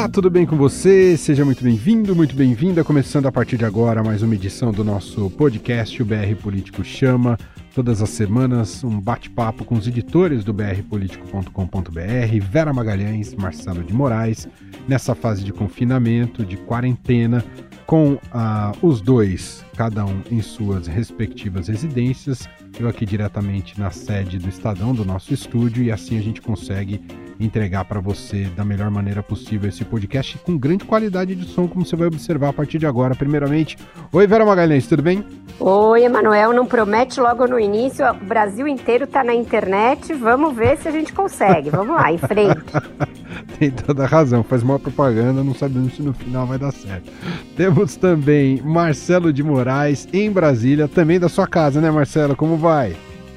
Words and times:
Olá, 0.00 0.08
tudo 0.08 0.30
bem 0.30 0.46
com 0.46 0.56
você? 0.56 1.14
Seja 1.14 1.44
muito 1.44 1.62
bem-vindo, 1.62 2.16
muito 2.16 2.34
bem-vinda. 2.34 2.82
Começando 2.82 3.26
a 3.26 3.32
partir 3.32 3.58
de 3.58 3.66
agora 3.66 4.02
mais 4.02 4.22
uma 4.22 4.34
edição 4.34 4.72
do 4.72 4.82
nosso 4.82 5.28
podcast, 5.28 6.02
o 6.02 6.06
BR 6.06 6.34
Político 6.40 6.82
Chama. 6.82 7.36
Todas 7.74 8.00
as 8.00 8.08
semanas, 8.08 8.82
um 8.82 8.98
bate-papo 8.98 9.62
com 9.62 9.74
os 9.74 9.86
editores 9.86 10.42
do 10.42 10.54
brpolitico.com.br, 10.54 12.00
Vera 12.50 12.72
Magalhães, 12.72 13.34
Marcelo 13.34 13.84
de 13.84 13.92
Moraes, 13.92 14.48
nessa 14.88 15.14
fase 15.14 15.44
de 15.44 15.52
confinamento, 15.52 16.46
de 16.46 16.56
quarentena, 16.56 17.44
com 17.84 18.14
uh, 18.14 18.20
os 18.80 19.02
dois, 19.02 19.66
cada 19.80 20.04
um 20.04 20.20
em 20.30 20.42
suas 20.42 20.86
respectivas 20.86 21.68
residências, 21.68 22.46
eu 22.78 22.86
aqui 22.86 23.06
diretamente 23.06 23.80
na 23.80 23.90
sede 23.90 24.38
do 24.38 24.46
Estadão, 24.46 24.92
do 24.92 25.06
nosso 25.06 25.32
estúdio, 25.32 25.82
e 25.82 25.90
assim 25.90 26.18
a 26.18 26.20
gente 26.20 26.42
consegue 26.42 27.02
entregar 27.40 27.86
para 27.86 27.98
você 27.98 28.44
da 28.54 28.62
melhor 28.62 28.90
maneira 28.90 29.22
possível 29.22 29.70
esse 29.70 29.82
podcast 29.82 30.36
com 30.40 30.58
grande 30.58 30.84
qualidade 30.84 31.34
de 31.34 31.46
som, 31.46 31.66
como 31.66 31.86
você 31.86 31.96
vai 31.96 32.08
observar 32.08 32.50
a 32.50 32.52
partir 32.52 32.78
de 32.78 32.86
agora. 32.86 33.14
Primeiramente, 33.14 33.78
oi 34.12 34.26
Vera 34.26 34.44
Magalhães, 34.44 34.86
tudo 34.86 35.02
bem? 35.02 35.24
Oi, 35.58 36.04
Emanuel, 36.04 36.52
não 36.52 36.66
promete 36.66 37.18
logo 37.18 37.46
no 37.46 37.58
início, 37.58 38.06
o 38.06 38.14
Brasil 38.26 38.68
inteiro 38.68 39.04
está 39.04 39.24
na 39.24 39.34
internet, 39.34 40.12
vamos 40.12 40.54
ver 40.54 40.76
se 40.76 40.88
a 40.88 40.90
gente 40.90 41.14
consegue. 41.14 41.70
Vamos 41.70 41.96
lá, 41.96 42.12
em 42.12 42.18
frente. 42.18 42.60
Tem 43.58 43.70
toda 43.70 44.06
razão, 44.06 44.42
faz 44.42 44.62
uma 44.62 44.78
propaganda, 44.78 45.42
não 45.42 45.54
sabemos 45.54 45.94
se 45.94 46.02
no 46.02 46.12
final 46.12 46.46
vai 46.46 46.58
dar 46.58 46.72
certo. 46.72 47.10
Temos 47.56 47.96
também 47.96 48.60
Marcelo 48.62 49.32
de 49.32 49.42
Moraes 49.42 49.69
em 50.12 50.30
Brasília, 50.30 50.88
também 50.88 51.20
da 51.20 51.28
sua 51.28 51.46
casa, 51.46 51.80
né, 51.80 51.90
Marcelo? 51.90 52.34
Como 52.34 52.56
vai? 52.56 52.94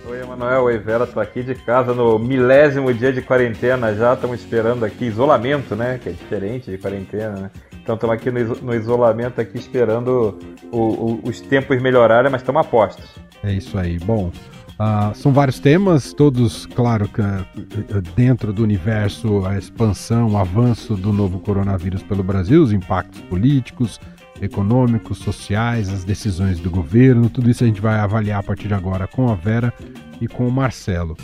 Oi, 0.08 0.22
Emanuel. 0.22 0.64
Oi, 0.64 0.78
Vera. 0.78 1.08
Tô 1.08 1.20
aqui 1.20 1.42
de 1.42 1.56
casa 1.56 1.94
no 1.94 2.20
milésimo 2.20 2.94
dia 2.94 3.12
de 3.12 3.22
quarentena 3.22 3.96
já. 3.96 4.14
Estamos 4.14 4.40
esperando 4.40 4.84
aqui 4.84 5.06
isolamento, 5.06 5.76
né? 5.76 6.00
Que 6.02 6.10
é 6.10 6.12
diferente 6.12 6.70
de 6.70 6.78
quarentena, 6.78 7.32
né? 7.32 7.52
Então 7.84 7.96
estamos 7.96 8.16
aqui 8.16 8.32
no, 8.32 8.74
isolamento, 8.74 9.42
aqui 9.42 9.58
esperando 9.58 10.40
o, 10.72 10.78
o, 10.80 11.20
os 11.24 11.42
tempos 11.42 11.82
melhorarem, 11.82 12.32
mas 12.32 12.42
estamos 12.42 12.62
apostos. 12.62 13.06
É 13.44 13.52
isso 13.52 13.78
aí. 13.78 14.00
Bom, 14.00 14.32
uh, 14.80 15.14
são 15.14 15.34
vários 15.34 15.60
temas, 15.60 16.14
todos, 16.14 16.66
claro, 16.66 17.06
uh, 17.06 18.02
dentro 18.16 18.54
do 18.54 18.64
universo, 18.64 19.46
a 19.46 19.58
expansão, 19.58 20.32
o 20.32 20.38
avanço 20.38 20.96
do 20.96 21.12
novo 21.12 21.40
coronavírus 21.40 22.02
pelo 22.04 22.24
Brasil, 22.24 22.64
os 22.64 22.72
impactos 22.72 23.20
políticos, 23.22 24.00
econômicos, 24.44 25.20
sociais, 25.20 25.90
as 25.90 26.04
decisões 26.04 26.60
do 26.60 26.70
governo, 26.70 27.30
tudo 27.30 27.50
isso 27.50 27.64
a 27.64 27.68
gente 27.68 27.82
vai 27.82 28.00
avaliar 28.00 28.40
a 28.40 28.44
partir 28.44 28.68
de 28.68 28.74
agora 28.74 29.08
com 29.08 29.30
a 29.30 29.36
Vera 29.36 29.74
e 30.20 30.28
com 30.28 30.48
o 30.48 30.52
Marcelo. 30.52 31.18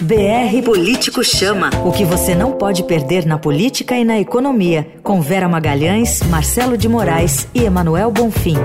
BR 0.00 0.62
Político 0.64 1.24
Chama. 1.24 1.70
O 1.84 1.92
que 1.92 2.04
você 2.04 2.34
não 2.34 2.52
pode 2.52 2.82
perder 2.84 3.26
na 3.26 3.38
política 3.38 3.96
e 3.96 4.04
na 4.04 4.18
economia. 4.18 4.86
Com 5.02 5.20
Vera 5.20 5.48
Magalhães, 5.48 6.22
Marcelo 6.28 6.76
de 6.76 6.88
Moraes 6.88 7.48
e 7.54 7.64
Emanuel 7.64 8.10
Bonfim. 8.10 8.56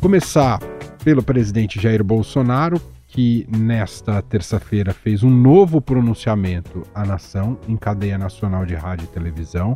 Começar 0.00 0.60
pelo 1.02 1.22
presidente 1.22 1.80
Jair 1.80 2.02
Bolsonaro, 2.04 2.80
que 3.06 3.46
nesta 3.48 4.20
terça-feira 4.22 4.92
fez 4.92 5.22
um 5.22 5.30
novo 5.30 5.80
pronunciamento 5.80 6.82
à 6.94 7.04
nação 7.04 7.58
em 7.68 7.76
cadeia 7.76 8.18
nacional 8.18 8.66
de 8.66 8.74
rádio 8.74 9.04
e 9.04 9.08
televisão, 9.08 9.74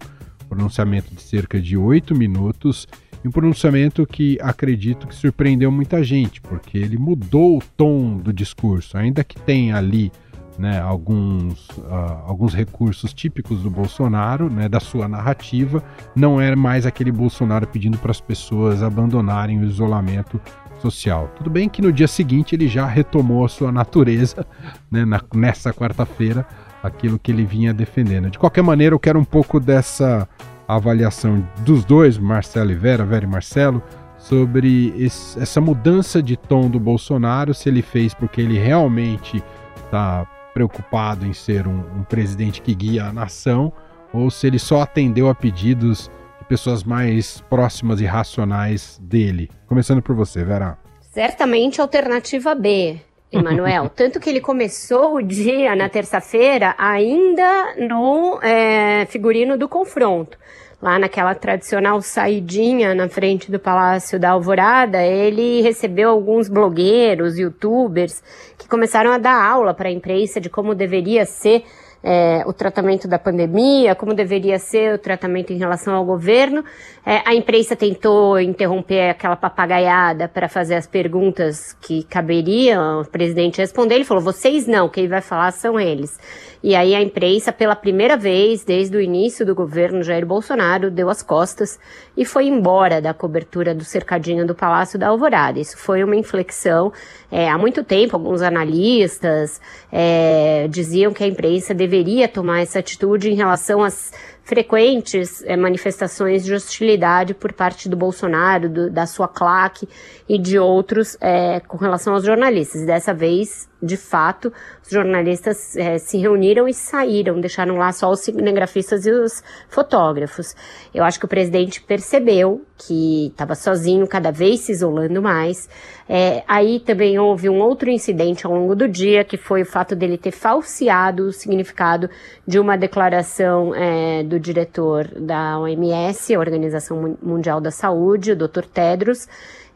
pronunciamento 0.48 1.14
de 1.14 1.20
cerca 1.20 1.60
de 1.60 1.76
oito 1.76 2.14
minutos, 2.14 2.86
e 3.24 3.28
um 3.28 3.30
pronunciamento 3.30 4.06
que 4.06 4.38
acredito 4.40 5.06
que 5.06 5.14
surpreendeu 5.14 5.70
muita 5.70 6.02
gente, 6.02 6.40
porque 6.40 6.78
ele 6.78 6.96
mudou 6.96 7.58
o 7.58 7.62
tom 7.76 8.16
do 8.16 8.32
discurso, 8.32 8.96
ainda 8.96 9.24
que 9.24 9.40
tenha 9.40 9.76
ali 9.76 10.10
né, 10.58 10.80
alguns, 10.80 11.68
uh, 11.70 12.24
alguns 12.26 12.52
recursos 12.52 13.14
típicos 13.14 13.62
do 13.62 13.70
Bolsonaro, 13.70 14.50
né, 14.50 14.68
da 14.68 14.80
sua 14.80 15.06
narrativa, 15.06 15.82
não 16.16 16.40
é 16.40 16.54
mais 16.56 16.84
aquele 16.84 17.12
Bolsonaro 17.12 17.66
pedindo 17.66 17.96
para 17.96 18.10
as 18.10 18.20
pessoas 18.20 18.82
abandonarem 18.82 19.60
o 19.60 19.64
isolamento 19.64 20.40
social. 20.80 21.30
Tudo 21.36 21.50
bem 21.50 21.68
que 21.68 21.82
no 21.82 21.92
dia 21.92 22.08
seguinte 22.08 22.54
ele 22.54 22.68
já 22.68 22.86
retomou 22.86 23.44
a 23.44 23.48
sua 23.48 23.72
natureza, 23.72 24.46
né, 24.90 25.04
na, 25.04 25.20
nessa 25.34 25.72
quarta-feira, 25.72 26.46
aquilo 26.82 27.18
que 27.18 27.32
ele 27.32 27.44
vinha 27.44 27.74
defendendo. 27.74 28.30
De 28.30 28.38
qualquer 28.38 28.62
maneira, 28.62 28.94
eu 28.94 28.98
quero 28.98 29.18
um 29.18 29.24
pouco 29.24 29.58
dessa 29.58 30.28
avaliação 30.66 31.46
dos 31.64 31.84
dois, 31.84 32.18
Marcelo 32.18 32.70
e 32.70 32.74
Vera, 32.74 33.04
Vera 33.04 33.24
e 33.24 33.28
Marcelo, 33.28 33.82
sobre 34.18 34.92
esse, 34.96 35.38
essa 35.40 35.60
mudança 35.60 36.22
de 36.22 36.36
tom 36.36 36.68
do 36.68 36.78
Bolsonaro, 36.78 37.54
se 37.54 37.68
ele 37.68 37.82
fez 37.82 38.12
porque 38.12 38.40
ele 38.40 38.58
realmente 38.58 39.42
está 39.76 40.26
preocupado 40.52 41.24
em 41.24 41.32
ser 41.32 41.66
um, 41.66 41.84
um 41.96 42.02
presidente 42.02 42.60
que 42.60 42.74
guia 42.74 43.06
a 43.06 43.12
nação, 43.12 43.72
ou 44.12 44.30
se 44.30 44.46
ele 44.46 44.58
só 44.58 44.82
atendeu 44.82 45.28
a 45.28 45.34
pedidos 45.34 46.10
pessoas 46.48 46.82
mais 46.82 47.40
próximas 47.42 48.00
e 48.00 48.06
racionais 48.06 48.98
dele? 49.02 49.50
Começando 49.66 50.02
por 50.02 50.16
você, 50.16 50.42
Vera. 50.42 50.78
Certamente 51.00 51.80
alternativa 51.80 52.54
B. 52.54 52.96
Emanuel, 53.30 53.90
tanto 53.94 54.18
que 54.18 54.30
ele 54.30 54.40
começou 54.40 55.16
o 55.16 55.22
dia 55.22 55.76
na 55.76 55.88
terça-feira 55.88 56.74
ainda 56.78 57.74
no 57.76 58.40
é, 58.42 59.04
figurino 59.06 59.58
do 59.58 59.68
confronto. 59.68 60.38
Lá 60.80 60.96
naquela 60.96 61.34
tradicional 61.34 62.00
saidinha 62.00 62.94
na 62.94 63.08
frente 63.08 63.50
do 63.50 63.58
Palácio 63.58 64.18
da 64.18 64.30
Alvorada, 64.30 65.02
ele 65.02 65.60
recebeu 65.60 66.10
alguns 66.10 66.48
blogueiros, 66.48 67.36
youtubers, 67.36 68.22
que 68.56 68.68
começaram 68.68 69.10
a 69.10 69.18
dar 69.18 69.42
aula 69.42 69.74
para 69.74 69.88
a 69.88 69.92
imprensa 69.92 70.40
de 70.40 70.48
como 70.48 70.76
deveria 70.76 71.26
ser 71.26 71.64
é, 72.02 72.42
o 72.46 72.52
tratamento 72.52 73.08
da 73.08 73.18
pandemia, 73.18 73.94
como 73.94 74.14
deveria 74.14 74.58
ser 74.58 74.94
o 74.94 74.98
tratamento 74.98 75.52
em 75.52 75.58
relação 75.58 75.94
ao 75.94 76.04
governo. 76.04 76.64
É, 77.04 77.22
a 77.24 77.34
imprensa 77.34 77.74
tentou 77.74 78.38
interromper 78.38 79.10
aquela 79.10 79.36
papagaiada 79.36 80.28
para 80.28 80.48
fazer 80.48 80.76
as 80.76 80.86
perguntas 80.86 81.72
que 81.80 82.04
caberiam 82.04 83.00
o 83.00 83.04
presidente 83.04 83.58
responder. 83.58 83.96
Ele 83.96 84.04
falou: 84.04 84.22
vocês 84.22 84.66
não, 84.66 84.88
quem 84.88 85.08
vai 85.08 85.20
falar 85.20 85.50
são 85.50 85.78
eles. 85.78 86.18
E 86.62 86.74
aí 86.74 86.94
a 86.94 87.00
imprensa, 87.00 87.52
pela 87.52 87.76
primeira 87.76 88.16
vez 88.16 88.64
desde 88.64 88.96
o 88.96 89.00
início 89.00 89.46
do 89.46 89.54
governo 89.54 90.02
Jair 90.02 90.26
Bolsonaro, 90.26 90.90
deu 90.90 91.08
as 91.08 91.22
costas 91.22 91.78
e 92.16 92.24
foi 92.24 92.46
embora 92.46 93.00
da 93.00 93.14
cobertura 93.14 93.74
do 93.74 93.84
cercadinho 93.84 94.46
do 94.46 94.54
Palácio 94.54 94.98
da 94.98 95.08
Alvorada. 95.08 95.60
Isso 95.60 95.78
foi 95.78 96.02
uma 96.02 96.16
inflexão. 96.16 96.92
É, 97.30 97.48
há 97.48 97.58
muito 97.58 97.84
tempo, 97.84 98.16
alguns 98.16 98.40
analistas 98.40 99.60
é, 99.92 100.66
diziam 100.68 101.12
que 101.12 101.22
a 101.22 101.26
imprensa 101.26 101.74
deveria 101.74 102.26
tomar 102.26 102.60
essa 102.60 102.78
atitude 102.78 103.30
em 103.30 103.34
relação 103.34 103.82
às 103.82 104.12
frequentes 104.44 105.44
é, 105.44 105.54
manifestações 105.58 106.42
de 106.42 106.54
hostilidade 106.54 107.34
por 107.34 107.52
parte 107.52 107.86
do 107.86 107.98
Bolsonaro, 107.98 108.70
do, 108.70 108.90
da 108.90 109.04
sua 109.04 109.28
claque 109.28 109.86
e 110.26 110.38
de 110.38 110.58
outros 110.58 111.18
é, 111.20 111.60
com 111.60 111.76
relação 111.76 112.14
aos 112.14 112.24
jornalistas. 112.24 112.86
Dessa 112.86 113.12
vez, 113.12 113.68
de 113.82 113.96
fato, 113.96 114.52
os 114.82 114.90
jornalistas 114.90 115.76
é, 115.76 115.98
se 115.98 116.18
reuniram 116.18 116.66
e 116.66 116.74
saíram, 116.74 117.40
deixaram 117.40 117.76
lá 117.76 117.92
só 117.92 118.10
os 118.10 118.20
cinegrafistas 118.20 119.06
e 119.06 119.10
os 119.10 119.42
fotógrafos. 119.68 120.54
Eu 120.92 121.04
acho 121.04 121.18
que 121.18 121.24
o 121.24 121.28
presidente 121.28 121.80
percebeu 121.80 122.64
que 122.76 123.26
estava 123.26 123.54
sozinho, 123.54 124.06
cada 124.06 124.30
vez 124.30 124.60
se 124.60 124.72
isolando 124.72 125.20
mais. 125.20 125.68
É, 126.08 126.42
aí 126.48 126.80
também 126.80 127.18
houve 127.18 127.48
um 127.48 127.60
outro 127.60 127.90
incidente 127.90 128.46
ao 128.46 128.52
longo 128.52 128.74
do 128.74 128.88
dia, 128.88 129.24
que 129.24 129.36
foi 129.36 129.62
o 129.62 129.66
fato 129.66 129.94
dele 129.94 130.16
ter 130.16 130.30
falseado 130.30 131.24
o 131.24 131.32
significado 131.32 132.08
de 132.46 132.58
uma 132.58 132.76
declaração 132.76 133.74
é, 133.74 134.22
do 134.22 134.40
diretor 134.40 135.08
da 135.20 135.58
OMS, 135.58 136.34
a 136.34 136.38
Organização 136.38 137.16
Mundial 137.22 137.60
da 137.60 137.70
Saúde, 137.70 138.32
o 138.32 138.36
Dr. 138.36 138.64
Tedros, 138.72 139.28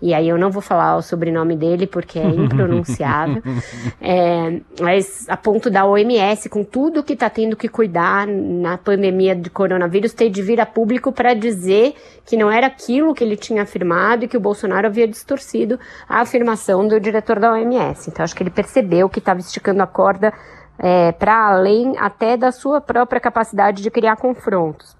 e 0.02 0.12
aí 0.12 0.28
eu 0.28 0.36
não 0.36 0.50
vou 0.50 0.60
falar 0.60 0.96
o 0.96 1.02
sobrenome 1.02 1.56
dele 1.56 1.86
porque 1.86 2.18
é 2.18 2.26
impronunciável, 2.26 3.40
é, 4.03 4.60
mas 4.80 5.28
a 5.28 5.36
ponto 5.36 5.71
da 5.71 5.86
OMS, 5.86 6.48
com 6.48 6.65
tudo 6.65 7.04
que 7.04 7.12
está 7.12 7.30
tendo 7.30 7.56
que 7.56 7.68
cuidar 7.68 8.27
na 8.27 8.77
pandemia 8.77 9.36
de 9.36 9.48
coronavírus, 9.48 10.12
ter 10.12 10.28
de 10.28 10.42
vir 10.42 10.60
a 10.60 10.66
público 10.66 11.12
para 11.12 11.34
dizer 11.34 11.94
que 12.27 12.36
não 12.36 12.50
era 12.50 12.66
aquilo 12.66 13.15
que 13.15 13.22
ele 13.22 13.36
tinha 13.36 13.62
afirmado 13.62 14.24
e 14.24 14.28
que 14.28 14.36
o 14.36 14.41
Bolsonaro 14.41 14.88
havia 14.88 15.06
distorcido 15.06 15.78
a 16.09 16.21
afirmação 16.21 16.88
do 16.88 16.98
diretor 16.98 17.38
da 17.38 17.53
OMS. 17.53 18.10
Então 18.10 18.24
acho 18.24 18.34
que 18.34 18.42
ele 18.42 18.50
percebeu 18.50 19.09
que 19.09 19.21
estava 19.21 19.38
esticando 19.38 19.84
a 19.84 19.86
corda 19.86 20.32
é, 20.78 21.12
para 21.12 21.47
além 21.47 21.97
até 21.97 22.36
da 22.36 22.50
sua 22.50 22.80
própria 22.80 23.21
capacidade 23.21 23.80
de 23.80 23.91
criar 23.91 24.16
confrontos. 24.16 24.97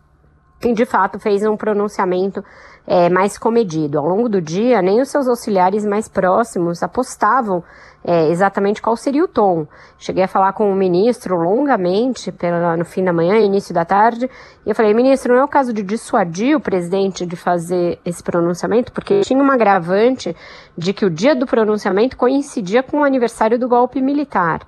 Quem 0.61 0.73
de 0.73 0.87
fato 0.87 1.19
fez 1.19 1.43
um 1.45 1.57
pronunciamento 1.57 2.45
é, 2.87 3.09
mais 3.09 3.39
comedido. 3.39 3.99
Ao 3.99 4.07
longo 4.07 4.29
do 4.29 4.41
dia, 4.41 4.83
nem 4.83 5.01
os 5.01 5.09
seus 5.09 5.29
auxiliares 5.29 5.85
mais 5.85 6.09
próximos 6.09 6.83
apostavam 6.83 7.63
é, 8.05 8.29
exatamente 8.31 8.83
qual 8.83 8.97
seria 8.97 9.25
o 9.25 9.29
tom. 9.29 9.67
Cheguei 9.99 10.25
a 10.25 10.29
falar 10.29 10.53
com 10.53 10.71
o 10.71 10.75
ministro 10.75 11.37
longamente 11.37 12.33
pela, 12.33 12.77
no 12.77 12.85
fim 12.85 13.05
da 13.05 13.13
manhã, 13.13 13.39
início 13.39 13.73
da 13.73 13.85
tarde, 13.85 14.29
e 14.67 14.69
eu 14.69 14.75
falei, 14.75 14.93
ministro, 14.93 15.35
não 15.35 15.41
é 15.41 15.45
o 15.45 15.49
caso 15.49 15.73
de 15.73 15.83
dissuadir 15.83 16.57
o 16.57 16.61
presidente 16.61 17.25
de 17.25 17.37
fazer 17.37 18.01
esse 18.05 18.23
pronunciamento, 18.23 18.93
porque 18.93 19.21
tinha 19.21 19.43
uma 19.43 19.55
agravante 19.55 20.37
de 20.77 20.93
que 20.93 21.05
o 21.05 21.11
dia 21.11 21.35
do 21.35 21.47
pronunciamento 21.47 22.17
coincidia 22.17 22.83
com 22.83 22.99
o 22.99 23.05
aniversário 23.05 23.59
do 23.59 23.69
golpe 23.69 24.01
militar. 24.01 24.61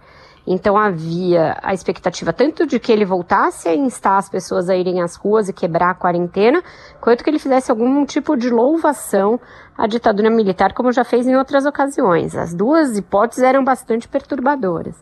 Então 0.47 0.77
havia 0.77 1.57
a 1.63 1.73
expectativa 1.73 2.33
tanto 2.33 2.67
de 2.67 2.79
que 2.79 2.93
ele 2.93 3.05
voltasse 3.05 3.69
a 3.69 3.75
instar 3.75 4.19
as 4.19 4.29
pessoas 4.29 4.69
a 4.69 4.77
irem 4.77 5.01
às 5.01 5.17
ruas 5.17 5.49
e 5.49 5.53
quebrar 5.53 5.91
a 5.91 5.95
quarentena, 5.95 6.63
quanto 7.01 7.25
que 7.25 7.31
ele 7.31 7.39
fizesse 7.39 7.71
algum 7.71 8.05
tipo 8.05 8.37
de 8.37 8.51
louvação 8.51 9.41
à 9.77 9.87
ditadura 9.87 10.29
militar, 10.29 10.75
como 10.75 10.93
já 10.93 11.03
fez 11.03 11.27
em 11.27 11.35
outras 11.35 11.65
ocasiões. 11.65 12.37
As 12.37 12.53
duas 12.53 12.97
hipóteses 12.99 13.43
eram 13.43 13.65
bastante 13.65 14.07
perturbadoras. 14.07 14.95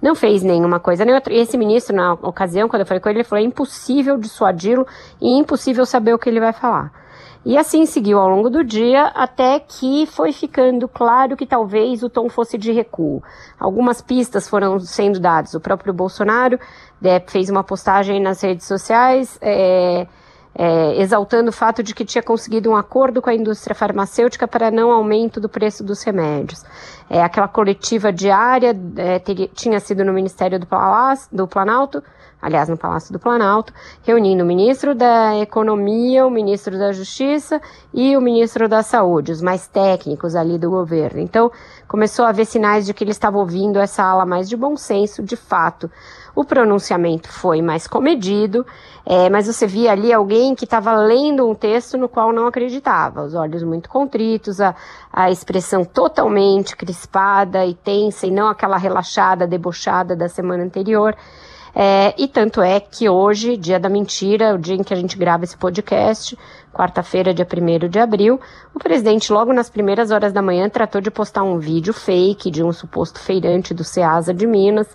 Não 0.00 0.14
fez 0.14 0.42
nenhuma 0.42 0.80
coisa 0.80 1.04
nem 1.04 1.14
outra. 1.14 1.32
E 1.32 1.38
esse 1.38 1.56
ministro, 1.56 1.94
na 1.94 2.14
ocasião, 2.14 2.68
quando 2.68 2.80
eu 2.80 2.86
falei 2.86 3.00
com 3.00 3.08
ele, 3.08 3.18
ele 3.18 3.24
falou: 3.24 3.42
é 3.42 3.46
impossível 3.46 4.18
dissuadi-lo 4.18 4.86
e 5.20 5.38
impossível 5.38 5.84
saber 5.84 6.14
o 6.14 6.18
que 6.18 6.28
ele 6.28 6.40
vai 6.40 6.52
falar. 6.52 6.92
E 7.46 7.56
assim 7.56 7.86
seguiu 7.86 8.18
ao 8.18 8.28
longo 8.28 8.50
do 8.50 8.64
dia, 8.64 9.04
até 9.14 9.60
que 9.60 10.04
foi 10.06 10.32
ficando 10.32 10.88
claro 10.88 11.36
que 11.36 11.46
talvez 11.46 12.02
o 12.02 12.10
tom 12.10 12.28
fosse 12.28 12.58
de 12.58 12.72
recuo. 12.72 13.22
Algumas 13.56 14.02
pistas 14.02 14.48
foram 14.48 14.80
sendo 14.80 15.20
dadas. 15.20 15.54
O 15.54 15.60
próprio 15.60 15.94
Bolsonaro 15.94 16.58
é, 17.00 17.20
fez 17.20 17.48
uma 17.48 17.62
postagem 17.62 18.20
nas 18.20 18.40
redes 18.40 18.66
sociais. 18.66 19.38
É, 19.40 20.08
é, 20.58 21.00
exaltando 21.00 21.50
o 21.50 21.52
fato 21.52 21.82
de 21.82 21.94
que 21.94 22.04
tinha 22.04 22.22
conseguido 22.22 22.70
um 22.70 22.76
acordo 22.76 23.20
com 23.20 23.28
a 23.28 23.34
indústria 23.34 23.76
farmacêutica 23.76 24.48
para 24.48 24.70
não 24.70 24.90
aumento 24.90 25.38
do 25.38 25.48
preço 25.48 25.84
dos 25.84 26.02
remédios. 26.02 26.64
É, 27.10 27.22
aquela 27.22 27.46
coletiva 27.46 28.10
diária 28.10 28.74
é, 28.96 29.20
tinha 29.54 29.78
sido 29.78 30.04
no 30.04 30.12
Ministério 30.12 30.58
do, 30.58 30.66
Palácio, 30.66 31.28
do 31.30 31.46
Planalto, 31.46 32.02
aliás, 32.40 32.68
no 32.68 32.76
Palácio 32.76 33.12
do 33.12 33.18
Planalto, 33.18 33.72
reunindo 34.02 34.44
o 34.44 34.46
ministro 34.46 34.94
da 34.94 35.36
Economia, 35.36 36.26
o 36.26 36.30
ministro 36.30 36.78
da 36.78 36.92
Justiça 36.92 37.60
e 37.92 38.16
o 38.16 38.20
ministro 38.20 38.68
da 38.68 38.82
Saúde, 38.82 39.32
os 39.32 39.42
mais 39.42 39.66
técnicos 39.66 40.36
ali 40.36 40.58
do 40.58 40.70
governo. 40.70 41.20
Então, 41.20 41.50
começou 41.88 42.24
a 42.24 42.28
haver 42.28 42.46
sinais 42.46 42.84
de 42.86 42.92
que 42.92 43.02
ele 43.02 43.10
estava 43.10 43.38
ouvindo 43.38 43.78
essa 43.78 44.02
ala 44.02 44.26
mais 44.26 44.48
de 44.48 44.56
bom 44.56 44.76
senso, 44.76 45.22
de 45.22 45.36
fato. 45.36 45.90
O 46.34 46.44
pronunciamento 46.44 47.32
foi 47.32 47.62
mais 47.62 47.86
comedido, 47.86 48.66
é, 49.06 49.30
mas 49.30 49.46
você 49.46 49.66
via 49.66 49.92
ali 49.92 50.12
alguém 50.12 50.54
que 50.54 50.64
estava 50.64 50.94
lendo 50.94 51.48
um 51.48 51.54
texto 51.54 51.96
no 51.96 52.10
qual 52.10 52.30
não 52.30 52.46
acreditava, 52.46 53.22
os 53.22 53.34
olhos 53.34 53.62
muito 53.62 53.88
contritos, 53.88 54.60
a, 54.60 54.74
a 55.10 55.30
expressão 55.30 55.82
totalmente 55.82 56.76
crispada 56.76 57.64
e 57.64 57.72
tensa 57.72 58.26
e 58.26 58.30
não 58.30 58.48
aquela 58.48 58.76
relaxada, 58.76 59.46
debochada 59.46 60.14
da 60.14 60.28
semana 60.28 60.62
anterior. 60.62 61.16
É, 61.78 62.14
e 62.16 62.26
tanto 62.26 62.62
é 62.62 62.80
que 62.80 63.06
hoje, 63.06 63.54
dia 63.54 63.78
da 63.78 63.90
mentira, 63.90 64.54
o 64.54 64.58
dia 64.58 64.74
em 64.74 64.82
que 64.82 64.94
a 64.94 64.96
gente 64.96 65.18
grava 65.18 65.44
esse 65.44 65.58
podcast, 65.58 66.34
quarta-feira, 66.72 67.34
dia 67.34 67.46
1 67.46 67.86
de 67.90 67.98
abril, 67.98 68.40
o 68.74 68.78
presidente, 68.78 69.30
logo 69.30 69.52
nas 69.52 69.68
primeiras 69.68 70.10
horas 70.10 70.32
da 70.32 70.40
manhã, 70.40 70.70
tratou 70.70 71.02
de 71.02 71.10
postar 71.10 71.42
um 71.42 71.58
vídeo 71.58 71.92
fake 71.92 72.50
de 72.50 72.64
um 72.64 72.72
suposto 72.72 73.20
feirante 73.20 73.74
do 73.74 73.84
Ceasa 73.84 74.32
de 74.32 74.46
Minas, 74.46 74.88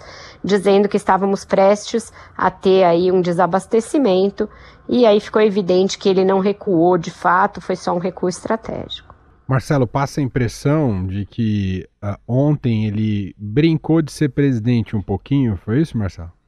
dizendo 0.43 0.89
que 0.89 0.97
estávamos 0.97 1.45
prestes 1.45 2.11
a 2.35 2.49
ter 2.49 2.83
aí 2.83 3.11
um 3.11 3.21
desabastecimento, 3.21 4.49
e 4.89 5.05
aí 5.05 5.19
ficou 5.19 5.43
evidente 5.43 5.99
que 5.99 6.09
ele 6.09 6.25
não 6.25 6.39
recuou 6.39 6.97
de 6.97 7.11
fato, 7.11 7.61
foi 7.61 7.75
só 7.75 7.93
um 7.93 7.99
recuo 7.99 8.27
estratégico. 8.27 9.13
Marcelo, 9.47 9.85
passa 9.85 10.19
a 10.19 10.23
impressão 10.23 11.05
de 11.05 11.27
que 11.27 11.87
uh, 12.03 12.17
ontem 12.27 12.87
ele 12.87 13.35
brincou 13.37 14.01
de 14.01 14.11
ser 14.11 14.29
presidente 14.29 14.95
um 14.95 15.01
pouquinho, 15.01 15.55
foi 15.57 15.79
isso, 15.79 15.95
Marcelo? 15.95 16.40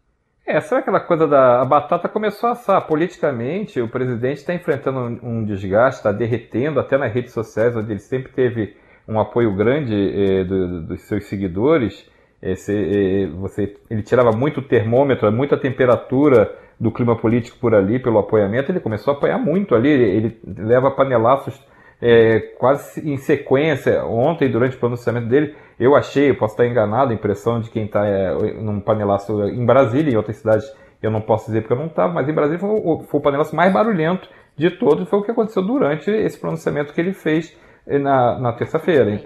É, 0.46 0.60
sabe 0.60 0.82
aquela 0.82 1.00
coisa 1.00 1.26
da 1.26 1.62
a 1.62 1.66
batata 1.66 2.10
começou 2.10 2.50
a 2.50 2.52
assar. 2.52 2.86
Politicamente, 2.86 3.80
o 3.80 3.88
presidente 3.88 4.38
está 4.38 4.54
enfrentando 4.54 5.00
um, 5.00 5.40
um 5.40 5.46
desgaste, 5.46 6.00
está 6.00 6.12
derretendo 6.12 6.80
até 6.80 6.98
nas 6.98 7.14
redes 7.14 7.32
sociais, 7.32 7.76
onde 7.78 7.92
ele 7.92 8.00
sempre 8.00 8.32
teve 8.32 8.76
um 9.08 9.20
apoio 9.20 9.56
grande 9.56 9.94
eh, 9.94 10.44
do, 10.44 10.82
dos 10.82 11.02
seus 11.04 11.26
seguidores. 11.26 12.10
Esse, 12.42 13.26
você, 13.38 13.78
ele 13.90 14.04
tirava 14.04 14.32
muito 14.32 14.62
termômetro, 14.62 15.32
muita 15.32 15.58
temperatura 15.58 16.54
do 16.78 16.92
clima 16.92 17.16
político 17.16 17.58
por 17.60 17.74
ali, 17.74 17.98
pelo 17.98 18.20
apoiamento, 18.20 18.70
ele 18.70 18.82
começou 18.82 19.14
a 19.14 19.18
apoiar 19.18 19.38
muito 19.38 19.74
ali, 19.74 19.90
ele, 19.90 20.04
ele 20.04 20.40
leva 20.46 20.92
panelaços 20.92 21.58
é, 22.02 22.40
quase 22.58 23.10
em 23.10 23.16
sequência. 23.16 24.06
Ontem, 24.06 24.52
durante 24.52 24.76
o 24.76 24.80
pronunciamento 24.80 25.28
dele, 25.28 25.56
eu 25.80 25.96
achei, 25.96 26.34
posso 26.34 26.54
estar 26.54 26.66
enganado, 26.66 27.12
a 27.12 27.16
impressão 27.16 27.60
de 27.60 27.70
quem 27.70 27.86
está 27.86 28.06
é, 28.06 28.34
num 28.54 28.80
panelaço 28.80 29.44
em 29.44 29.66
Brasília, 29.66 30.14
em 30.14 30.18
outras 30.18 30.38
cidades 30.38 30.66
eu 31.02 31.12
não 31.12 31.22
posso 31.22 31.48
dizer 31.48 31.62
porque 31.62 31.74
eu 31.74 31.78
não 31.78 31.88
estava, 31.88 32.14
mas 32.14 32.28
em 32.28 32.34
Brasília 32.34 32.60
foi 32.60 32.70
o, 32.70 33.00
foi 33.00 33.20
o 33.20 33.24
panelaço 33.24 33.54
mais 33.56 33.74
barulhento 33.74 34.28
de 34.56 34.72
todos, 34.72 35.10
foi 35.10 35.20
o 35.20 35.24
que 35.24 35.32
aconteceu 35.32 35.62
durante 35.62 36.10
esse 36.10 36.40
pronunciamento 36.40 36.94
que 36.94 37.02
ele 37.02 37.14
fez 37.14 37.56
na, 37.86 38.40
na 38.40 38.54
terça-feira. 38.54 39.22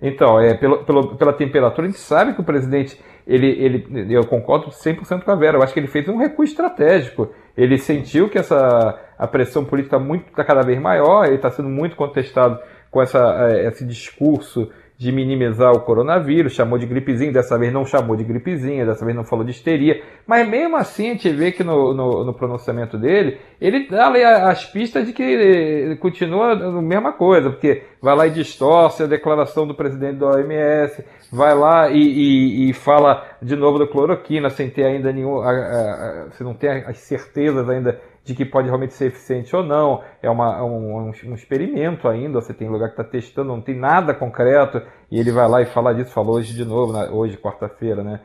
Então, 0.00 0.40
é, 0.40 0.54
pelo, 0.54 0.84
pelo, 0.84 1.16
pela 1.16 1.32
temperatura, 1.32 1.88
a 1.88 1.90
gente 1.90 2.00
sabe 2.00 2.32
que 2.34 2.40
o 2.40 2.44
presidente, 2.44 3.00
ele, 3.26 3.48
ele, 3.48 4.14
eu 4.14 4.24
concordo 4.26 4.70
100% 4.70 5.24
com 5.24 5.30
a 5.32 5.34
Vera, 5.34 5.58
eu 5.58 5.62
acho 5.62 5.74
que 5.74 5.80
ele 5.80 5.88
fez 5.88 6.08
um 6.08 6.18
recuo 6.18 6.44
estratégico. 6.44 7.32
Ele 7.56 7.76
sentiu 7.76 8.28
que 8.28 8.38
essa, 8.38 8.96
a 9.18 9.26
pressão 9.26 9.64
política 9.64 9.96
está 9.96 10.34
tá 10.36 10.44
cada 10.44 10.62
vez 10.62 10.80
maior, 10.80 11.26
ele 11.26 11.34
está 11.34 11.50
sendo 11.50 11.68
muito 11.68 11.96
contestado 11.96 12.60
com 12.92 13.02
essa, 13.02 13.48
é, 13.50 13.66
esse 13.66 13.84
discurso 13.84 14.70
de 14.98 15.12
minimizar 15.12 15.70
o 15.70 15.82
coronavírus, 15.82 16.54
chamou 16.54 16.76
de 16.76 16.84
gripezinha, 16.84 17.32
dessa 17.32 17.56
vez 17.56 17.72
não 17.72 17.86
chamou 17.86 18.16
de 18.16 18.24
gripezinha, 18.24 18.84
dessa 18.84 19.04
vez 19.04 19.16
não 19.16 19.22
falou 19.22 19.44
de 19.44 19.52
histeria, 19.52 20.02
mas 20.26 20.46
mesmo 20.48 20.76
assim 20.76 21.10
a 21.10 21.12
gente 21.12 21.30
vê 21.30 21.52
que 21.52 21.62
no, 21.62 21.94
no, 21.94 22.24
no 22.24 22.34
pronunciamento 22.34 22.98
dele, 22.98 23.38
ele 23.60 23.86
dá 23.88 24.08
as 24.50 24.64
pistas 24.64 25.06
de 25.06 25.12
que 25.12 25.96
continua 26.00 26.52
a 26.52 26.82
mesma 26.82 27.12
coisa, 27.12 27.48
porque 27.48 27.84
vai 28.02 28.16
lá 28.16 28.26
e 28.26 28.30
distorce 28.30 29.04
a 29.04 29.06
declaração 29.06 29.68
do 29.68 29.74
presidente 29.74 30.18
da 30.18 30.30
OMS, 30.30 31.04
vai 31.32 31.54
lá 31.54 31.88
e, 31.88 32.00
e, 32.00 32.70
e 32.70 32.72
fala 32.72 33.24
de 33.40 33.54
novo 33.54 33.78
da 33.78 33.86
cloroquina, 33.86 34.50
sem 34.50 34.68
ter 34.68 34.82
ainda 34.82 35.12
nenhum, 35.12 35.40
a, 35.40 35.50
a, 35.50 36.30
se 36.32 36.42
não 36.42 36.54
tem 36.54 36.70
as 36.70 36.98
certezas 36.98 37.70
ainda 37.70 38.00
de 38.28 38.34
que 38.34 38.44
pode 38.44 38.68
realmente 38.68 38.92
ser 38.92 39.06
eficiente 39.06 39.56
ou 39.56 39.64
não. 39.64 40.02
É 40.22 40.28
uma, 40.28 40.62
um, 40.62 41.10
um, 41.24 41.34
experimento 41.34 42.06
ainda, 42.06 42.42
você 42.42 42.52
tem 42.52 42.68
lugar 42.68 42.88
que 42.88 43.00
está 43.00 43.04
testando, 43.04 43.48
não 43.48 43.62
tem 43.62 43.74
nada 43.74 44.12
concreto, 44.12 44.82
e 45.10 45.18
ele 45.18 45.32
vai 45.32 45.48
lá 45.48 45.62
e 45.62 45.64
fala 45.64 45.94
disso, 45.94 46.12
falou 46.12 46.36
hoje 46.36 46.52
de 46.52 46.62
novo, 46.62 46.92
na, 46.92 47.10
hoje, 47.10 47.38
quarta-feira, 47.38 48.04
né? 48.04 48.20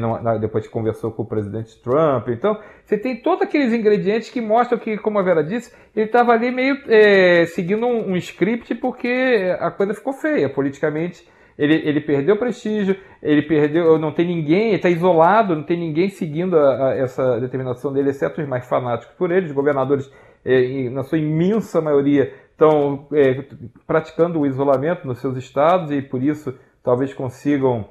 Não, 0.00 0.22
na, 0.22 0.36
depois 0.36 0.64
que 0.64 0.72
conversou 0.72 1.10
com 1.10 1.22
o 1.22 1.26
presidente 1.26 1.76
Trump. 1.82 2.28
Então, 2.28 2.56
você 2.84 2.96
tem 2.96 3.20
todos 3.20 3.42
aqueles 3.42 3.72
ingredientes 3.72 4.30
que 4.30 4.40
mostram 4.40 4.78
que, 4.78 4.96
como 4.96 5.18
a 5.18 5.22
Vera 5.22 5.42
disse, 5.42 5.72
ele 5.94 6.06
estava 6.06 6.32
ali 6.32 6.52
meio 6.52 6.76
é, 6.86 7.44
seguindo 7.46 7.84
um, 7.84 8.12
um 8.12 8.16
script 8.16 8.76
porque 8.76 9.56
a 9.58 9.72
coisa 9.72 9.94
ficou 9.94 10.12
feia 10.12 10.48
politicamente 10.48 11.26
ele, 11.58 11.74
ele 11.74 12.00
perdeu 12.00 12.36
prestígio, 12.36 12.96
ele 13.20 13.42
perdeu, 13.42 13.98
não 13.98 14.12
tem 14.12 14.26
ninguém, 14.26 14.74
está 14.74 14.88
isolado, 14.88 15.56
não 15.56 15.64
tem 15.64 15.76
ninguém 15.76 16.08
seguindo 16.08 16.56
a, 16.56 16.90
a 16.90 16.96
essa 16.96 17.40
determinação 17.40 17.92
dele, 17.92 18.10
exceto 18.10 18.40
os 18.40 18.48
mais 18.48 18.68
fanáticos 18.68 19.14
por 19.16 19.32
ele, 19.32 19.46
os 19.46 19.52
governadores, 19.52 20.08
é, 20.44 20.88
na 20.88 21.02
sua 21.02 21.18
imensa 21.18 21.80
maioria, 21.80 22.32
estão 22.52 23.08
é, 23.12 23.44
praticando 23.86 24.40
o 24.40 24.46
isolamento 24.46 25.06
nos 25.06 25.18
seus 25.20 25.36
estados 25.36 25.90
e 25.90 26.00
por 26.00 26.22
isso 26.22 26.56
talvez 26.82 27.12
consigam 27.12 27.88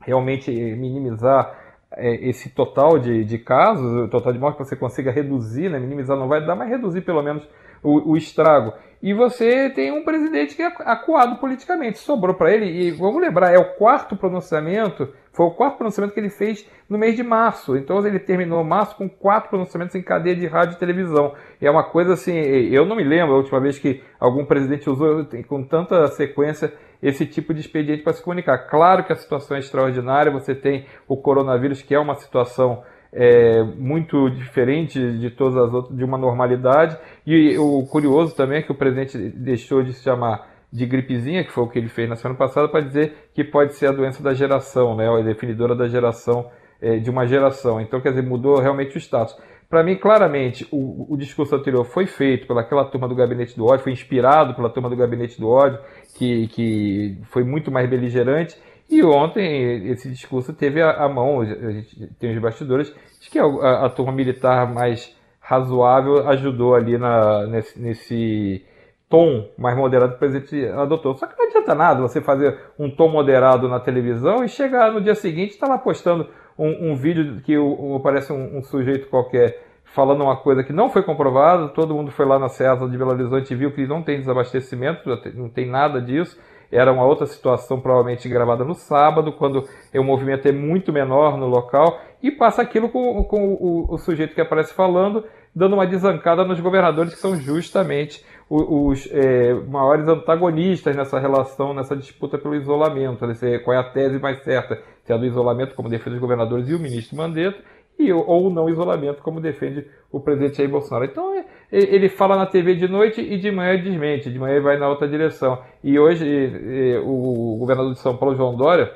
realmente 0.00 0.50
minimizar 0.50 1.56
é, 1.92 2.28
esse 2.28 2.50
total 2.50 2.98
de, 2.98 3.24
de 3.24 3.38
casos, 3.38 4.06
o 4.06 4.08
total 4.08 4.32
de 4.32 4.38
mortes 4.40 4.58
que 4.58 4.68
você 4.68 4.76
consiga 4.76 5.12
reduzir, 5.12 5.68
né? 5.68 5.78
minimizar 5.78 6.16
não 6.16 6.28
vai 6.28 6.44
dar, 6.44 6.56
mas 6.56 6.68
reduzir 6.68 7.02
pelo 7.02 7.22
menos 7.22 7.48
o, 7.84 8.12
o 8.12 8.16
estrago. 8.16 8.72
E 9.02 9.12
você 9.12 9.68
tem 9.68 9.92
um 9.92 10.02
presidente 10.02 10.56
que 10.56 10.62
é 10.62 10.72
acuado 10.86 11.36
politicamente. 11.36 11.98
Sobrou 11.98 12.34
para 12.34 12.50
ele, 12.50 12.64
e 12.64 12.90
vamos 12.90 13.20
lembrar, 13.20 13.52
é 13.52 13.58
o 13.58 13.74
quarto 13.74 14.16
pronunciamento, 14.16 15.12
foi 15.30 15.44
o 15.44 15.50
quarto 15.50 15.76
pronunciamento 15.76 16.14
que 16.14 16.20
ele 16.20 16.30
fez 16.30 16.66
no 16.88 16.96
mês 16.96 17.14
de 17.14 17.22
março. 17.22 17.76
Então 17.76 17.98
ele 18.06 18.18
terminou 18.18 18.64
março 18.64 18.96
com 18.96 19.06
quatro 19.06 19.50
pronunciamentos 19.50 19.94
em 19.94 20.00
cadeia 20.00 20.34
de 20.34 20.46
rádio 20.46 20.76
e 20.76 20.78
televisão. 20.78 21.34
E 21.60 21.66
é 21.66 21.70
uma 21.70 21.84
coisa 21.84 22.14
assim, 22.14 22.32
eu 22.32 22.86
não 22.86 22.96
me 22.96 23.04
lembro 23.04 23.34
a 23.34 23.36
última 23.36 23.60
vez 23.60 23.78
que 23.78 24.02
algum 24.18 24.46
presidente 24.46 24.88
usou 24.88 25.26
com 25.46 25.62
tanta 25.62 26.06
sequência 26.06 26.72
esse 27.02 27.26
tipo 27.26 27.52
de 27.52 27.60
expediente 27.60 28.02
para 28.02 28.14
se 28.14 28.22
comunicar. 28.22 28.56
Claro 28.70 29.04
que 29.04 29.12
a 29.12 29.16
situação 29.16 29.58
é 29.58 29.60
extraordinária, 29.60 30.32
você 30.32 30.54
tem 30.54 30.86
o 31.06 31.18
coronavírus, 31.18 31.82
que 31.82 31.94
é 31.94 31.98
uma 31.98 32.14
situação 32.14 32.82
é, 33.14 33.62
muito 33.62 34.28
diferente 34.30 34.98
de 35.18 35.30
todas 35.30 35.56
as 35.56 35.72
outras, 35.72 35.96
de 35.96 36.04
uma 36.04 36.18
normalidade. 36.18 36.98
E 37.24 37.56
o 37.56 37.86
curioso 37.86 38.34
também 38.34 38.58
é 38.58 38.62
que 38.62 38.72
o 38.72 38.74
presidente 38.74 39.16
deixou 39.16 39.82
de 39.82 39.92
se 39.92 40.02
chamar 40.02 40.52
de 40.72 40.84
gripezinha, 40.84 41.44
que 41.44 41.52
foi 41.52 41.62
o 41.62 41.68
que 41.68 41.78
ele 41.78 41.88
fez 41.88 42.08
na 42.08 42.16
semana 42.16 42.36
passada, 42.36 42.68
para 42.68 42.80
dizer 42.80 43.28
que 43.32 43.44
pode 43.44 43.74
ser 43.74 43.86
a 43.86 43.92
doença 43.92 44.20
da 44.20 44.34
geração, 44.34 44.96
né, 44.96 45.08
a 45.08 45.22
definidora 45.22 45.76
da 45.76 45.86
geração, 45.86 46.50
é, 46.82 46.96
de 46.96 47.08
uma 47.08 47.24
geração. 47.26 47.80
Então, 47.80 48.00
quer 48.00 48.08
dizer, 48.08 48.22
mudou 48.22 48.58
realmente 48.58 48.96
o 48.96 48.98
status. 48.98 49.36
Para 49.70 49.84
mim, 49.84 49.96
claramente, 49.96 50.66
o, 50.72 51.14
o, 51.14 51.16
discurso 51.16 51.54
anterior 51.54 51.84
foi 51.84 52.06
feito 52.06 52.46
pelaquela 52.46 52.84
turma 52.84 53.08
do 53.08 53.14
Gabinete 53.14 53.56
do 53.56 53.64
Ódio, 53.64 53.84
foi 53.84 53.92
inspirado 53.92 54.54
pela 54.54 54.68
turma 54.68 54.90
do 54.90 54.96
Gabinete 54.96 55.40
do 55.40 55.48
Ódio, 55.48 55.78
que, 56.18 56.48
que 56.48 57.18
foi 57.30 57.44
muito 57.44 57.70
mais 57.70 57.88
beligerante, 57.88 58.56
e 58.88 59.02
ontem 59.02 59.88
esse 59.88 60.08
discurso 60.10 60.52
teve 60.52 60.82
a, 60.82 61.04
a 61.04 61.08
mão, 61.08 61.40
a 61.40 61.44
gente 61.44 62.06
tem 62.18 62.34
os 62.34 62.38
bastidores, 62.40 62.94
de 63.20 63.30
que 63.30 63.38
a, 63.38 63.86
a, 63.86 63.90
turma 63.90 64.12
militar 64.12 64.72
mais 64.72 65.16
razoável 65.40 66.28
ajudou 66.28 66.74
ali 66.74 66.96
na, 66.98 67.46
nesse, 67.46 67.80
nesse, 67.80 68.64
tom 69.08 69.48
mais 69.56 69.76
moderado 69.76 70.12
que 70.12 70.16
o 70.16 70.18
presidente 70.18 70.66
adotou. 70.68 71.14
Só 71.14 71.26
que 71.26 71.38
não 71.38 71.46
adianta 71.46 71.74
nada 71.74 72.00
você 72.00 72.20
fazer 72.20 72.58
um 72.78 72.90
tom 72.90 73.08
moderado 73.08 73.68
na 73.68 73.78
televisão 73.78 74.44
e 74.44 74.48
chegar 74.48 74.92
no 74.92 75.00
dia 75.00 75.14
seguinte 75.14 75.52
estar 75.52 75.66
tá 75.66 75.72
lá 75.74 75.78
postando 75.78 76.28
um, 76.58 76.90
um 76.90 76.96
vídeo 76.96 77.40
que 77.42 77.56
o, 77.56 77.96
aparece 77.96 78.32
um, 78.32 78.58
um, 78.58 78.62
sujeito 78.62 79.08
qualquer 79.08 79.62
falando 79.84 80.22
uma 80.24 80.36
coisa 80.36 80.64
que 80.64 80.72
não 80.72 80.90
foi 80.90 81.02
comprovada, 81.02 81.68
todo 81.68 81.94
mundo 81.94 82.10
foi 82.10 82.26
lá 82.26 82.38
na 82.38 82.48
César 82.48 82.88
de 82.88 82.98
Belo 82.98 83.12
Horizonte 83.12 83.52
e 83.52 83.56
viu 83.56 83.70
que 83.70 83.86
não 83.86 84.02
tem 84.02 84.18
desabastecimento, 84.18 85.08
não 85.34 85.48
tem 85.48 85.66
nada 85.68 86.00
disso. 86.00 86.36
Era 86.74 86.92
uma 86.92 87.04
outra 87.04 87.24
situação, 87.26 87.80
provavelmente 87.80 88.28
gravada 88.28 88.64
no 88.64 88.74
sábado, 88.74 89.32
quando 89.32 89.64
o 89.94 90.02
movimento 90.02 90.46
é 90.46 90.52
muito 90.52 90.92
menor 90.92 91.38
no 91.38 91.46
local, 91.46 92.00
e 92.22 92.30
passa 92.30 92.62
aquilo 92.62 92.88
com, 92.88 93.22
com 93.24 93.54
o, 93.54 93.94
o 93.94 93.98
sujeito 93.98 94.34
que 94.34 94.40
aparece 94.40 94.74
falando, 94.74 95.24
dando 95.54 95.74
uma 95.74 95.86
desancada 95.86 96.44
nos 96.44 96.58
governadores 96.58 97.14
que 97.14 97.20
são 97.20 97.36
justamente 97.36 98.24
os, 98.50 99.04
os 99.04 99.12
é, 99.12 99.54
maiores 99.54 100.08
antagonistas 100.08 100.96
nessa 100.96 101.18
relação, 101.18 101.72
nessa 101.72 101.94
disputa 101.94 102.36
pelo 102.36 102.56
isolamento. 102.56 103.24
Qual 103.62 103.76
é 103.76 103.78
a 103.78 103.84
tese 103.84 104.18
mais 104.18 104.42
certa? 104.42 104.82
Se 105.04 105.12
é 105.12 105.18
do 105.18 105.26
isolamento, 105.26 105.74
como 105.74 105.88
defende 105.88 106.16
os 106.16 106.20
governadores 106.20 106.68
e 106.68 106.74
o 106.74 106.78
ministro 106.78 107.16
Mandetta, 107.16 107.58
e, 107.98 108.12
ou 108.12 108.50
não 108.50 108.68
isolamento, 108.68 109.22
como 109.22 109.40
defende 109.40 109.86
o 110.10 110.18
presidente 110.18 110.56
Jair 110.56 110.68
Bolsonaro. 110.68 111.04
Então 111.04 111.34
é, 111.34 111.44
ele 111.76 112.08
fala 112.08 112.36
na 112.36 112.46
TV 112.46 112.74
de 112.74 112.86
noite 112.86 113.20
e 113.20 113.36
de 113.36 113.50
manhã 113.50 113.76
desmente, 113.82 114.30
de 114.30 114.38
manhã 114.38 114.60
vai 114.60 114.78
na 114.78 114.88
outra 114.88 115.08
direção. 115.08 115.58
E 115.82 115.98
hoje 115.98 117.00
o 117.04 117.56
governador 117.58 117.92
de 117.92 117.98
São 117.98 118.16
Paulo, 118.16 118.36
João 118.36 118.56
Dória, 118.56 118.92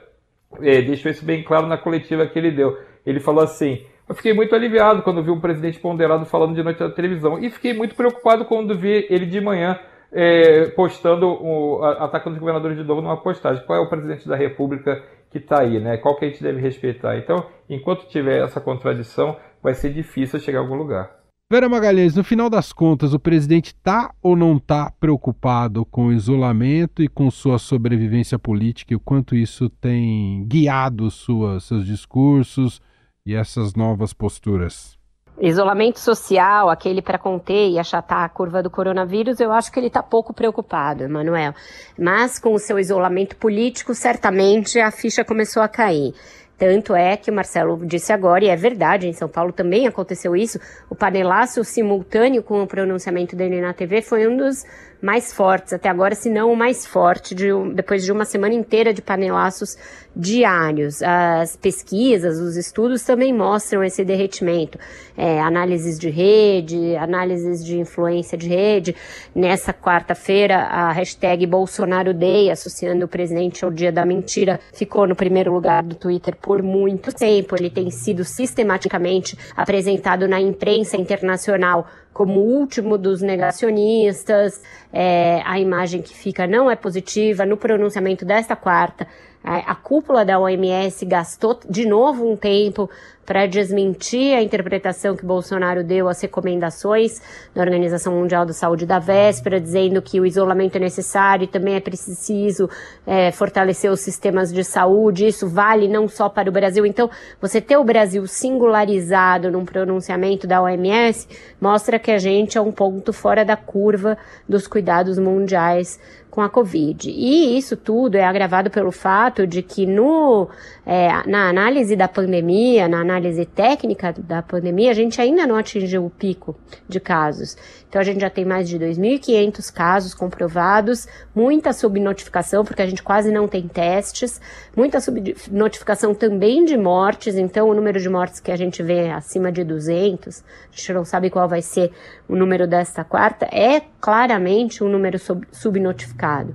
é, 0.63 0.81
deixou 0.83 1.11
isso 1.11 1.25
bem 1.25 1.43
claro 1.43 1.67
na 1.67 1.77
coletiva 1.77 2.27
que 2.27 2.39
ele 2.39 2.51
deu. 2.51 2.79
Ele 3.05 3.21
falou 3.21 3.43
assim: 3.43 3.85
eu 4.09 4.15
fiquei 4.15 4.33
muito 4.33 4.55
aliviado 4.55 5.03
quando 5.03 5.23
vi 5.23 5.31
um 5.31 5.41
presidente 5.41 5.79
ponderado 5.79 6.25
falando 6.25 6.55
de 6.55 6.63
noite 6.63 6.81
na 6.81 6.89
televisão 6.89 7.39
e 7.39 7.51
fiquei 7.51 7.75
muito 7.75 7.95
preocupado 7.95 8.45
quando 8.45 8.77
vi 8.77 9.07
ele 9.11 9.27
de 9.27 9.41
manhã 9.41 9.79
é, 10.11 10.67
postando, 10.71 11.83
atacando 11.99 12.35
os 12.35 12.41
governadores 12.41 12.77
de 12.77 12.85
novo 12.85 13.03
numa 13.03 13.17
postagem. 13.17 13.65
Qual 13.67 13.79
é 13.79 13.83
o 13.83 13.89
presidente 13.89 14.27
da 14.27 14.37
República 14.37 15.03
que 15.31 15.39
está 15.39 15.61
aí, 15.61 15.79
né? 15.79 15.99
Qual 15.99 16.17
que 16.17 16.25
a 16.25 16.29
gente 16.29 16.43
deve 16.43 16.61
respeitar? 16.61 17.19
Então, 17.19 17.45
enquanto 17.69 18.09
tiver 18.09 18.43
essa 18.43 18.61
contradição, 18.61 19.37
vai 19.63 19.75
ser 19.75 19.93
difícil 19.93 20.41
chegar 20.41 20.61
a 20.61 20.63
algum 20.63 20.77
lugar. 20.77 21.18
Vera 21.51 21.67
Magalhães, 21.67 22.15
no 22.15 22.23
final 22.23 22.51
das 22.51 22.75
contas, 22.75 23.15
o 23.15 23.19
presidente 23.19 23.69
está 23.69 24.13
ou 24.23 24.37
não 24.37 24.59
está 24.59 24.93
preocupado 25.01 25.83
com 25.87 26.09
o 26.09 26.13
isolamento 26.13 27.03
e 27.03 27.09
com 27.09 27.31
sua 27.31 27.59
sobrevivência 27.59 28.39
política 28.39 28.93
e 28.93 28.97
o 28.97 29.01
quanto 29.01 29.35
isso 29.35 29.71
tem 29.71 30.45
guiado 30.47 31.11
sua, 31.11 31.59
seus 31.59 31.87
discursos 31.87 32.83
e 33.25 33.35
essas 33.35 33.75
novas 33.75 34.13
posturas? 34.13 34.99
Isolamento 35.41 35.99
social, 36.01 36.69
aquele 36.69 37.01
para 37.01 37.17
conter 37.17 37.71
e 37.71 37.79
achatar 37.79 38.25
a 38.25 38.29
curva 38.29 38.63
do 38.63 38.69
coronavírus, 38.69 39.41
eu 39.41 39.51
acho 39.51 39.73
que 39.73 39.81
ele 39.81 39.87
está 39.87 40.03
pouco 40.03 40.35
preocupado, 40.35 41.05
Emanuel. 41.05 41.55
Mas 41.99 42.39
com 42.39 42.53
o 42.53 42.59
seu 42.59 42.79
isolamento 42.79 43.37
político, 43.37 43.95
certamente 43.95 44.79
a 44.79 44.91
ficha 44.91 45.25
começou 45.25 45.63
a 45.63 45.69
cair. 45.69 46.13
Tanto 46.59 46.95
é 46.95 47.17
que 47.17 47.31
o 47.31 47.35
Marcelo 47.35 47.87
disse 47.87 48.13
agora, 48.13 48.45
e 48.45 48.49
é 48.49 48.57
verdade, 48.57 49.07
em 49.07 49.13
São 49.13 49.29
Paulo 49.29 49.53
também 49.53 49.87
aconteceu 49.87 50.35
isso, 50.35 50.59
o 50.91 50.95
panelaço 50.95 51.63
simultâneo 51.63 52.43
com 52.43 52.61
o 52.61 52.67
pronunciamento 52.67 53.37
dele 53.37 53.61
na 53.61 53.73
TV 53.73 54.03
foi 54.03 54.27
um 54.27 54.37
dos 54.37 54.65
mais 55.01 55.33
fortes 55.33 55.73
até 55.73 55.89
agora, 55.89 56.15
se 56.15 56.29
não 56.29 56.53
o 56.53 56.57
mais 56.57 56.87
forte, 56.87 57.35
de, 57.35 57.49
depois 57.75 58.05
de 58.05 58.11
uma 58.11 58.25
semana 58.25 58.55
inteira 58.55 58.93
de 58.93 59.01
panelaços 59.01 59.77
diários. 60.15 61.01
As 61.03 61.57
pesquisas, 61.57 62.39
os 62.39 62.57
estudos 62.57 63.05
também 63.05 63.33
mostram 63.33 63.85
esse 63.85 64.05
derretimento. 64.05 64.79
É, 65.17 65.41
análises 65.41 65.99
de 65.99 66.11
rede, 66.11 66.97
análises 66.97 67.65
de 67.65 67.79
influência 67.79 68.37
de 68.37 68.49
rede. 68.49 68.97
Nessa 69.35 69.73
quarta-feira, 69.73 70.57
a 70.57 70.93
hashtag 70.93 71.47
Bolsonaro 71.47 72.13
Day, 72.13 72.51
associando 72.51 73.05
o 73.05 73.09
presidente 73.09 73.65
ao 73.65 73.71
dia 73.71 73.93
da 73.93 74.05
mentira, 74.05 74.59
ficou 74.73 75.07
no 75.07 75.15
primeiro 75.15 75.53
lugar 75.53 75.83
do 75.83 75.95
Twitter 75.95 76.35
por 76.37 76.63
muito 76.63 77.13
tempo. 77.13 77.55
Ele 77.57 77.71
tem 77.71 77.91
sido 77.91 78.25
sistematicamente 78.25 79.39
apresentado 79.57 80.27
na 80.27 80.41
imprensa 80.41 80.97
internacional 80.97 81.87
como 82.19 82.41
o 82.41 82.59
último 82.59 82.99
dos 82.99 83.23
negacionistas, 83.23 84.61
é, 84.93 85.41
a 85.45 85.57
imagem 85.61 86.03
que 86.03 86.13
fica 86.13 86.49
não 86.49 86.69
é 86.69 86.75
positiva. 86.75 87.47
No 87.47 87.57
pronunciamento 87.57 88.25
desta 88.25 88.57
quarta, 88.57 89.07
a, 89.43 89.73
a 89.73 89.75
cúpula 89.75 90.25
da 90.25 90.39
OMS 90.39 91.05
gastou 91.07 91.59
de 91.69 91.87
novo 91.87 92.31
um 92.31 92.37
tempo 92.37 92.91
para 93.29 93.45
desmentir 93.45 94.35
a 94.35 94.43
interpretação 94.43 95.15
que 95.15 95.23
Bolsonaro 95.23 95.85
deu 95.85 96.09
às 96.09 96.19
recomendações 96.19 97.21
da 97.55 97.61
Organização 97.61 98.15
Mundial 98.15 98.47
da 98.47 98.55
Saúde 98.55 98.87
da 98.87 98.99
véspera, 98.99 99.61
dizendo 99.61 100.01
que 100.01 100.19
o 100.19 100.25
isolamento 100.25 100.77
é 100.77 100.79
necessário 100.79 101.45
e 101.45 101.47
também 101.47 101.75
é 101.75 101.81
preciso 101.81 102.71
é, 103.07 103.31
fortalecer 103.31 103.93
os 103.93 104.01
sistemas 104.01 104.51
de 104.51 104.65
saúde. 104.65 105.27
Isso 105.27 105.47
vale 105.47 105.89
não 105.89 106.09
só 106.09 106.31
para 106.31 106.49
o 106.49 106.53
Brasil. 106.53 106.87
Então, 106.87 107.11
você 107.39 107.61
ter 107.61 107.77
o 107.77 107.85
Brasil 107.85 108.27
singularizado 108.27 109.51
num 109.51 109.67
pronunciamento 109.67 110.47
da 110.47 110.63
OMS 110.63 111.29
mostra 111.61 111.99
que 111.99 112.11
a 112.11 112.17
gente 112.17 112.57
é 112.57 112.61
um 112.63 112.73
ponto 112.73 113.13
fora 113.13 113.45
da 113.45 113.57
curva 113.57 114.17
dos 114.49 114.67
cuidados 114.67 115.19
mundiais 115.19 116.01
com 116.31 116.41
a 116.41 116.49
Covid. 116.49 117.11
E 117.11 117.57
isso 117.57 117.77
tudo 117.77 118.17
é 118.17 118.25
agravado 118.25 118.71
pelo 118.71 118.93
fato 118.93 119.47
de 119.47 119.63
que 119.63 119.87
no, 119.87 120.49
é, 120.87 121.09
na 121.27 121.49
análise 121.49 121.97
da 121.97 122.09
pandemia, 122.09 122.89
na 122.89 123.01
análise 123.01 123.45
técnica 123.45 124.15
da 124.17 124.43
pandemia, 124.43 124.91
a 124.91 124.95
gente 124.95 125.21
ainda 125.21 125.47
não 125.47 125.57
atingiu 125.57 126.05
o 126.05 126.11
pico 126.11 126.57
de 126.89 127.01
casos. 127.01 127.57
Então 127.89 128.01
a 128.01 128.05
gente 128.05 128.21
já 128.21 128.29
tem 128.29 128.45
mais 128.45 128.69
de 128.69 128.79
2.500 128.79 129.73
casos 129.73 130.15
comprovados, 130.15 131.09
muita 131.35 131.73
subnotificação, 131.73 132.65
porque 132.65 132.83
a 132.83 132.87
gente 132.87 133.03
quase 133.03 133.31
não 133.33 133.49
tem 133.49 133.67
testes, 133.67 134.41
muita 134.77 135.01
subnotificação 135.01 136.15
também 136.15 136.65
de 136.65 136.77
mortes, 136.77 137.37
então 137.37 137.69
o 137.69 137.75
número 137.75 137.99
de 137.99 138.09
mortes 138.09 138.41
que 138.41 138.53
a 138.53 138.57
gente 138.57 138.83
vê 138.83 139.07
é 139.07 139.13
acima 139.13 139.51
de 139.51 139.65
200, 139.65 140.45
a 140.73 140.77
gente 140.77 140.93
não 140.93 141.05
sabe 141.05 141.31
qual 141.31 141.49
vai 141.49 141.63
ser 141.63 141.91
o 142.29 142.37
número 142.37 142.67
desta 142.67 143.03
quarta, 143.05 143.47
é 143.47 143.81
claramente 144.01 144.85
um 144.85 144.89
número 144.89 145.19
sub 145.19 145.47
subnotificado. 145.51 146.55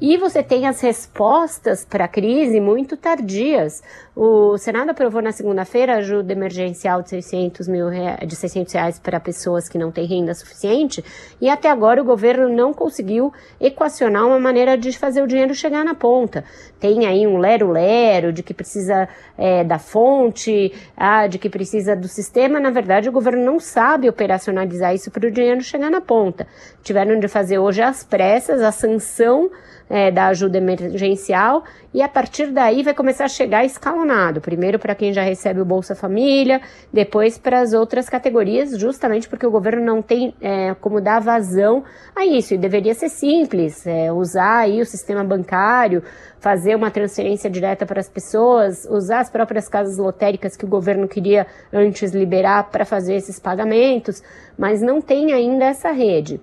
E 0.00 0.16
você 0.16 0.42
tem 0.42 0.66
as 0.66 0.80
respostas 0.80 1.84
para 1.84 2.04
a 2.04 2.08
crise 2.08 2.60
muito 2.60 2.96
tardias. 2.96 3.82
O 4.14 4.56
Senado 4.56 4.90
aprovou 4.90 5.20
na 5.20 5.32
segunda-feira 5.32 5.96
ajuda 5.96 6.32
emergencial 6.32 7.02
de 7.02 7.10
600, 7.10 7.66
mil 7.68 7.88
reais, 7.88 8.18
de 8.26 8.36
600 8.36 8.74
reais 8.74 8.98
para 8.98 9.18
pessoas 9.18 9.68
que 9.68 9.78
não 9.78 9.90
têm 9.90 10.06
renda 10.06 10.34
suficiente 10.34 11.04
e 11.40 11.48
até 11.48 11.68
agora 11.68 12.00
o 12.00 12.04
governo 12.04 12.48
não 12.48 12.72
conseguiu 12.72 13.32
equacionar 13.60 14.26
uma 14.26 14.38
maneira 14.38 14.76
de 14.76 14.96
fazer 14.96 15.22
o 15.22 15.26
dinheiro 15.26 15.54
chegar 15.54 15.84
na 15.84 15.94
ponta. 15.94 16.44
Tem 16.78 17.06
aí 17.06 17.26
um 17.26 17.38
lero-lero 17.38 18.32
de 18.32 18.42
que 18.42 18.54
precisa 18.54 19.08
é, 19.36 19.64
da 19.64 19.78
fonte, 19.78 20.72
ah, 20.96 21.26
de 21.26 21.38
que 21.38 21.48
precisa 21.48 21.96
do 21.96 22.06
sistema. 22.06 22.60
Na 22.60 22.70
verdade, 22.70 23.08
o 23.08 23.12
governo 23.12 23.44
não 23.44 23.58
sabe 23.58 24.08
operacionalizar 24.08 24.94
isso 24.94 25.10
para 25.10 25.26
o 25.26 25.30
dinheiro 25.30 25.60
chegar 25.60 25.90
na 25.90 26.00
ponta. 26.00 26.46
Tiveram 26.82 27.18
de 27.18 27.26
fazer 27.26 27.58
hoje 27.58 27.82
às 27.82 28.04
pressas 28.04 28.62
a 28.62 28.70
sanção 28.70 29.50
é, 29.88 30.10
da 30.10 30.26
ajuda 30.26 30.58
emergencial 30.58 31.64
e 31.92 32.02
a 32.02 32.08
partir 32.08 32.52
daí 32.52 32.82
vai 32.82 32.94
começar 32.94 33.24
a 33.24 33.28
chegar 33.28 33.64
escalonado. 33.64 34.40
Primeiro 34.40 34.78
para 34.78 34.94
quem 34.94 35.12
já 35.12 35.22
recebe 35.22 35.60
o 35.60 35.64
Bolsa 35.64 35.94
Família, 35.94 36.60
depois 36.92 37.38
para 37.38 37.60
as 37.60 37.72
outras 37.72 38.08
categorias, 38.08 38.78
justamente 38.78 39.28
porque 39.28 39.46
o 39.46 39.50
governo 39.50 39.84
não 39.84 40.02
tem 40.02 40.34
é, 40.40 40.74
como 40.74 41.00
dar 41.00 41.20
vazão 41.20 41.82
a 42.14 42.26
isso. 42.26 42.54
E 42.54 42.58
deveria 42.58 42.94
ser 42.94 43.08
simples, 43.08 43.86
é, 43.86 44.12
usar 44.12 44.58
aí 44.58 44.80
o 44.80 44.86
sistema 44.86 45.24
bancário, 45.24 46.02
fazer 46.38 46.74
uma 46.74 46.90
transferência 46.90 47.50
direta 47.50 47.86
para 47.86 48.00
as 48.00 48.08
pessoas, 48.08 48.86
usar 48.90 49.20
as 49.20 49.30
próprias 49.30 49.68
casas 49.68 49.98
lotéricas 49.98 50.56
que 50.56 50.64
o 50.64 50.68
governo 50.68 51.08
queria 51.08 51.46
antes 51.72 52.12
liberar 52.12 52.70
para 52.70 52.84
fazer 52.84 53.14
esses 53.14 53.38
pagamentos, 53.38 54.22
mas 54.56 54.80
não 54.80 55.00
tem 55.00 55.32
ainda 55.32 55.64
essa 55.64 55.90
rede. 55.90 56.40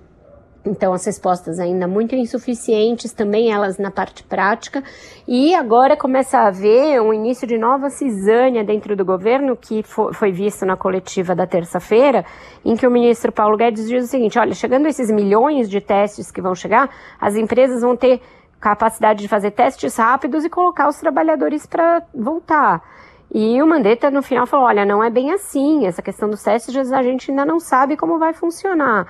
Então, 0.66 0.94
as 0.94 1.06
respostas 1.06 1.60
ainda 1.60 1.88
muito 1.88 2.16
insuficientes, 2.16 3.14
também 3.14 3.52
elas 3.52 3.78
na 3.78 3.92
parte 3.92 4.24
prática. 4.24 4.84
E 5.28 5.54
agora 5.54 5.96
começa 5.96 6.40
a 6.40 6.48
haver 6.48 7.00
um 7.02 7.14
início 7.14 7.48
de 7.48 7.56
nova 7.56 7.92
cisânia 7.92 8.64
dentro 8.64 8.96
do 8.96 9.06
governo, 9.06 9.56
que 9.56 9.84
foi 9.84 10.32
visto 10.32 10.66
na 10.66 10.76
coletiva 10.76 11.36
da 11.36 11.46
terça-feira, 11.46 12.26
em 12.64 12.76
que 12.76 12.88
o 12.88 12.90
ministro 12.90 13.32
Paulo 13.32 13.56
Guedes 13.56 13.88
diz 13.88 14.06
o 14.06 14.08
seguinte: 14.08 14.40
olha, 14.40 14.56
chegando 14.56 14.88
esses 14.88 15.12
milhões 15.12 15.70
de 15.70 15.80
testes 15.80 16.32
que 16.32 16.42
vão 16.42 16.56
chegar, 16.56 16.90
as 17.22 17.36
empresas 17.36 17.82
vão 17.82 17.96
ter 17.96 18.20
capacidade 18.60 19.22
de 19.22 19.28
fazer 19.28 19.52
testes 19.52 19.96
rápidos 19.96 20.44
e 20.44 20.50
colocar 20.50 20.88
os 20.88 20.98
trabalhadores 20.98 21.68
para 21.68 22.02
voltar. 22.12 22.82
E 23.32 23.62
o 23.62 23.68
Mandetta 23.68 24.10
no 24.10 24.24
final 24.24 24.48
falou: 24.48 24.66
olha, 24.66 24.84
não 24.84 25.04
é 25.04 25.12
bem 25.12 25.32
assim, 25.32 25.86
essa 25.86 26.02
questão 26.02 26.28
dos 26.28 26.42
testes 26.42 26.92
a 26.92 27.04
gente 27.04 27.30
ainda 27.30 27.46
não 27.46 27.60
sabe 27.60 27.96
como 27.96 28.18
vai 28.18 28.34
funcionar. 28.34 29.06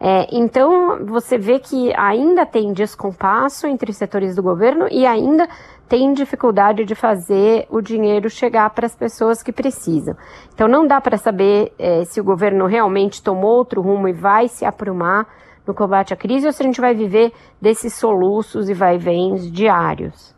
É, 0.00 0.28
então, 0.30 1.04
você 1.06 1.36
vê 1.36 1.58
que 1.58 1.92
ainda 1.96 2.46
tem 2.46 2.72
descompasso 2.72 3.66
entre 3.66 3.92
setores 3.92 4.36
do 4.36 4.42
governo 4.42 4.86
e 4.90 5.04
ainda 5.04 5.48
tem 5.88 6.12
dificuldade 6.12 6.84
de 6.84 6.94
fazer 6.94 7.66
o 7.68 7.80
dinheiro 7.80 8.30
chegar 8.30 8.70
para 8.70 8.86
as 8.86 8.94
pessoas 8.94 9.42
que 9.42 9.52
precisam. 9.52 10.14
Então, 10.54 10.68
não 10.68 10.86
dá 10.86 11.00
para 11.00 11.16
saber 11.16 11.72
é, 11.78 12.04
se 12.04 12.20
o 12.20 12.24
governo 12.24 12.66
realmente 12.66 13.22
tomou 13.22 13.56
outro 13.56 13.80
rumo 13.80 14.06
e 14.06 14.12
vai 14.12 14.46
se 14.46 14.64
aprumar 14.64 15.26
no 15.66 15.74
combate 15.74 16.14
à 16.14 16.16
crise 16.16 16.46
ou 16.46 16.52
se 16.52 16.62
a 16.62 16.66
gente 16.66 16.80
vai 16.80 16.94
viver 16.94 17.32
desses 17.60 17.94
soluços 17.94 18.68
e 18.68 18.74
vai-vens 18.74 19.50
diários. 19.50 20.37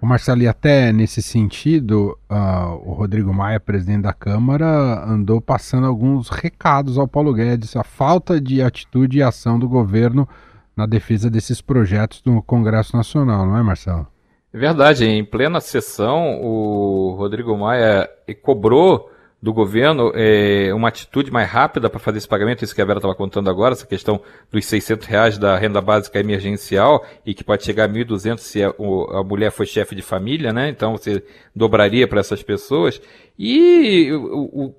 O 0.00 0.06
Marcelo, 0.06 0.40
e 0.40 0.48
até 0.48 0.92
nesse 0.92 1.20
sentido, 1.20 2.18
uh, 2.30 2.88
o 2.88 2.94
Rodrigo 2.94 3.34
Maia, 3.34 3.60
presidente 3.60 4.02
da 4.02 4.14
Câmara, 4.14 5.04
andou 5.04 5.42
passando 5.42 5.86
alguns 5.86 6.30
recados 6.30 6.96
ao 6.96 7.06
Paulo 7.06 7.34
Guedes, 7.34 7.76
a 7.76 7.84
falta 7.84 8.40
de 8.40 8.62
atitude 8.62 9.18
e 9.18 9.22
ação 9.22 9.58
do 9.58 9.68
governo 9.68 10.26
na 10.74 10.86
defesa 10.86 11.28
desses 11.28 11.60
projetos 11.60 12.22
do 12.22 12.40
Congresso 12.40 12.96
Nacional, 12.96 13.46
não 13.46 13.58
é, 13.58 13.62
Marcelo? 13.62 14.06
É 14.52 14.58
verdade, 14.58 15.04
em 15.04 15.22
plena 15.22 15.60
sessão, 15.60 16.40
o 16.40 17.14
Rodrigo 17.18 17.56
Maia 17.56 18.08
cobrou 18.42 19.10
do 19.42 19.52
governo 19.52 20.12
é, 20.14 20.72
uma 20.74 20.88
atitude 20.88 21.30
mais 21.30 21.48
rápida 21.48 21.88
para 21.88 21.98
fazer 21.98 22.18
esse 22.18 22.28
pagamento, 22.28 22.62
isso 22.62 22.74
que 22.74 22.82
a 22.82 22.84
Vera 22.84 22.98
estava 22.98 23.14
contando 23.14 23.48
agora, 23.48 23.72
essa 23.72 23.86
questão 23.86 24.20
dos 24.52 24.66
600 24.66 25.06
reais 25.06 25.38
da 25.38 25.56
renda 25.56 25.80
básica 25.80 26.18
emergencial 26.18 27.06
e 27.24 27.32
que 27.32 27.42
pode 27.42 27.64
chegar 27.64 27.84
a 27.84 27.88
1.200 27.88 28.38
se 28.38 28.62
a, 28.62 28.68
a 28.68 29.24
mulher 29.24 29.50
for 29.50 29.66
chefe 29.66 29.94
de 29.94 30.02
família, 30.02 30.52
né? 30.52 30.68
Então 30.68 30.92
você 30.92 31.22
dobraria 31.56 32.06
para 32.06 32.20
essas 32.20 32.42
pessoas. 32.42 33.00
E 33.38 34.12
o, 34.12 34.66
o 34.66 34.74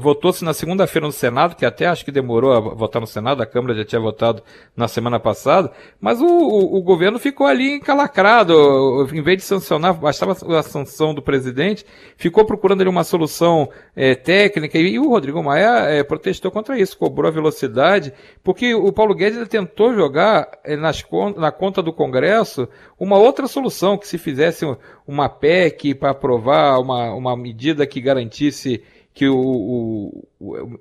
Votou-se 0.00 0.44
na 0.44 0.54
segunda-feira 0.54 1.06
no 1.06 1.12
Senado, 1.12 1.56
que 1.56 1.66
até 1.66 1.86
acho 1.86 2.04
que 2.04 2.12
demorou 2.12 2.52
a 2.52 2.60
votar 2.60 3.00
no 3.00 3.06
Senado, 3.06 3.42
a 3.42 3.46
Câmara 3.46 3.74
já 3.74 3.84
tinha 3.84 4.00
votado 4.00 4.40
na 4.76 4.86
semana 4.86 5.18
passada, 5.18 5.72
mas 6.00 6.20
o, 6.20 6.26
o, 6.26 6.76
o 6.76 6.82
governo 6.82 7.18
ficou 7.18 7.44
ali 7.44 7.72
encalacrado, 7.72 9.08
em 9.12 9.20
vez 9.20 9.38
de 9.38 9.42
sancionar, 9.42 9.94
bastava 9.94 10.32
a 10.32 10.62
sanção 10.62 11.12
do 11.12 11.20
presidente, 11.20 11.84
ficou 12.16 12.44
procurando 12.44 12.82
ali 12.82 12.88
uma 12.88 13.02
solução 13.02 13.68
é, 13.96 14.14
técnica, 14.14 14.78
e 14.78 14.96
o 14.96 15.08
Rodrigo 15.08 15.42
Maia 15.42 15.88
é, 15.88 16.04
protestou 16.04 16.52
contra 16.52 16.78
isso, 16.78 16.96
cobrou 16.96 17.28
a 17.28 17.34
velocidade, 17.34 18.12
porque 18.44 18.74
o 18.74 18.92
Paulo 18.92 19.14
Guedes 19.14 19.48
tentou 19.48 19.92
jogar 19.92 20.48
é, 20.62 20.76
nas, 20.76 21.04
na 21.36 21.50
conta 21.50 21.82
do 21.82 21.92
Congresso 21.92 22.68
uma 22.98 23.18
outra 23.18 23.48
solução, 23.48 23.98
que 23.98 24.06
se 24.06 24.18
fizesse 24.18 24.64
uma 25.06 25.28
PEC 25.28 25.94
para 25.94 26.10
aprovar 26.10 26.78
uma, 26.78 27.12
uma 27.14 27.36
medida 27.36 27.86
que 27.86 28.00
garantisse 28.00 28.82
que 29.18 29.28
o, 29.28 29.36
o, 29.36 30.28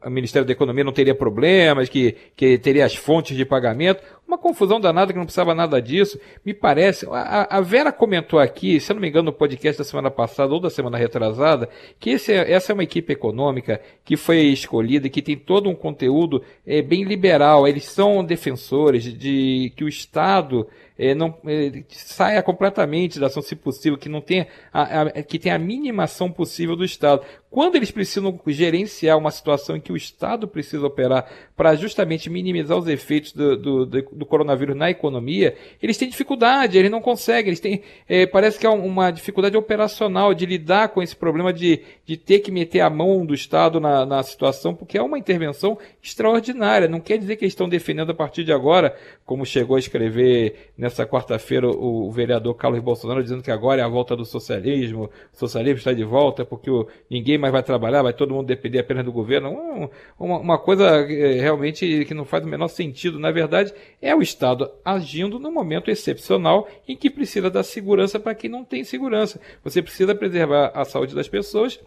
o, 0.05 0.09
Ministério 0.11 0.45
da 0.45 0.51
Economia 0.51 0.83
não 0.83 0.93
teria 0.93 1.15
problemas, 1.15 1.89
que, 1.89 2.15
que 2.35 2.59
teria 2.59 2.85
as 2.85 2.93
fontes 2.93 3.35
de 3.35 3.43
pagamento. 3.43 4.03
Uma 4.27 4.37
confusão 4.37 4.77
danada 4.77 5.13
que 5.13 5.17
não 5.17 5.25
precisava 5.25 5.55
nada 5.55 5.81
disso. 5.81 6.19
Me 6.45 6.53
parece. 6.53 7.07
A, 7.09 7.57
a 7.57 7.61
Vera 7.61 7.93
comentou 7.93 8.37
aqui, 8.39 8.77
se 8.77 8.91
eu 8.91 8.95
não 8.95 9.01
me 9.01 9.07
engano, 9.07 9.27
no 9.27 9.33
podcast 9.33 9.77
da 9.77 9.85
semana 9.85 10.11
passada 10.11 10.53
ou 10.53 10.59
da 10.59 10.69
semana 10.69 10.97
retrasada, 10.97 11.69
que 11.97 12.09
esse, 12.09 12.33
é, 12.33 12.51
essa 12.51 12.71
é 12.71 12.73
uma 12.73 12.83
equipe 12.83 13.13
econômica 13.13 13.79
que 14.03 14.17
foi 14.17 14.39
escolhida 14.47 15.07
e 15.07 15.09
que 15.09 15.21
tem 15.21 15.37
todo 15.37 15.69
um 15.69 15.75
conteúdo 15.75 16.43
é, 16.65 16.81
bem 16.81 17.05
liberal. 17.05 17.65
Eles 17.65 17.85
são 17.85 18.21
defensores 18.21 19.05
de, 19.05 19.71
que 19.77 19.85
o 19.85 19.87
Estado 19.87 20.67
é, 20.97 21.13
não 21.13 21.37
é, 21.45 21.83
saia 21.89 22.41
completamente 22.41 23.19
da 23.19 23.27
ação, 23.27 23.41
se 23.41 23.55
possível, 23.55 23.97
que 23.97 24.09
não 24.09 24.19
tenha 24.19 24.47
a, 24.73 25.01
a, 25.03 25.23
que 25.23 25.37
tenha 25.37 25.55
a 25.55 25.59
mínima 25.59 26.03
ação 26.03 26.31
possível 26.31 26.75
do 26.75 26.83
Estado. 26.83 27.21
Quando 27.49 27.75
eles 27.75 27.91
precisam 27.91 28.37
gerenciar 28.47 29.17
uma 29.17 29.31
situação 29.31 29.75
em 29.75 29.79
que 29.79 29.91
o 29.91 29.97
Estado 29.97 30.47
precisa 30.47 30.85
operar 30.85 31.29
para 31.55 31.75
justamente 31.75 32.29
minimizar 32.29 32.77
os 32.77 32.87
efeitos 32.87 33.31
do, 33.31 33.55
do, 33.55 33.85
do, 33.85 34.16
coronavírus 34.25 34.75
na 34.75 34.89
economia, 34.89 35.55
eles 35.81 35.97
têm 35.97 36.09
dificuldade, 36.09 36.77
eles 36.77 36.91
não 36.91 37.01
conseguem, 37.01 37.49
eles 37.49 37.59
têm, 37.59 37.81
é, 38.07 38.25
parece 38.25 38.59
que 38.59 38.65
é 38.65 38.69
uma 38.69 39.11
dificuldade 39.11 39.55
operacional 39.55 40.33
de 40.33 40.45
lidar 40.45 40.89
com 40.89 41.01
esse 41.01 41.15
problema 41.15 41.53
de, 41.53 41.81
de 42.05 42.17
ter 42.17 42.39
que 42.39 42.51
meter 42.51 42.81
a 42.81 42.89
mão 42.89 43.25
do 43.25 43.33
Estado 43.33 43.79
na, 43.79 44.05
na 44.05 44.23
situação, 44.23 44.73
porque 44.73 44.97
é 44.97 45.01
uma 45.01 45.17
intervenção 45.17 45.77
extraordinária. 46.01 46.87
Não 46.87 46.99
quer 46.99 47.17
dizer 47.17 47.35
que 47.35 47.43
eles 47.43 47.53
estão 47.53 47.69
defendendo 47.69 48.11
a 48.11 48.15
partir 48.15 48.43
de 48.43 48.51
agora, 48.51 48.95
como 49.25 49.45
chegou 49.45 49.75
a 49.75 49.79
escrever 49.79 50.71
nessa 50.77 51.05
quarta-feira 51.05 51.67
o, 51.67 52.07
o 52.07 52.11
vereador 52.11 52.55
Carlos 52.55 52.81
Bolsonaro, 52.81 53.21
dizendo 53.21 53.43
que 53.43 53.51
agora 53.51 53.81
é 53.81 53.83
a 53.83 53.87
volta 53.87 54.15
do 54.15 54.25
socialismo, 54.25 55.09
o 55.33 55.37
socialismo 55.37 55.77
está 55.77 55.93
de 55.93 56.03
volta 56.03 56.45
porque 56.45 56.69
o, 56.69 56.87
ninguém 57.09 57.37
mais 57.37 57.51
vai 57.51 57.63
trabalhar, 57.63 58.01
vai 58.01 58.13
todo 58.13 58.33
mundo 58.33 58.47
depender 58.47 58.79
apenas 58.79 59.05
do 59.05 59.11
governo. 59.11 59.49
Um, 59.49 59.89
uma, 60.19 60.39
uma, 60.39 60.57
coisa 60.57 60.85
é, 60.85 61.39
realmente 61.39 62.05
que 62.05 62.13
não 62.13 62.25
faz 62.25 62.43
o 62.43 62.47
menor 62.47 62.67
sentido. 62.67 63.19
Na 63.19 63.31
verdade, 63.31 63.73
é 64.01 64.06
o 64.15 64.21
Estado 64.21 64.71
agindo 64.83 65.39
num 65.39 65.51
momento 65.51 65.89
excepcional 65.89 66.67
em 66.87 66.95
que 66.95 67.09
precisa 67.09 67.49
dar 67.49 67.63
segurança 67.63 68.19
para 68.19 68.35
quem 68.35 68.49
não 68.49 68.63
tem 68.63 68.83
segurança. 68.83 69.39
Você 69.63 69.81
precisa 69.81 70.15
preservar 70.15 70.71
a 70.73 70.85
saúde 70.85 71.15
das 71.15 71.27
pessoas 71.27 71.79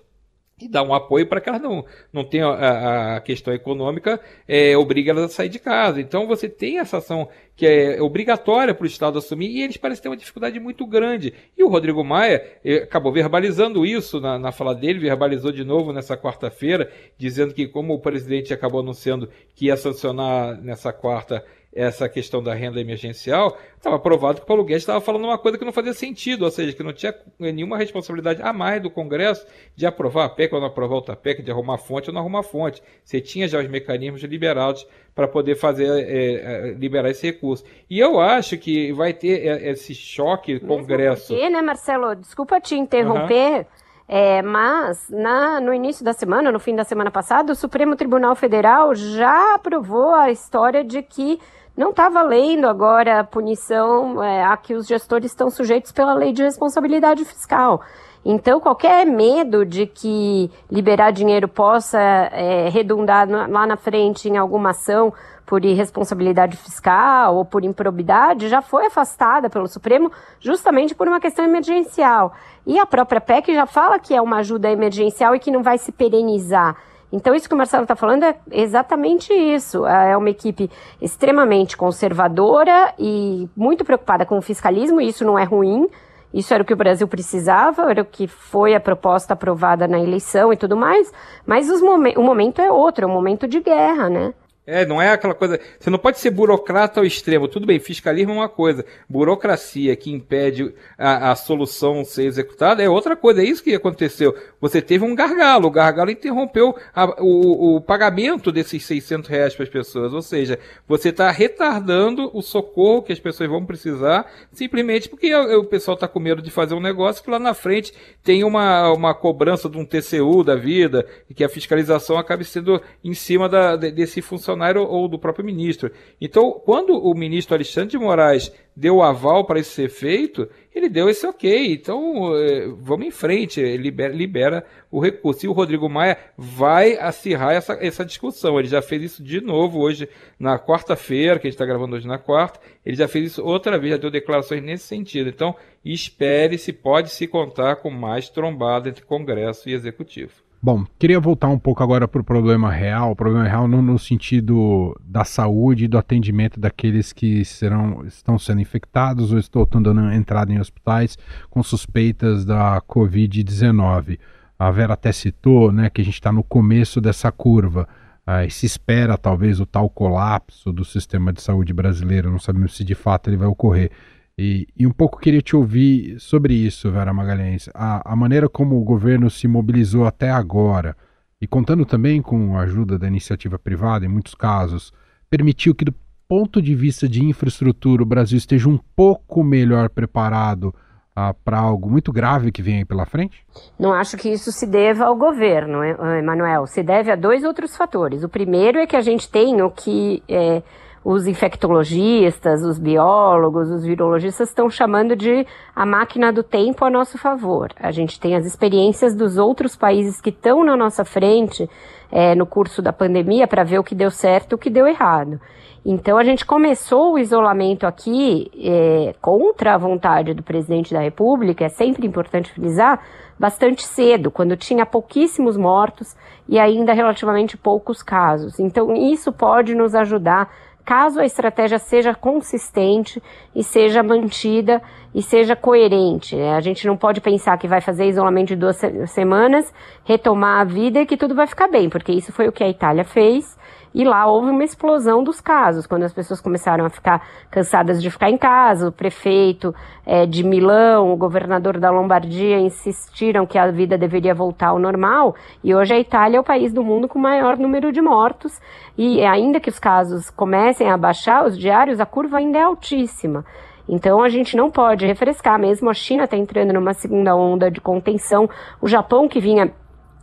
e 0.61 0.69
dar 0.69 0.83
um 0.83 0.93
apoio 0.93 1.27
para 1.27 1.41
que 1.41 1.49
elas 1.49 1.63
não, 1.63 1.85
não 2.13 2.23
tenham 2.23 2.51
a, 2.51 3.17
a 3.17 3.21
questão 3.21 3.53
econômica, 3.55 4.21
é, 4.47 4.77
obriga 4.77 5.11
elas 5.11 5.25
a 5.25 5.29
sair 5.29 5.49
de 5.49 5.59
casa. 5.59 6.01
Então 6.01 6.27
você 6.27 6.49
tem 6.49 6.79
essa 6.79 6.99
ação 6.99 7.29
que 7.57 7.67
é 7.67 8.01
obrigatória 8.01 8.75
para 8.75 8.85
o 8.85 8.87
Estado 8.87 9.19
assumir 9.19 9.49
e 9.49 9.63
eles 9.63 9.77
parecem 9.77 10.03
ter 10.03 10.09
uma 10.09 10.17
dificuldade 10.17 10.61
muito 10.61 10.87
grande. 10.87 11.33
E 11.57 11.65
o 11.65 11.69
Rodrigo 11.69 12.05
Maia 12.05 12.45
eh, 12.65 12.83
acabou 12.83 13.13
verbalizando 13.13 13.85
isso 13.87 14.21
na, 14.21 14.39
na 14.39 14.53
fala 14.53 14.75
dele, 14.75 14.99
verbalizou 14.99 15.51
de 15.51 15.65
novo 15.65 15.93
nessa 15.93 16.17
quarta-feira, 16.17 16.91
dizendo 17.17 17.55
que 17.55 17.67
como 17.67 17.95
o 17.95 18.01
presidente 18.01 18.53
acabou 18.53 18.81
anunciando 18.81 19.29
que 19.55 19.67
ia 19.67 19.77
sancionar 19.77 20.61
nessa 20.61 20.93
quarta 20.93 21.45
essa 21.73 22.09
questão 22.09 22.43
da 22.43 22.53
renda 22.53 22.81
emergencial, 22.81 23.57
estava 23.77 23.99
provado 23.99 24.39
que 24.39 24.45
o 24.45 24.47
Paulo 24.47 24.65
Guedes 24.65 24.83
estava 24.83 25.01
falando 25.01 25.25
uma 25.25 25.39
coisa 25.39 25.57
que 25.57 25.65
não 25.65 25.73
fazia 25.73 25.93
sentido, 25.93 26.45
ou 26.45 26.51
seja, 26.51 26.73
que 26.73 26.83
não 26.83 26.93
tinha 26.93 27.15
nenhuma 27.39 27.79
responsabilidade 27.79 28.43
a 28.43 28.53
mais 28.53 28.83
do 28.83 28.91
Congresso 28.91 29.47
de 29.77 29.87
aprovar 29.87 30.25
a 30.25 30.29
PEC 30.29 30.53
ou 30.53 30.61
não 30.61 30.67
aprovar 30.67 30.97
outra 30.97 31.15
PEC, 31.15 31.43
de 31.43 31.51
arrumar 31.51 31.79
fonte 31.79 32.11
ou 32.11 32.15
não 32.15 32.21
arrumar 32.21 32.43
fonte. 32.43 32.83
Você 33.05 33.21
tinha 33.21 33.47
já 33.47 33.61
os 33.61 33.69
mecanismos 33.69 34.23
liberados 34.23 34.87
para 35.15 35.29
poder 35.29 35.55
fazer 35.55 35.89
é, 35.89 36.75
liberar 36.77 37.11
esse 37.11 37.27
recurso. 37.27 37.65
E 37.89 37.99
eu 37.99 38.21
acho 38.21 38.59
que 38.59 38.93
vai 38.93 39.13
ter 39.13 39.65
esse 39.67 39.95
choque 39.95 40.55
Mesmo 40.55 40.69
Congresso. 40.69 41.35
Porque, 41.35 41.49
né, 41.49 41.63
Marcelo? 41.63 42.17
Desculpa 42.17 42.61
te 42.61 42.75
interromper. 42.75 43.59
Uhum. 43.59 43.81
É, 44.13 44.43
mas 44.43 45.09
na, 45.09 45.61
no 45.61 45.73
início 45.73 46.05
da 46.05 46.13
semana, 46.13 46.51
no 46.51 46.59
fim 46.59 46.75
da 46.75 46.83
semana 46.83 47.13
passada, 47.13 47.53
o 47.53 47.55
Supremo 47.55 47.95
Tribunal 47.95 48.35
Federal 48.35 48.93
já 48.93 49.55
aprovou 49.55 50.13
a 50.13 50.33
história 50.33 50.83
de 50.83 51.01
que 51.01 51.39
não 51.81 51.91
está 51.91 52.11
valendo 52.11 52.67
agora 52.67 53.21
a 53.21 53.25
punição 53.25 54.23
é, 54.23 54.45
a 54.45 54.55
que 54.55 54.75
os 54.75 54.87
gestores 54.87 55.31
estão 55.31 55.49
sujeitos 55.49 55.91
pela 55.93 56.13
lei 56.13 56.31
de 56.31 56.43
responsabilidade 56.43 57.25
fiscal. 57.25 57.81
Então, 58.23 58.61
qualquer 58.61 59.07
medo 59.07 59.65
de 59.65 59.87
que 59.87 60.51
liberar 60.71 61.11
dinheiro 61.11 61.49
possa 61.49 61.99
é, 61.99 62.69
redundar 62.69 63.27
lá 63.27 63.67
na 63.67 63.79
frente 63.79 64.29
em 64.29 64.37
alguma 64.37 64.71
ação 64.71 65.11
por 65.47 65.65
irresponsabilidade 65.65 66.55
fiscal 66.59 67.37
ou 67.37 67.47
por 67.47 67.65
improbidade 67.65 68.51
já 68.51 68.61
foi 68.61 68.85
afastada 68.85 69.49
pelo 69.49 69.67
Supremo 69.67 70.13
justamente 70.39 70.95
por 70.95 71.09
uma 71.09 71.19
questão 71.19 71.47
emergencial. 71.47 72.35
E 72.67 72.79
a 72.79 72.85
própria 72.85 73.23
PEC 73.23 73.55
já 73.55 73.65
fala 73.65 73.99
que 73.99 74.15
é 74.15 74.21
uma 74.21 74.37
ajuda 74.37 74.71
emergencial 74.71 75.35
e 75.35 75.41
que 75.41 75.51
não 75.51 75.63
vai 75.63 75.79
se 75.79 75.91
perenizar. 75.91 76.77
Então, 77.13 77.35
isso 77.35 77.49
que 77.49 77.55
o 77.55 77.59
Marcelo 77.59 77.83
está 77.83 77.97
falando 77.97 78.25
é 78.25 78.37
exatamente 78.53 79.33
isso. 79.33 79.87
É 79.87 80.17
uma 80.17 80.31
equipe 80.31 80.71
extremamente 81.01 81.77
conservadora 81.77 82.95
e 82.99 83.49
muito 83.57 83.85
preocupada 83.85 84.25
com 84.25 84.39
o 84.39 84.43
fiscalismo, 84.43 85.01
e 85.01 85.09
isso 85.09 85.25
não 85.25 85.39
é 85.39 85.45
ruim. 85.45 85.89
Isso 86.33 86.55
era 86.55 86.63
o 86.63 86.67
que 86.67 86.73
o 86.73 86.77
Brasil 86.77 87.09
precisava, 87.09 87.91
era 87.91 88.03
o 88.03 88.05
que 88.05 88.29
foi 88.29 88.75
a 88.75 88.81
proposta 88.81 89.35
aprovada 89.35 89.89
na 89.89 89.99
eleição 89.99 90.53
e 90.53 90.57
tudo 90.57 90.77
mais. 90.77 91.13
Mas 91.45 91.69
momen 91.81 92.15
o 92.17 92.23
momento 92.23 92.63
é 92.63 92.71
outro, 92.71 93.05
é 93.05 93.09
um 93.09 93.13
momento 93.13 93.49
de 93.49 93.61
guerra, 93.61 94.09
né? 94.09 94.33
É, 94.71 94.87
não 94.87 95.03
é 95.03 95.11
aquela 95.11 95.35
coisa. 95.35 95.59
Você 95.79 95.91
não 95.91 95.99
pode 95.99 96.21
ser 96.21 96.31
burocrata 96.31 97.01
ao 97.01 97.07
extremo. 97.07 97.49
Tudo 97.49 97.67
bem, 97.67 97.81
fiscalismo 97.81 98.33
é 98.33 98.37
uma 98.37 98.49
coisa. 98.49 98.85
Burocracia 99.09 99.97
que 99.97 100.13
impede 100.13 100.73
a, 100.97 101.33
a 101.33 101.35
solução 101.35 102.05
ser 102.05 102.25
executada 102.25 102.81
é 102.81 102.89
outra 102.89 103.17
coisa. 103.17 103.43
É 103.43 103.45
isso 103.45 103.65
que 103.65 103.75
aconteceu. 103.75 104.37
Você 104.61 104.81
teve 104.81 105.05
um 105.05 105.15
gargalo. 105.15 105.67
O 105.67 105.71
gargalo 105.71 106.11
interrompeu 106.11 106.77
a, 106.95 107.21
o, 107.21 107.77
o, 107.77 107.81
pagamento 107.81 108.53
desses 108.53 108.85
600 108.85 109.29
reais 109.29 109.55
para 109.55 109.65
as 109.65 109.71
pessoas. 109.71 110.13
Ou 110.13 110.23
seja, 110.23 110.59
você 110.87 111.09
está 111.09 111.31
retardando 111.33 112.31
o 112.33 112.41
socorro 112.41 113.03
que 113.03 113.13
as 113.13 113.19
pessoas 113.19 113.51
vão 113.51 113.67
precisar 113.67 114.31
simplesmente 114.53 115.09
porque 115.09 115.35
o, 115.35 115.61
o 115.61 115.65
pessoal 115.65 115.97
está 115.97 116.07
com 116.07 116.21
medo 116.21 116.41
de 116.41 116.51
fazer 116.51 116.75
um 116.75 116.81
negócio 116.81 117.25
que 117.25 117.31
lá 117.31 117.41
na 117.41 117.55
frente 117.55 117.93
tem 118.23 118.45
uma, 118.45 118.93
uma 118.93 119.15
cobrança 119.15 119.69
de 119.69 119.77
um 119.77 119.85
TCU 119.85 120.45
da 120.45 120.55
vida 120.55 121.05
e 121.29 121.35
que 121.35 121.43
a 121.43 121.49
fiscalização 121.49 122.17
acabe 122.17 122.45
sendo 122.45 122.81
em 123.03 123.15
cima 123.15 123.49
da, 123.49 123.75
desse 123.75 124.23
funcionário 124.23 124.60
funcionário 124.61 124.83
ou 124.83 125.09
do 125.09 125.19
próprio 125.19 125.45
ministro. 125.45 125.91
Então, 126.21 126.53
quando 126.65 126.93
o 126.93 127.15
ministro 127.15 127.55
Alexandre 127.55 127.91
de 127.91 127.99
Moraes 127.99 128.53
deu 128.77 128.97
o 128.97 129.03
aval 129.03 129.45
para 129.45 129.59
isso 129.59 129.73
ser 129.73 129.89
feito, 129.89 130.49
ele 130.75 130.89
deu 130.89 131.09
esse 131.09 131.27
ok. 131.27 131.73
Então, 131.73 132.37
é, 132.37 132.69
vamos 132.79 133.07
em 133.07 133.11
frente, 133.11 133.61
libera, 133.77 134.13
libera 134.13 134.65
o 134.91 135.01
recurso. 135.01 135.45
E 135.45 135.49
o 135.49 135.53
Rodrigo 135.53 135.89
Maia 135.89 136.19
vai 136.37 136.97
acirrar 136.99 137.53
essa, 137.53 137.73
essa 137.81 138.05
discussão. 138.05 138.59
Ele 138.59 138.69
já 138.69 138.83
fez 138.83 139.03
isso 139.03 139.23
de 139.23 139.41
novo 139.41 139.81
hoje, 139.81 140.09
na 140.39 140.59
quarta-feira, 140.59 141.39
que 141.39 141.47
a 141.47 141.51
gente 141.51 141.57
está 141.57 141.67
gravando 141.67 141.97
hoje 141.97 142.07
na 142.07 142.19
quarta. 142.19 142.61
Ele 142.85 142.97
já 142.97 143.09
fez 143.09 143.33
isso 143.33 143.45
outra 143.45 143.79
vez, 143.79 143.93
já 143.93 143.99
deu 143.99 144.11
declarações 144.11 144.63
nesse 144.63 144.85
sentido. 144.85 145.29
Então, 145.29 145.57
espere 145.85 146.59
se 146.59 146.73
pode 146.73 147.11
se 147.11 147.27
contar 147.27 147.77
com 147.77 147.91
mais 147.91 148.29
trombada 148.29 148.89
entre 148.89 149.05
Congresso 149.05 149.69
e 149.69 149.73
Executivo. 149.73 150.50
Bom, 150.63 150.85
queria 150.99 151.19
voltar 151.19 151.49
um 151.49 151.59
pouco 151.59 151.83
agora 151.83 152.07
para 152.07 152.21
o 152.21 152.25
problema 152.25 152.71
real, 152.71 153.13
o 153.13 153.17
problema 153.17 153.49
real 153.49 153.67
no, 153.67 153.81
no, 153.81 153.99
sentido 153.99 154.95
da 155.03 155.25
saúde 155.25 155.87
e 155.87 155.89
do 155.89 155.97
atendimento 155.97 156.61
daqueles 156.61 157.15
que 157.15 157.43
serão, 157.47 158.05
estão 158.05 158.39
sendo 158.39 158.61
infectados 158.61 159.33
ou 159.33 159.39
estão 159.39 159.83
dando 159.83 160.13
entrada 160.13 160.53
em 160.53 160.61
hospitais 160.61 161.17
com 161.49 161.63
suspeitas 161.63 162.45
da 162.45 162.79
Covid-19. 162.83 164.19
A 164.59 164.71
Vera 164.71 164.93
até 164.93 165.13
citou 165.13 165.73
né, 165.73 165.89
que 165.89 166.03
a 166.03 166.05
gente 166.05 166.15
está 166.15 166.31
no 166.31 166.45
começo 166.45 167.01
dessa 167.01 167.33
curva. 167.33 167.89
Ah, 168.27 168.47
se 168.51 168.67
espera 168.67 169.17
talvez 169.17 169.61
o 169.61 169.67
tal 169.67 169.89
colapso 169.89 170.71
do 170.71 170.85
sistema 170.85 171.33
de 171.33 171.41
saúde 171.41 171.73
brasileiro, 171.73 172.31
não 172.31 172.39
sabemos 172.39 172.77
se 172.77 172.85
de 172.85 172.95
fato 172.95 173.31
ele 173.31 173.39
vai 173.39 173.49
ocorrer. 173.49 173.91
E, 174.39 174.67
e, 174.77 174.87
um 174.87 174.93
pouco 174.93 175.19
queria 175.19 175.43
te 175.43 175.55
ouvir 175.55 176.19
sobre 176.19 176.55
isso, 176.55 176.91
Vera 176.91 177.13
Magalhães. 177.13 177.69
A, 177.75 178.13
a, 178.13 178.17
maneira 178.17 178.49
como 178.49 178.81
o 178.81 178.85
governo 178.85 179.29
se 179.29 179.47
mobilizou 179.47 180.07
até 180.07 180.31
agora, 180.31 180.97
e 181.41 181.47
contando 181.47 181.85
também 181.85 182.23
com 182.23 182.57
a 182.57 182.63
ajuda 182.63 182.99
da 182.99 183.07
iniciativa 183.07 183.59
privada, 183.59 184.05
em 184.05 184.09
muitos 184.09 184.35
casos, 184.35 184.93
permitiu 185.29 185.75
que, 185.75 185.85
do 185.85 185.95
ponto 186.29 186.63
de 186.63 186.75
vista 186.75 187.09
de 187.09 187.25
infraestrutura, 187.25 188.03
o 188.03 188.07
Brasil 188.07 188.39
esteja 188.39 188.69
um 188.69 188.79
pouco 188.97 189.43
melhor 189.43 189.91
preparado 189.91 190.75
ah, 191.15 191.35
para 191.35 191.59
algo 191.59 191.91
muito 191.91 192.13
grave 192.13 192.53
que 192.53 192.63
vem 192.63 192.79
aí 192.79 192.85
pela 192.85 193.05
frente? 193.05 193.45
Não 193.79 193.93
acho 193.93 194.17
que 194.17 194.29
isso 194.29 194.53
se 194.53 194.67
deva 194.67 195.05
ao 195.05 195.17
governo, 195.17 195.83
Emanuel. 195.85 196.67
Se 196.67 196.83
deve 196.83 197.11
a 197.11 197.17
dois 197.17 197.45
outros 197.45 197.77
fatores. 197.77 198.23
O 198.23 198.29
primeiro 198.29 198.79
é 198.79 198.87
que 198.87 198.97
a 198.97 199.01
gente 199.01 199.29
tem 199.31 199.61
o 199.61 199.71
que. 199.71 200.23
É 200.29 200.63
os 201.05 201.27
infectologistas, 201.27 202.63
os 202.63 202.79
biólogos, 202.79 203.71
os 203.71 203.85
virologistas 203.85 204.49
estão 204.51 204.69
chamando 204.69 205.17
de 205.17 205.47
a 205.75 205.87
máquina 205.87 206.33
do 206.33 206.43
tempo 206.43 206.85
a 206.85 206.91
nosso 206.91 207.17
favor. 207.17 207.71
A 207.77 207.91
gente 207.91 208.21
tem 208.21 208.37
as 208.37 208.45
experiências 208.45 209.15
dos 209.15 209.39
outros 209.39 209.75
países 209.75 210.21
que 210.21 210.29
estão 210.29 210.63
na 210.63 210.77
nossa 210.77 211.05
frente 211.05 211.69
é, 212.13 212.35
no 212.35 212.45
curso 212.45 212.83
da 212.83 212.93
pandemia 212.93 213.47
para 213.47 213.65
ver 213.65 213.79
o 213.79 213.85
que 213.85 213.95
deu 213.95 214.11
certo 214.11 214.53
e 214.53 214.55
o 214.57 214.59
que 214.59 214.69
deu 214.69 214.87
errado. 214.87 215.41
Então 215.85 216.19
a 216.19 216.25
gente 216.25 216.45
começou 216.45 217.15
o 217.15 217.19
isolamento 217.19 217.87
aqui 217.87 218.51
é, 218.63 219.15
contra 219.21 219.75
a 219.75 219.79
vontade 219.79 220.35
do 220.35 220.43
presidente 220.43 220.93
da 220.93 221.01
República, 221.01 221.65
é 221.65 221.71
sempre 221.71 222.07
importante 222.07 222.53
frisar, 222.53 223.01
bastante 223.39 223.87
cedo, 223.87 224.31
quando 224.31 224.55
tinha 224.55 224.85
pouquíssimos 224.85 225.57
mortos 225.57 226.15
e 226.47 226.59
ainda 226.59 226.93
relativamente 226.93 227.57
poucos 227.57 228.03
casos. 228.03 228.61
Então 228.61 228.95
isso 228.95 229.33
pode 229.33 229.75
nos 229.75 229.95
ajudar 229.95 230.51
caso 230.91 231.21
a 231.21 231.25
estratégia 231.25 231.79
seja 231.79 232.17
consistente 232.17 233.23
e 233.55 233.63
seja 233.63 234.03
mantida 234.03 234.83
e 235.15 235.23
seja 235.23 235.55
coerente. 235.55 236.35
Né? 236.35 236.53
A 236.53 236.61
gente 236.61 236.85
não 236.85 236.97
pode 236.97 237.21
pensar 237.21 237.57
que 237.59 237.69
vai 237.69 237.81
fazer 237.81 238.09
isolamento 238.09 238.49
de 238.49 238.57
duas 238.57 238.77
semanas, 239.07 239.73
retomar 240.05 240.63
a 240.63 240.65
vida 240.65 241.01
e 241.01 241.07
que 241.07 241.17
tudo 241.17 241.33
vai 241.33 241.47
ficar 241.47 241.69
bem, 241.69 241.89
porque 241.89 242.11
isso 242.11 242.33
foi 242.33 242.49
o 242.49 242.53
que 242.53 242.65
a 242.65 242.69
Itália 242.69 243.05
fez 243.05 243.57
e 243.95 244.05
lá 244.05 244.27
houve 244.27 244.51
uma 244.51 244.63
explosão 244.63 245.23
dos 245.23 245.41
casos, 245.41 245.87
quando 245.87 246.05
as 246.05 246.13
pessoas 246.13 246.41
começaram 246.41 246.85
a 246.85 246.91
ficar 246.91 247.27
cansadas 247.51 248.01
de 248.01 248.11
ficar 248.11 248.31
em 248.31 248.39
casa. 248.39 248.89
O 248.89 248.93
prefeito 248.93 249.75
é, 250.07 250.27
de 250.27 250.45
Milão, 250.45 251.13
o 251.13 251.17
governador 251.17 251.79
da 251.79 251.91
Lombardia 251.91 252.59
insistiram 252.59 253.47
que 253.47 253.59
a 253.59 253.71
vida 253.71 253.99
deveria 253.99 254.35
voltar 254.35 254.69
ao 254.69 254.79
normal. 254.79 255.35
E 255.63 255.75
hoje 255.75 255.95
a 255.95 255.99
Itália 255.99 256.37
é 256.37 256.41
o 256.41 256.45
país 256.45 256.73
do 256.73 256.85
mundo 256.85 257.09
com 257.09 257.19
maior 257.19 257.57
número 257.57 257.91
de 257.91 258.01
mortos. 258.01 258.61
E 258.97 259.25
ainda 259.25 259.59
que 259.59 259.69
os 259.69 259.79
casos 259.79 260.31
comecem 260.31 260.89
a 260.89 260.97
baixar, 260.97 261.45
os 261.45 261.59
diários, 261.59 262.01
a 262.01 262.07
curva 262.07 262.39
ainda 262.39 262.59
é 262.59 262.63
altíssima. 262.63 263.45
Então 263.89 264.23
a 264.23 264.29
gente 264.29 264.57
não 264.57 264.71
pode 264.71 265.05
refrescar, 265.05 265.59
mesmo 265.59 265.91
a 265.91 265.95
China 265.95 266.23
está 266.23 266.37
entrando 266.37 266.73
numa 266.73 266.95
segunda 266.95 267.35
onda 267.35 267.69
de 267.69 267.81
contenção, 267.81 268.49
o 268.81 268.87
Japão 268.87 269.27
que 269.27 269.41
vinha 269.41 269.73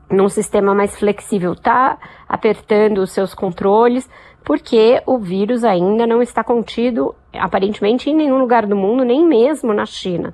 num 0.10 0.30
sistema 0.30 0.74
mais 0.74 0.98
flexível, 0.98 1.54
está 1.54 1.98
apertando 2.28 3.00
os 3.00 3.12
seus 3.12 3.34
controles, 3.34 4.10
porque 4.44 5.02
o 5.06 5.18
vírus 5.18 5.64
ainda 5.64 6.08
não 6.08 6.22
está 6.22 6.44
contido, 6.44 7.14
aparentemente, 7.34 8.10
em 8.10 8.16
nenhum 8.16 8.38
lugar 8.38 8.66
do 8.66 8.76
mundo, 8.76 9.04
nem 9.04 9.26
mesmo 9.26 9.74
na 9.74 9.86
China. 9.86 10.34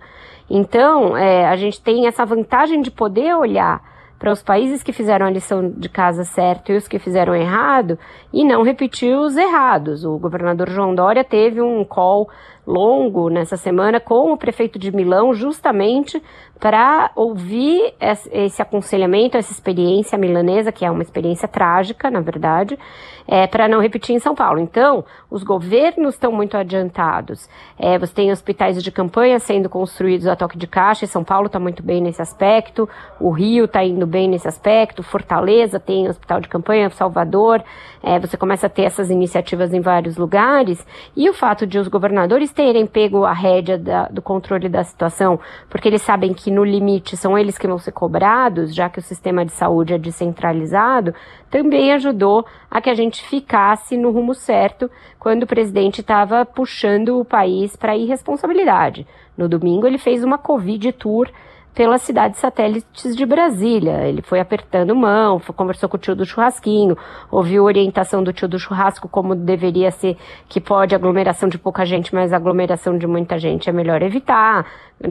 Então, 0.50 1.18
é, 1.18 1.48
a 1.48 1.56
gente 1.56 1.82
tem 1.82 2.06
essa 2.06 2.26
vantagem 2.26 2.82
de 2.82 2.92
poder 2.92 3.36
olhar 3.36 3.82
para 4.24 4.32
os 4.32 4.42
países 4.42 4.82
que 4.82 4.94
fizeram 4.94 5.26
a 5.26 5.30
lição 5.30 5.70
de 5.70 5.90
casa 5.90 6.24
certo 6.24 6.72
e 6.72 6.78
os 6.78 6.88
que 6.88 6.98
fizeram 6.98 7.36
errado 7.36 8.00
e 8.32 8.46
não 8.46 8.64
repetir 8.64 9.14
os 9.18 9.36
errados. 9.36 10.06
O 10.06 10.18
governador 10.18 10.70
João 10.70 10.96
Dória 10.96 11.26
teve 11.26 11.60
um 11.60 11.84
call 11.84 12.30
longo 12.66 13.30
nessa 13.30 13.58
semana 13.58 14.00
com 14.00 14.32
o 14.32 14.38
prefeito 14.38 14.80
de 14.80 14.96
Milão, 14.96 15.34
justamente 15.34 16.24
para 16.64 17.12
ouvir 17.18 17.94
esse 18.32 18.62
aconselhamento, 18.62 19.36
essa 19.36 19.52
experiência 19.52 20.18
milanesa, 20.18 20.72
que 20.72 20.86
é 20.86 20.90
uma 20.90 21.04
experiência 21.04 21.46
trágica, 21.46 22.10
na 22.10 22.22
verdade, 22.22 22.80
é, 23.28 23.48
para 23.48 23.68
não 23.68 23.80
repetir 23.80 24.16
em 24.16 24.20
São 24.20 24.36
Paulo. 24.36 24.60
Então, 24.60 25.04
os 25.30 25.44
governos 25.44 26.16
estão 26.16 26.32
muito 26.32 26.58
adiantados. 26.58 27.50
É, 27.78 27.98
você 27.98 28.14
tem 28.14 28.32
hospitais 28.32 28.82
de 28.82 28.92
campanha 28.92 29.40
sendo 29.40 29.70
construídos 29.70 30.28
a 30.28 30.36
toque 30.36 30.58
de 30.58 30.68
caixa, 30.68 31.06
e 31.06 31.08
São 31.08 31.24
Paulo 31.24 31.48
está 31.48 31.60
muito 31.60 31.82
bem 31.82 32.02
nesse 32.02 32.22
aspecto, 32.22 32.88
o 33.20 33.32
Rio 33.32 33.66
está 33.66 33.84
indo 33.84 34.06
bem 34.06 34.28
nesse 34.28 34.48
aspecto, 34.48 35.04
Fortaleza 35.04 35.80
tem 35.80 36.08
hospital 36.08 36.42
de 36.42 36.48
campanha, 36.48 36.90
Salvador, 36.90 37.64
é, 38.02 38.20
você 38.20 38.38
começa 38.38 38.68
a 38.68 38.70
ter 38.70 38.84
essas 38.84 39.10
iniciativas 39.10 39.74
em 39.74 39.82
vários 39.82 40.18
lugares, 40.18 40.86
e 41.16 41.30
o 41.30 41.34
fato 41.34 41.66
de 41.66 41.80
os 41.80 41.88
governadores 41.88 42.52
terem 42.52 42.86
pego 42.86 43.26
a 43.26 43.34
rédea 43.34 43.78
da, 43.78 44.08
do 44.08 44.22
controle 44.22 44.70
da 44.70 44.84
situação, 44.84 45.40
porque 45.70 45.88
eles 45.88 46.02
sabem 46.02 46.34
que 46.34 46.52
no 46.52 46.64
limite 46.64 47.18
são 47.18 47.38
eles 47.38 47.58
que 47.58 47.68
vão 47.68 47.78
ser 47.78 47.92
cobrados, 47.92 48.74
já 48.74 48.90
que 48.90 49.00
o 49.00 49.02
sistema 49.02 49.46
de 49.46 49.52
saúde 49.52 49.94
é 49.94 49.98
descentralizado, 49.98 51.14
também 51.54 51.94
ajudou 51.94 52.44
a 52.70 52.82
que 52.82 52.90
a 52.90 52.96
gente 52.96 53.24
ficasse 53.28 53.96
no 53.96 54.10
rumo 54.10 54.34
certo 54.34 54.90
quando 55.20 55.44
o 55.44 55.48
presidente 55.48 56.02
estava 56.02 56.44
puxando 56.44 57.20
o 57.20 57.24
país 57.24 57.76
para 57.76 57.96
irresponsabilidade. 57.96 59.06
No 59.38 59.48
domingo 59.48 59.86
ele 59.86 60.00
fez 60.00 60.24
uma 60.24 60.40
Covid 60.40 60.92
Tour 60.94 61.30
pelas 61.72 62.02
cidades 62.02 62.40
satélites 62.40 63.16
de 63.16 63.24
Brasília. 63.24 64.08
Ele 64.08 64.24
foi 64.24 64.40
apertando 64.40 64.96
mão, 64.96 65.40
conversou 65.56 65.88
com 65.88 65.96
o 65.96 66.00
tio 66.00 66.16
do 66.16 66.26
churrasquinho, 66.26 66.98
ouviu 67.30 67.66
orientação 67.66 68.24
do 68.24 68.34
tio 68.34 68.48
do 68.48 68.58
churrasco 68.58 69.08
como 69.08 69.36
deveria 69.36 69.92
ser, 69.92 70.18
que 70.50 70.60
pode 70.60 70.96
aglomeração 70.96 71.48
de 71.48 71.60
pouca 71.60 71.86
gente, 71.86 72.16
mas 72.16 72.34
aglomeração 72.34 72.98
de 72.98 73.06
muita 73.06 73.38
gente 73.38 73.70
é 73.70 73.74
melhor 73.74 74.02
evitar. 74.02 74.66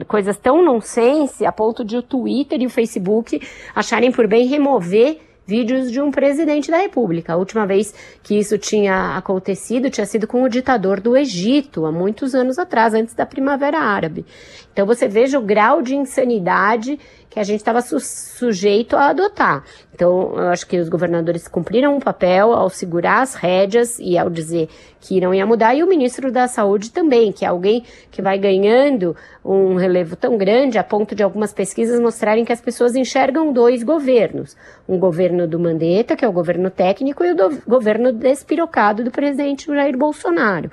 Coisas 0.09 0.37
tão 0.37 0.61
nonsense 0.61 1.45
a 1.45 1.53
ponto 1.53 1.85
de 1.85 1.95
o 1.95 2.01
Twitter 2.01 2.61
e 2.61 2.65
o 2.65 2.69
Facebook 2.69 3.41
acharem 3.73 4.11
por 4.11 4.27
bem 4.27 4.45
remover 4.45 5.21
vídeos 5.45 5.91
de 5.91 6.01
um 6.01 6.11
presidente 6.11 6.71
da 6.71 6.77
República. 6.77 7.33
A 7.33 7.37
última 7.37 7.65
vez 7.65 7.93
que 8.21 8.37
isso 8.37 8.57
tinha 8.57 9.17
acontecido 9.17 9.89
tinha 9.89 10.05
sido 10.05 10.27
com 10.27 10.43
o 10.43 10.49
ditador 10.49 10.99
do 10.99 11.15
Egito, 11.17 11.85
há 11.85 11.91
muitos 11.91 12.33
anos 12.33 12.57
atrás, 12.57 12.93
antes 12.93 13.13
da 13.13 13.25
Primavera 13.25 13.79
Árabe. 13.79 14.25
Então 14.71 14.85
você 14.85 15.07
veja 15.07 15.37
o 15.37 15.41
grau 15.41 15.81
de 15.81 15.95
insanidade 15.95 16.99
que 17.33 17.39
a 17.39 17.43
gente 17.43 17.61
estava 17.61 17.81
su 17.81 17.99
sujeito 17.99 18.95
a 18.95 19.07
adotar. 19.07 19.63
Então, 19.91 20.33
eu 20.35 20.49
acho 20.49 20.67
que 20.67 20.77
os 20.77 20.87
governadores 20.87 21.47
cumpriram 21.47 21.97
um 21.97 21.99
papel 21.99 22.53
ao 22.53 22.69
segurar 22.69 23.21
as 23.21 23.33
rédeas 23.33 23.97
e 23.99 24.17
ao 24.17 24.29
dizer 24.29 24.69
que 25.01 25.19
não 25.19 25.33
ia 25.33 25.45
mudar, 25.45 25.73
e 25.73 25.83
o 25.83 25.87
ministro 25.87 26.31
da 26.31 26.47
Saúde 26.47 26.91
também, 26.91 27.31
que 27.31 27.43
é 27.43 27.47
alguém 27.47 27.83
que 28.11 28.21
vai 28.21 28.37
ganhando 28.37 29.15
um 29.43 29.75
relevo 29.75 30.15
tão 30.15 30.37
grande 30.37 30.77
a 30.77 30.83
ponto 30.83 31.15
de 31.15 31.23
algumas 31.23 31.51
pesquisas 31.51 31.99
mostrarem 31.99 32.45
que 32.45 32.53
as 32.53 32.61
pessoas 32.61 32.95
enxergam 32.95 33.51
dois 33.51 33.81
governos: 33.81 34.55
um 34.87 34.99
governo 34.99 35.47
do 35.47 35.59
Mandetta, 35.59 36.15
que 36.15 36.23
é 36.23 36.27
o 36.27 36.31
governo 36.31 36.69
técnico, 36.69 37.23
e 37.23 37.31
o 37.31 37.35
governo 37.67 38.13
despirocado 38.13 39.03
do 39.03 39.09
presidente 39.09 39.65
Jair 39.65 39.97
Bolsonaro. 39.97 40.69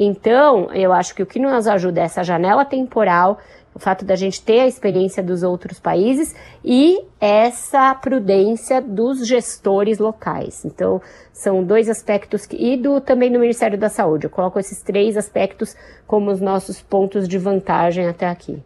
Então, 0.00 0.72
eu 0.72 0.92
acho 0.92 1.12
que 1.12 1.22
o 1.24 1.26
que 1.26 1.40
nos 1.40 1.66
ajuda 1.66 2.00
é 2.00 2.04
essa 2.04 2.22
janela 2.22 2.64
temporal 2.64 3.40
o 3.78 3.80
fato 3.80 4.04
da 4.04 4.16
gente 4.16 4.42
ter 4.42 4.60
a 4.60 4.66
experiência 4.66 5.22
dos 5.22 5.44
outros 5.44 5.78
países 5.78 6.34
e 6.64 7.00
essa 7.20 7.94
prudência 7.94 8.82
dos 8.82 9.24
gestores 9.24 9.98
locais. 9.98 10.64
Então, 10.64 11.00
são 11.32 11.62
dois 11.62 11.88
aspectos 11.88 12.44
que, 12.44 12.56
e 12.56 12.76
do 12.76 13.00
também 13.00 13.30
do 13.30 13.38
Ministério 13.38 13.78
da 13.78 13.88
Saúde. 13.88 14.24
Eu 14.26 14.30
coloco 14.30 14.58
esses 14.58 14.82
três 14.82 15.16
aspectos 15.16 15.76
como 16.08 16.30
os 16.32 16.40
nossos 16.40 16.82
pontos 16.82 17.28
de 17.28 17.38
vantagem 17.38 18.08
até 18.08 18.28
aqui. 18.28 18.60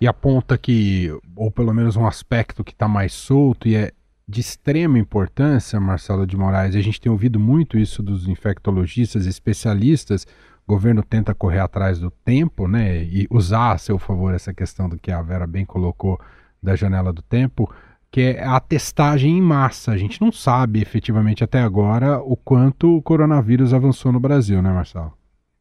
E 0.00 0.08
aponta 0.08 0.56
que, 0.56 1.14
ou 1.36 1.50
pelo 1.50 1.74
menos 1.74 1.94
um 1.94 2.06
aspecto 2.06 2.64
que 2.64 2.72
está 2.72 2.88
mais 2.88 3.12
solto 3.12 3.68
e 3.68 3.76
é 3.76 3.92
de 4.26 4.40
extrema 4.40 4.98
importância, 4.98 5.78
Marcelo 5.78 6.26
de 6.26 6.38
Moraes, 6.38 6.74
a 6.74 6.80
gente 6.80 6.98
tem 6.98 7.12
ouvido 7.12 7.38
muito 7.38 7.76
isso 7.76 8.02
dos 8.02 8.26
infectologistas, 8.26 9.26
especialistas, 9.26 10.26
o 10.66 10.72
governo 10.72 11.02
tenta 11.02 11.34
correr 11.34 11.60
atrás 11.60 11.98
do 11.98 12.10
tempo, 12.10 12.66
né, 12.66 13.02
e 13.02 13.26
usar 13.30 13.72
a 13.72 13.78
seu 13.78 13.98
favor 13.98 14.34
essa 14.34 14.52
questão 14.52 14.88
do 14.88 14.98
que 14.98 15.10
a 15.10 15.20
Vera 15.20 15.46
bem 15.46 15.64
colocou 15.64 16.18
da 16.62 16.74
janela 16.74 17.12
do 17.12 17.22
tempo, 17.22 17.70
que 18.10 18.20
é 18.20 18.44
a 18.44 18.58
testagem 18.60 19.36
em 19.36 19.42
massa. 19.42 19.92
A 19.92 19.96
gente 19.96 20.20
não 20.20 20.32
sabe 20.32 20.80
efetivamente 20.80 21.44
até 21.44 21.60
agora 21.60 22.18
o 22.18 22.36
quanto 22.36 22.96
o 22.96 23.02
coronavírus 23.02 23.74
avançou 23.74 24.12
no 24.12 24.20
Brasil, 24.20 24.62
né, 24.62 24.70
Marcelo? 24.70 25.12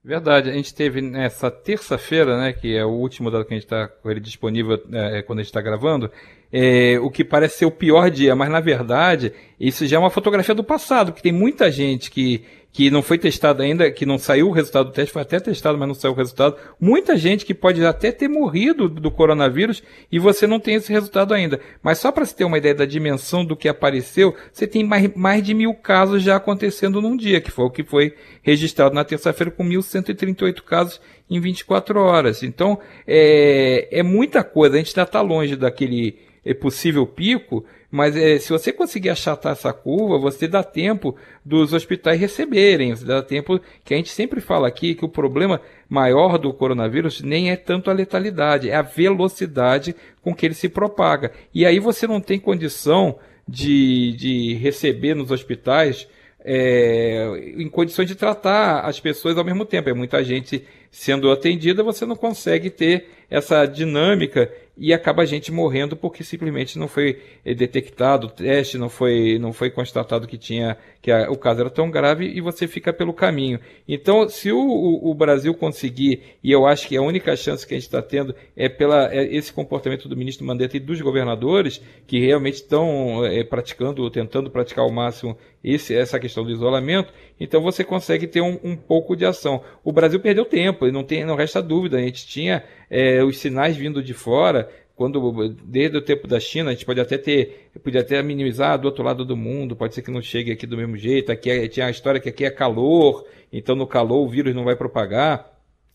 Verdade, 0.05 0.49
a 0.49 0.53
gente 0.53 0.75
teve 0.75 1.01
nessa 1.01 1.49
terça-feira, 1.49 2.37
né, 2.37 2.51
que 2.51 2.75
é 2.75 2.83
o 2.83 2.89
último 2.89 3.31
dado 3.31 3.45
que 3.45 3.53
a 3.53 3.57
gente 3.57 3.63
está 3.63 3.87
com 3.87 4.11
ele 4.11 4.19
disponível 4.19 4.77
é, 4.91 5.21
quando 5.21 5.39
a 5.39 5.41
gente 5.41 5.49
está 5.49 5.61
gravando, 5.61 6.11
é, 6.51 6.99
o 6.99 7.09
que 7.09 7.23
parece 7.23 7.59
ser 7.59 7.65
o 7.65 7.71
pior 7.71 8.11
dia, 8.11 8.35
mas 8.35 8.49
na 8.49 8.59
verdade 8.59 9.31
isso 9.57 9.87
já 9.87 9.95
é 9.95 9.99
uma 9.99 10.09
fotografia 10.09 10.53
do 10.53 10.63
passado, 10.63 11.13
que 11.13 11.23
tem 11.23 11.31
muita 11.31 11.71
gente 11.71 12.11
que 12.11 12.43
que 12.73 12.89
não 12.89 13.03
foi 13.03 13.19
testado 13.19 13.61
ainda, 13.61 13.91
que 13.91 14.03
não 14.03 14.17
saiu 14.17 14.49
o 14.49 14.51
resultado 14.51 14.87
do 14.87 14.91
teste, 14.91 15.13
foi 15.13 15.21
até 15.21 15.39
testado, 15.39 15.77
mas 15.77 15.87
não 15.87 15.93
saiu 15.93 16.11
o 16.11 16.17
resultado. 16.17 16.57
Muita 16.81 17.15
gente 17.15 17.45
que 17.45 17.53
pode 17.53 17.85
até 17.85 18.11
ter 18.11 18.27
morrido 18.27 18.89
do 18.89 19.11
coronavírus 19.11 19.83
e 20.11 20.17
você 20.17 20.47
não 20.47 20.59
tem 20.59 20.73
esse 20.73 20.91
resultado 20.91 21.35
ainda. 21.35 21.59
Mas 21.83 21.99
só 21.99 22.11
para 22.11 22.25
você 22.25 22.33
ter 22.35 22.45
uma 22.45 22.57
ideia 22.57 22.73
da 22.73 22.83
dimensão 22.83 23.45
do 23.45 23.55
que 23.55 23.69
apareceu, 23.69 24.35
você 24.51 24.65
tem 24.65 24.83
mais, 24.83 25.13
mais 25.13 25.43
de 25.43 25.53
mil 25.53 25.75
casos 25.75 26.23
já 26.23 26.35
acontecendo 26.35 26.99
num 26.99 27.15
dia, 27.15 27.39
que 27.39 27.51
foi 27.51 27.65
o 27.65 27.69
que 27.69 27.83
foi 27.83 28.15
registrado 28.41 28.95
na 28.95 29.03
terça-feira 29.03 29.51
com 29.51 29.63
1.138 29.63 30.63
casos 30.63 30.99
em 31.29 31.39
24 31.39 31.99
horas. 31.99 32.41
Então, 32.41 32.79
é, 33.05 33.87
é 33.91 34.01
muita 34.01 34.43
coisa. 34.43 34.75
A 34.75 34.77
gente 34.79 34.89
ainda 34.89 35.07
está 35.07 35.21
longe 35.21 35.55
daquele 35.55 36.17
é, 36.43 36.55
possível 36.55 37.05
pico, 37.05 37.63
mas 37.93 38.15
é, 38.15 38.39
se 38.39 38.49
você 38.49 38.73
conseguir 38.73 39.11
achatar 39.11 39.51
essa 39.51 39.71
curva, 39.71 40.17
você 40.17 40.47
dá 40.47 40.63
tempo 40.63 41.15
dos 41.45 41.73
hospitais 41.73 42.19
receberem, 42.19 42.95
você 42.95 43.05
dá 43.05 43.21
tempo 43.21 43.61
que 43.85 43.93
a 43.93 43.97
gente 43.97 44.09
sempre 44.09 44.41
fala 44.41 44.67
aqui 44.67 44.95
que 44.95 45.05
o 45.05 45.07
problema 45.07 45.61
maior 45.87 46.39
do 46.39 46.51
coronavírus 46.51 47.21
nem 47.21 47.51
é 47.51 47.55
tanto 47.55 47.91
a 47.91 47.93
letalidade, 47.93 48.67
é 48.67 48.73
a 48.73 48.81
velocidade 48.81 49.95
com 50.23 50.33
que 50.33 50.43
ele 50.43 50.55
se 50.55 50.69
propaga. 50.69 51.33
E 51.53 51.67
aí 51.67 51.77
você 51.77 52.07
não 52.07 52.19
tem 52.19 52.39
condição 52.39 53.19
de, 53.47 54.13
de 54.13 54.55
receber 54.55 55.13
nos 55.13 55.29
hospitais 55.29 56.07
é, 56.43 57.53
em 57.55 57.69
condições 57.69 58.07
de 58.07 58.15
tratar 58.15 58.79
as 58.79 58.99
pessoas 58.99 59.37
ao 59.37 59.45
mesmo 59.45 59.65
tempo. 59.65 59.91
É 59.91 59.93
muita 59.93 60.23
gente 60.23 60.65
sendo 60.89 61.31
atendida, 61.31 61.83
você 61.83 62.07
não 62.07 62.15
consegue 62.15 62.71
ter 62.71 63.07
essa 63.33 63.65
dinâmica 63.65 64.51
e 64.77 64.93
acaba 64.93 65.23
a 65.23 65.25
gente 65.25 65.51
morrendo 65.51 65.95
porque 65.95 66.23
simplesmente 66.23 66.77
não 66.77 66.87
foi 66.87 67.19
eh, 67.43 67.53
detectado 67.53 68.27
o 68.27 68.29
teste, 68.29 68.77
não 68.77 68.89
foi, 68.89 69.37
não 69.39 69.51
foi 69.51 69.71
constatado 69.71 70.27
que 70.27 70.37
tinha 70.37 70.77
que 71.01 71.11
a, 71.11 71.29
o 71.29 71.37
caso 71.37 71.61
era 71.61 71.69
tão 71.69 71.89
grave 71.91 72.25
e 72.25 72.39
você 72.41 72.67
fica 72.67 72.93
pelo 72.93 73.13
caminho. 73.13 73.59
Então, 73.87 74.27
se 74.29 74.51
o, 74.51 74.59
o, 74.59 75.11
o 75.11 75.13
Brasil 75.15 75.53
conseguir, 75.53 76.37
e 76.43 76.51
eu 76.51 76.65
acho 76.65 76.87
que 76.87 76.95
a 76.95 77.01
única 77.01 77.35
chance 77.35 77.65
que 77.65 77.73
a 77.73 77.77
gente 77.77 77.87
está 77.87 78.01
tendo 78.01 78.35
é 78.55 78.69
pela 78.69 79.13
é 79.13 79.35
esse 79.35 79.51
comportamento 79.51 80.07
do 80.07 80.15
ministro 80.15 80.45
Mandetta 80.45 80.77
e 80.77 80.79
dos 80.79 81.01
governadores 81.01 81.81
que 82.07 82.19
realmente 82.19 82.55
estão 82.55 83.25
é, 83.25 83.43
praticando, 83.43 84.09
tentando 84.09 84.49
praticar 84.49 84.85
ao 84.85 84.91
máximo 84.91 85.37
esse, 85.63 85.95
essa 85.95 86.19
questão 86.19 86.43
do 86.43 86.51
isolamento, 86.51 87.13
então 87.39 87.61
você 87.61 87.83
consegue 87.83 88.27
ter 88.27 88.41
um, 88.41 88.59
um 88.63 88.75
pouco 88.75 89.15
de 89.15 89.25
ação. 89.25 89.63
O 89.83 89.91
Brasil 89.91 90.19
perdeu 90.19 90.45
tempo, 90.45 90.85
não 90.91 91.03
tem, 91.03 91.23
não 91.23 91.35
resta 91.35 91.61
dúvida. 91.61 91.97
A 91.97 92.01
gente 92.01 92.27
tinha 92.27 92.63
é, 92.93 93.23
os 93.23 93.39
sinais 93.39 93.75
vindo 93.75 94.03
de 94.03 94.13
fora, 94.13 94.69
quando 94.95 95.49
desde 95.65 95.97
o 95.97 96.01
tempo 96.01 96.27
da 96.27 96.39
China, 96.39 96.69
a 96.69 96.73
gente 96.73 96.85
pode 96.85 97.01
até 97.01 97.17
ter, 97.17 97.71
podia 97.83 98.01
até 98.01 98.21
minimizar 98.21 98.77
do 98.77 98.85
outro 98.85 99.03
lado 99.03 99.25
do 99.25 99.35
mundo, 99.35 99.75
pode 99.75 99.95
ser 99.95 100.03
que 100.03 100.11
não 100.11 100.21
chegue 100.21 100.51
aqui 100.51 100.67
do 100.67 100.77
mesmo 100.77 100.95
jeito. 100.95 101.31
Aqui 101.31 101.49
é, 101.49 101.67
tinha 101.67 101.87
a 101.87 101.89
história 101.89 102.21
que 102.21 102.29
aqui 102.29 102.45
é 102.45 102.51
calor, 102.51 103.25
então 103.51 103.75
no 103.75 103.87
calor 103.87 104.23
o 104.23 104.29
vírus 104.29 104.53
não 104.53 104.63
vai 104.63 104.75
propagar. 104.75 105.52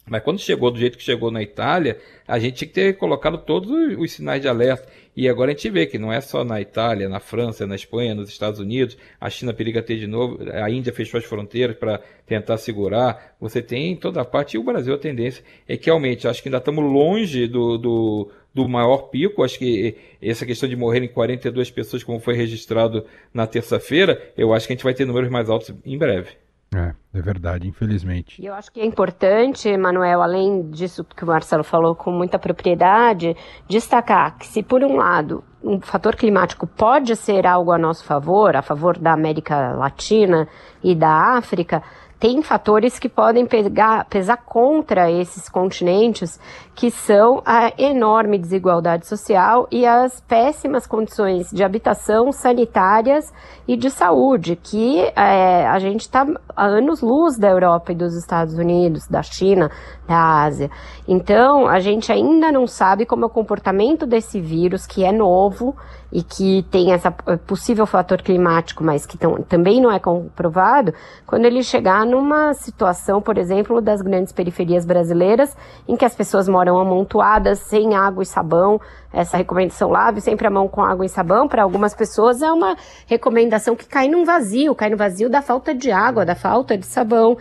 Mas 0.08 0.22
quando 0.22 0.38
chegou 0.38 0.70
do 0.70 0.78
jeito 0.78 0.96
que 0.96 1.04
chegou 1.04 1.30
na 1.30 1.42
Itália, 1.42 1.98
a 2.26 2.38
gente 2.38 2.56
tinha 2.56 2.68
que 2.68 2.74
ter 2.74 2.96
colocado 2.96 3.38
todos 3.38 3.70
os 3.98 4.12
sinais 4.12 4.40
de 4.40 4.48
alerta. 4.48 4.88
E 5.16 5.28
agora 5.28 5.50
a 5.50 5.54
gente 5.54 5.68
vê 5.68 5.84
que 5.84 5.98
não 5.98 6.12
é 6.12 6.20
só 6.20 6.44
na 6.44 6.60
Itália, 6.60 7.08
na 7.08 7.18
França, 7.18 7.66
na 7.66 7.74
Espanha, 7.74 8.14
nos 8.14 8.28
Estados 8.28 8.60
Unidos, 8.60 8.96
a 9.20 9.28
China 9.28 9.52
periga 9.52 9.82
ter 9.82 9.96
de 9.96 10.06
novo, 10.06 10.38
a 10.48 10.70
Índia 10.70 10.92
fechou 10.92 11.18
as 11.18 11.24
fronteiras 11.24 11.76
para 11.76 12.00
tentar 12.24 12.56
segurar. 12.56 13.34
Você 13.40 13.60
tem 13.60 13.90
em 13.92 13.96
toda 13.96 14.24
parte, 14.24 14.54
e 14.54 14.58
o 14.58 14.62
Brasil 14.62 14.94
a 14.94 14.98
tendência 14.98 15.42
é 15.66 15.76
que 15.76 15.90
aumente. 15.90 16.28
Acho 16.28 16.40
que 16.40 16.48
ainda 16.48 16.58
estamos 16.58 16.84
longe 16.84 17.48
do, 17.48 17.76
do, 17.76 18.30
do 18.54 18.68
maior 18.68 19.08
pico. 19.08 19.42
Acho 19.42 19.58
que 19.58 19.96
essa 20.22 20.46
questão 20.46 20.68
de 20.68 20.76
morrerem 20.76 21.08
42 21.08 21.68
pessoas, 21.68 22.04
como 22.04 22.20
foi 22.20 22.34
registrado 22.34 23.04
na 23.34 23.46
terça-feira, 23.46 24.32
eu 24.36 24.54
acho 24.54 24.68
que 24.68 24.72
a 24.72 24.76
gente 24.76 24.84
vai 24.84 24.94
ter 24.94 25.04
números 25.04 25.30
mais 25.30 25.50
altos 25.50 25.74
em 25.84 25.98
breve. 25.98 26.30
É, 26.74 26.92
é 27.14 27.22
verdade, 27.22 27.66
infelizmente. 27.66 28.42
E 28.42 28.46
eu 28.46 28.54
acho 28.54 28.70
que 28.70 28.81
é 28.81 28.85
importante, 28.85 29.74
Manuel, 29.76 30.20
além 30.20 30.70
disso 30.70 31.02
que 31.04 31.24
o 31.24 31.26
Marcelo 31.26 31.64
falou 31.64 31.94
com 31.94 32.11
muita 32.11 32.38
propriedade, 32.38 33.35
destacar 33.66 34.37
que 34.37 34.46
se 34.46 34.62
por 34.62 34.85
um 34.85 34.96
lado 34.96 35.42
um 35.62 35.81
fator 35.81 36.14
climático 36.14 36.66
pode 36.66 37.16
ser 37.16 37.46
algo 37.46 37.72
a 37.72 37.78
nosso 37.78 38.04
favor, 38.04 38.54
a 38.54 38.62
favor 38.62 38.98
da 38.98 39.12
América 39.12 39.72
Latina 39.72 40.46
e 40.85 40.94
da 40.94 41.37
África, 41.37 41.83
tem 42.18 42.42
fatores 42.42 42.98
que 42.98 43.09
podem 43.09 43.46
pegar, 43.46 44.04
pesar 44.07 44.38
contra 44.38 45.11
esses 45.11 45.48
continentes, 45.48 46.38
que 46.78 46.92
são 46.92 47.42
a 47.44 47.72
enorme 47.76 48.38
desigualdade 48.38 49.04
social 49.04 49.66
e 49.68 49.84
as 49.84 50.20
péssimas 50.20 50.86
condições 50.86 51.50
de 51.50 51.64
habitação, 51.64 52.30
sanitárias 52.30 53.32
e 53.66 53.76
de 53.76 53.90
saúde, 53.90 54.54
que 54.54 55.00
é, 55.16 55.66
a 55.66 55.76
gente 55.80 56.02
está 56.02 56.24
a 56.54 56.66
anos-luz 56.66 57.36
da 57.36 57.48
Europa 57.48 57.90
e 57.90 57.96
dos 57.96 58.14
Estados 58.14 58.54
Unidos, 58.54 59.08
da 59.08 59.24
China, 59.24 59.72
da 60.06 60.44
Ásia. 60.44 60.70
Então, 61.06 61.66
a 61.66 61.80
gente 61.80 62.12
ainda 62.12 62.52
não 62.52 62.66
sabe 62.68 63.04
como 63.04 63.24
é 63.24 63.26
o 63.26 63.30
comportamento 63.30 64.06
desse 64.06 64.40
vírus, 64.40 64.86
que 64.86 65.04
é 65.04 65.10
novo 65.10 65.74
e 66.10 66.22
que 66.22 66.64
tem 66.70 66.92
esse 66.92 67.06
eh, 67.06 67.36
possível 67.46 67.86
fator 67.86 68.22
climático, 68.22 68.82
mas 68.82 69.04
que 69.04 69.18
tão, 69.18 69.42
também 69.42 69.80
não 69.80 69.92
é 69.92 69.98
comprovado, 69.98 70.94
quando 71.26 71.44
ele 71.44 71.62
chegar 71.62 72.06
numa 72.06 72.54
situação, 72.54 73.20
por 73.20 73.36
exemplo, 73.36 73.80
das 73.80 74.00
grandes 74.00 74.32
periferias 74.32 74.86
brasileiras, 74.86 75.54
em 75.86 75.96
que 75.96 76.04
as 76.04 76.14
pessoas 76.14 76.48
moram 76.48 76.67
amontoadas, 76.76 77.61
sem 77.61 77.94
água 77.94 78.24
e 78.24 78.26
sabão. 78.26 78.81
Essa 79.12 79.37
recomendação 79.37 79.88
lave 79.88 80.20
sempre 80.20 80.48
a 80.48 80.50
mão 80.50 80.66
com 80.66 80.83
água 80.83 81.07
e 81.07 81.09
sabão, 81.09 81.46
para 81.46 81.62
algumas 81.62 81.94
pessoas 81.94 82.42
é 82.42 82.50
uma 82.50 82.76
recomendação 83.07 83.76
que 83.76 83.87
cai 83.87 84.09
num 84.09 84.24
vazio, 84.24 84.74
cai 84.74 84.90
no 84.90 84.96
vazio 84.96 85.31
da 85.31 85.40
falta 85.40 85.72
de 85.72 85.92
água, 85.92 86.26
da 86.26 86.35
falta 86.35 86.76
de 86.76 86.85
sabão 86.85 87.38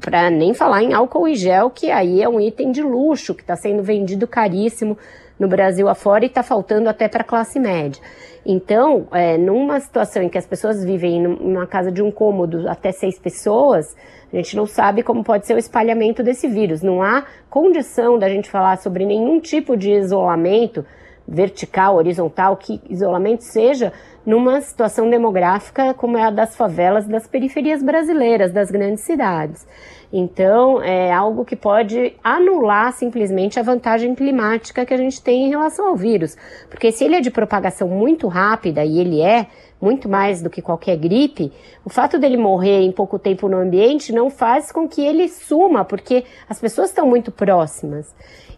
para 0.00 0.30
nem 0.30 0.52
falar 0.52 0.82
em 0.82 0.92
álcool 0.92 1.28
e 1.28 1.34
gel, 1.34 1.70
que 1.70 1.90
aí 1.90 2.22
é 2.22 2.28
um 2.28 2.40
item 2.40 2.70
de 2.70 2.82
luxo 2.82 3.34
que 3.34 3.42
está 3.42 3.56
sendo 3.56 3.82
vendido 3.82 4.26
caríssimo 4.26 4.96
no 5.38 5.48
Brasil 5.48 5.88
afora 5.88 6.24
e 6.24 6.28
está 6.28 6.42
faltando 6.42 6.88
até 6.88 7.08
para 7.08 7.22
a 7.22 7.24
classe 7.24 7.58
média. 7.58 8.00
Então, 8.46 9.08
é, 9.10 9.38
numa 9.38 9.80
situação 9.80 10.22
em 10.22 10.28
que 10.28 10.36
as 10.36 10.46
pessoas 10.46 10.84
vivem 10.84 11.22
numa 11.22 11.66
casa 11.66 11.90
de 11.90 12.02
um 12.02 12.10
cômodo 12.10 12.68
até 12.68 12.92
seis 12.92 13.18
pessoas, 13.18 13.96
a 14.32 14.36
gente 14.36 14.56
não 14.56 14.66
sabe 14.66 15.02
como 15.02 15.24
pode 15.24 15.46
ser 15.46 15.54
o 15.54 15.58
espalhamento 15.58 16.22
desse 16.22 16.46
vírus. 16.46 16.82
Não 16.82 17.02
há 17.02 17.24
condição 17.48 18.18
da 18.18 18.28
gente 18.28 18.50
falar 18.50 18.76
sobre 18.78 19.06
nenhum 19.06 19.40
tipo 19.40 19.76
de 19.76 19.92
isolamento 19.92 20.84
vertical, 21.26 21.96
horizontal, 21.96 22.56
que 22.56 22.80
isolamento 22.88 23.42
seja 23.42 23.92
numa 24.24 24.60
situação 24.60 25.08
demográfica 25.08 25.92
como 25.94 26.16
é 26.16 26.24
a 26.24 26.30
das 26.30 26.56
favelas 26.56 27.06
das 27.06 27.26
periferias 27.26 27.82
brasileiras, 27.82 28.52
das 28.52 28.70
grandes 28.70 29.04
cidades. 29.04 29.66
Então, 30.12 30.80
é 30.80 31.12
algo 31.12 31.44
que 31.44 31.56
pode 31.56 32.14
anular 32.22 32.92
simplesmente 32.92 33.58
a 33.58 33.62
vantagem 33.62 34.14
climática 34.14 34.86
que 34.86 34.94
a 34.94 34.96
gente 34.96 35.20
tem 35.20 35.46
em 35.46 35.50
relação 35.50 35.88
ao 35.88 35.96
vírus. 35.96 36.36
Porque 36.70 36.92
se 36.92 37.04
ele 37.04 37.16
é 37.16 37.20
de 37.20 37.32
propagação 37.32 37.88
muito 37.88 38.28
rápida, 38.28 38.84
e 38.84 39.00
ele 39.00 39.20
é, 39.20 39.48
muito 39.80 40.08
mais 40.08 40.40
do 40.40 40.48
que 40.48 40.62
qualquer 40.62 40.96
gripe, 40.96 41.52
o 41.84 41.90
fato 41.90 42.18
dele 42.18 42.36
morrer 42.36 42.82
em 42.82 42.92
pouco 42.92 43.18
tempo 43.18 43.48
no 43.48 43.58
ambiente 43.58 44.12
não 44.12 44.30
faz 44.30 44.70
com 44.70 44.88
que 44.88 45.04
ele 45.04 45.28
suma, 45.28 45.84
porque 45.84 46.24
as 46.48 46.60
pessoas 46.60 46.90
estão 46.90 47.06
muito 47.06 47.32
próximas. 47.32 48.14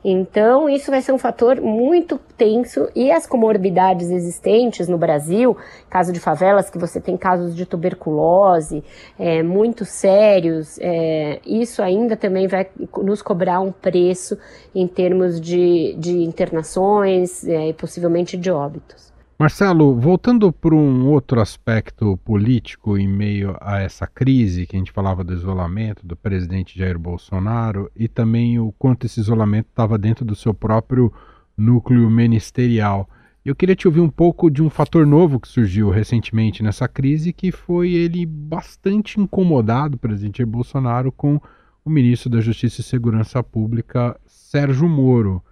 Então, 0.09 0.69
isso 0.69 0.89
vai 0.89 1.03
ser 1.03 1.11
um 1.11 1.19
fator 1.19 1.61
muito 1.61 2.17
tenso 2.37 2.89
e 2.95 3.11
as 3.11 3.27
comorbidades 3.27 4.09
existentes 4.09 4.87
no 4.87 4.97
Brasil, 4.97 5.57
caso 5.91 6.13
de 6.13 6.21
favelas, 6.21 6.71
que 6.71 6.79
você 6.79 7.01
tem 7.01 7.17
casos 7.17 7.57
de 7.57 7.67
tuberculose 7.67 8.85
é, 9.19 9.43
muito 9.43 9.85
sérios, 9.85 10.79
é, 10.81 11.41
isso 11.45 11.83
ainda 11.83 12.17
também 12.17 12.47
vai 12.47 12.69
nos 12.99 13.21
cobrar 13.21 13.59
um 13.59 13.73
preço 13.73 14.39
em 14.73 14.87
termos 14.87 15.41
de, 15.41 15.97
de 15.99 16.23
internações 16.23 17.45
é, 17.45 17.71
e 17.71 17.73
possivelmente 17.73 18.37
de 18.37 18.49
óbitos. 18.49 19.06
Marcelo, 19.39 19.95
voltando 20.01 20.51
para 20.51 20.75
um 20.75 21.07
outro 21.09 21.43
aspecto 21.43 22.17
político 22.25 22.97
em 22.97 23.07
meio 23.07 23.55
a 23.61 23.79
essa 23.79 24.07
crise, 24.07 24.67
que 24.67 24.75
a 24.75 24.79
gente 24.79 24.91
falava 24.91 25.23
do 25.23 25.35
isolamento 25.35 26.07
do 26.07 26.17
presidente 26.17 26.79
Jair 26.79 26.99
Bolsonaro 26.99 27.91
e 27.95 28.09
também 28.09 28.59
o 28.59 28.73
quanto 28.79 29.05
esse 29.05 29.21
isolamento 29.21 29.69
estava 29.69 29.99
dentro 29.99 30.25
do 30.25 30.35
seu 30.35 30.55
próprio 30.55 31.13
núcleo 31.55 32.09
ministerial. 32.09 33.07
Eu 33.45 33.55
queria 33.55 33.77
te 33.77 33.87
ouvir 33.87 34.01
um 34.01 34.09
pouco 34.09 34.51
de 34.51 34.63
um 34.63 34.71
fator 34.71 35.07
novo 35.07 35.39
que 35.39 35.49
surgiu 35.49 35.91
recentemente 35.91 36.63
nessa 36.63 36.89
crise, 36.89 37.31
que 37.31 37.53
foi 37.53 37.93
ele 37.93 38.25
bastante 38.25 39.21
incomodado, 39.21 39.99
presidente 39.99 40.39
Jair 40.39 40.49
Bolsonaro, 40.49 41.13
com 41.13 41.39
o 41.85 41.91
ministro 41.91 42.31
da 42.31 42.41
Justiça 42.41 42.81
e 42.81 42.85
Segurança 42.85 43.43
Pública, 43.43 44.19
Sérgio 44.25 44.89
Moro. 44.89 45.37
O 45.37 45.43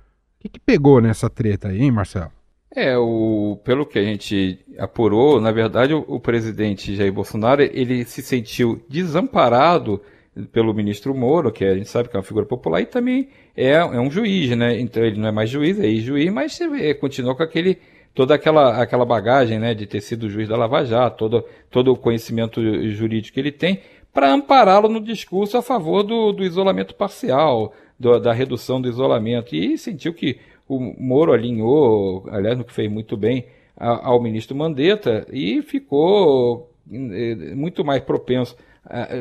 que, 0.40 0.48
que 0.48 0.58
pegou 0.58 1.02
nessa 1.02 1.28
treta 1.28 1.68
aí, 1.68 1.82
hein, 1.82 1.90
Marcelo? 1.90 2.32
É, 2.76 2.98
o, 2.98 3.58
pelo 3.62 3.86
que 3.86 3.98
a 3.98 4.02
gente 4.02 4.58
apurou, 4.78 5.40
na 5.40 5.52
verdade, 5.52 5.94
o, 5.94 6.04
o, 6.08 6.18
presidente 6.18 6.96
Jair 6.96 7.12
Bolsonaro 7.12 7.62
ele 7.62 8.04
se 8.04 8.20
sentiu 8.20 8.82
desamparado 8.88 10.02
pelo 10.50 10.74
ministro 10.74 11.14
Moro, 11.14 11.52
que 11.52 11.64
a 11.64 11.74
gente 11.74 11.88
sabe 11.88 12.08
que 12.08 12.16
é 12.16 12.18
uma 12.18 12.24
figura 12.24 12.44
popular, 12.44 12.80
e 12.80 12.86
também 12.86 13.28
é, 13.56 13.74
é 13.74 14.00
um 14.00 14.10
juiz, 14.10 14.50
né? 14.56 14.80
Então 14.80 15.04
ele 15.04 15.20
não 15.20 15.28
é 15.28 15.32
mais 15.32 15.48
juiz, 15.48 15.78
é 15.78 15.86
ex-juiz, 15.86 16.32
mas 16.32 16.60
é, 16.60 16.92
continua 16.94 17.36
com 17.36 17.44
aquele 17.44 17.78
toda 18.12 18.34
aquela, 18.34 18.80
aquela 18.80 19.04
bagagem 19.04 19.58
né, 19.58 19.74
de 19.74 19.86
ter 19.86 20.00
sido 20.00 20.30
juiz 20.30 20.48
da 20.48 20.56
Lava 20.56 20.84
Jato, 20.84 21.18
todo, 21.18 21.44
todo 21.70 21.92
o 21.92 21.96
conhecimento 21.96 22.60
jurídico 22.90 23.34
que 23.34 23.40
ele 23.40 23.52
tem, 23.52 23.80
para 24.12 24.32
ampará-lo 24.32 24.88
no 24.88 25.00
discurso 25.00 25.58
a 25.58 25.62
favor 25.62 26.04
do, 26.04 26.32
do 26.32 26.44
isolamento 26.44 26.94
parcial, 26.94 27.74
do, 27.98 28.18
da 28.20 28.32
redução 28.32 28.80
do 28.80 28.88
isolamento. 28.88 29.54
E 29.56 29.76
sentiu 29.76 30.14
que 30.14 30.38
o 30.68 30.78
Moro 30.78 31.32
alinhou, 31.32 32.26
aliás, 32.30 32.56
no 32.56 32.64
que 32.64 32.72
fez 32.72 32.90
muito 32.90 33.16
bem, 33.16 33.46
ao 33.76 34.22
ministro 34.22 34.56
Mandetta 34.56 35.26
e 35.32 35.60
ficou 35.62 36.70
eh, 36.90 37.54
muito 37.54 37.84
mais 37.84 38.02
propenso. 38.02 38.56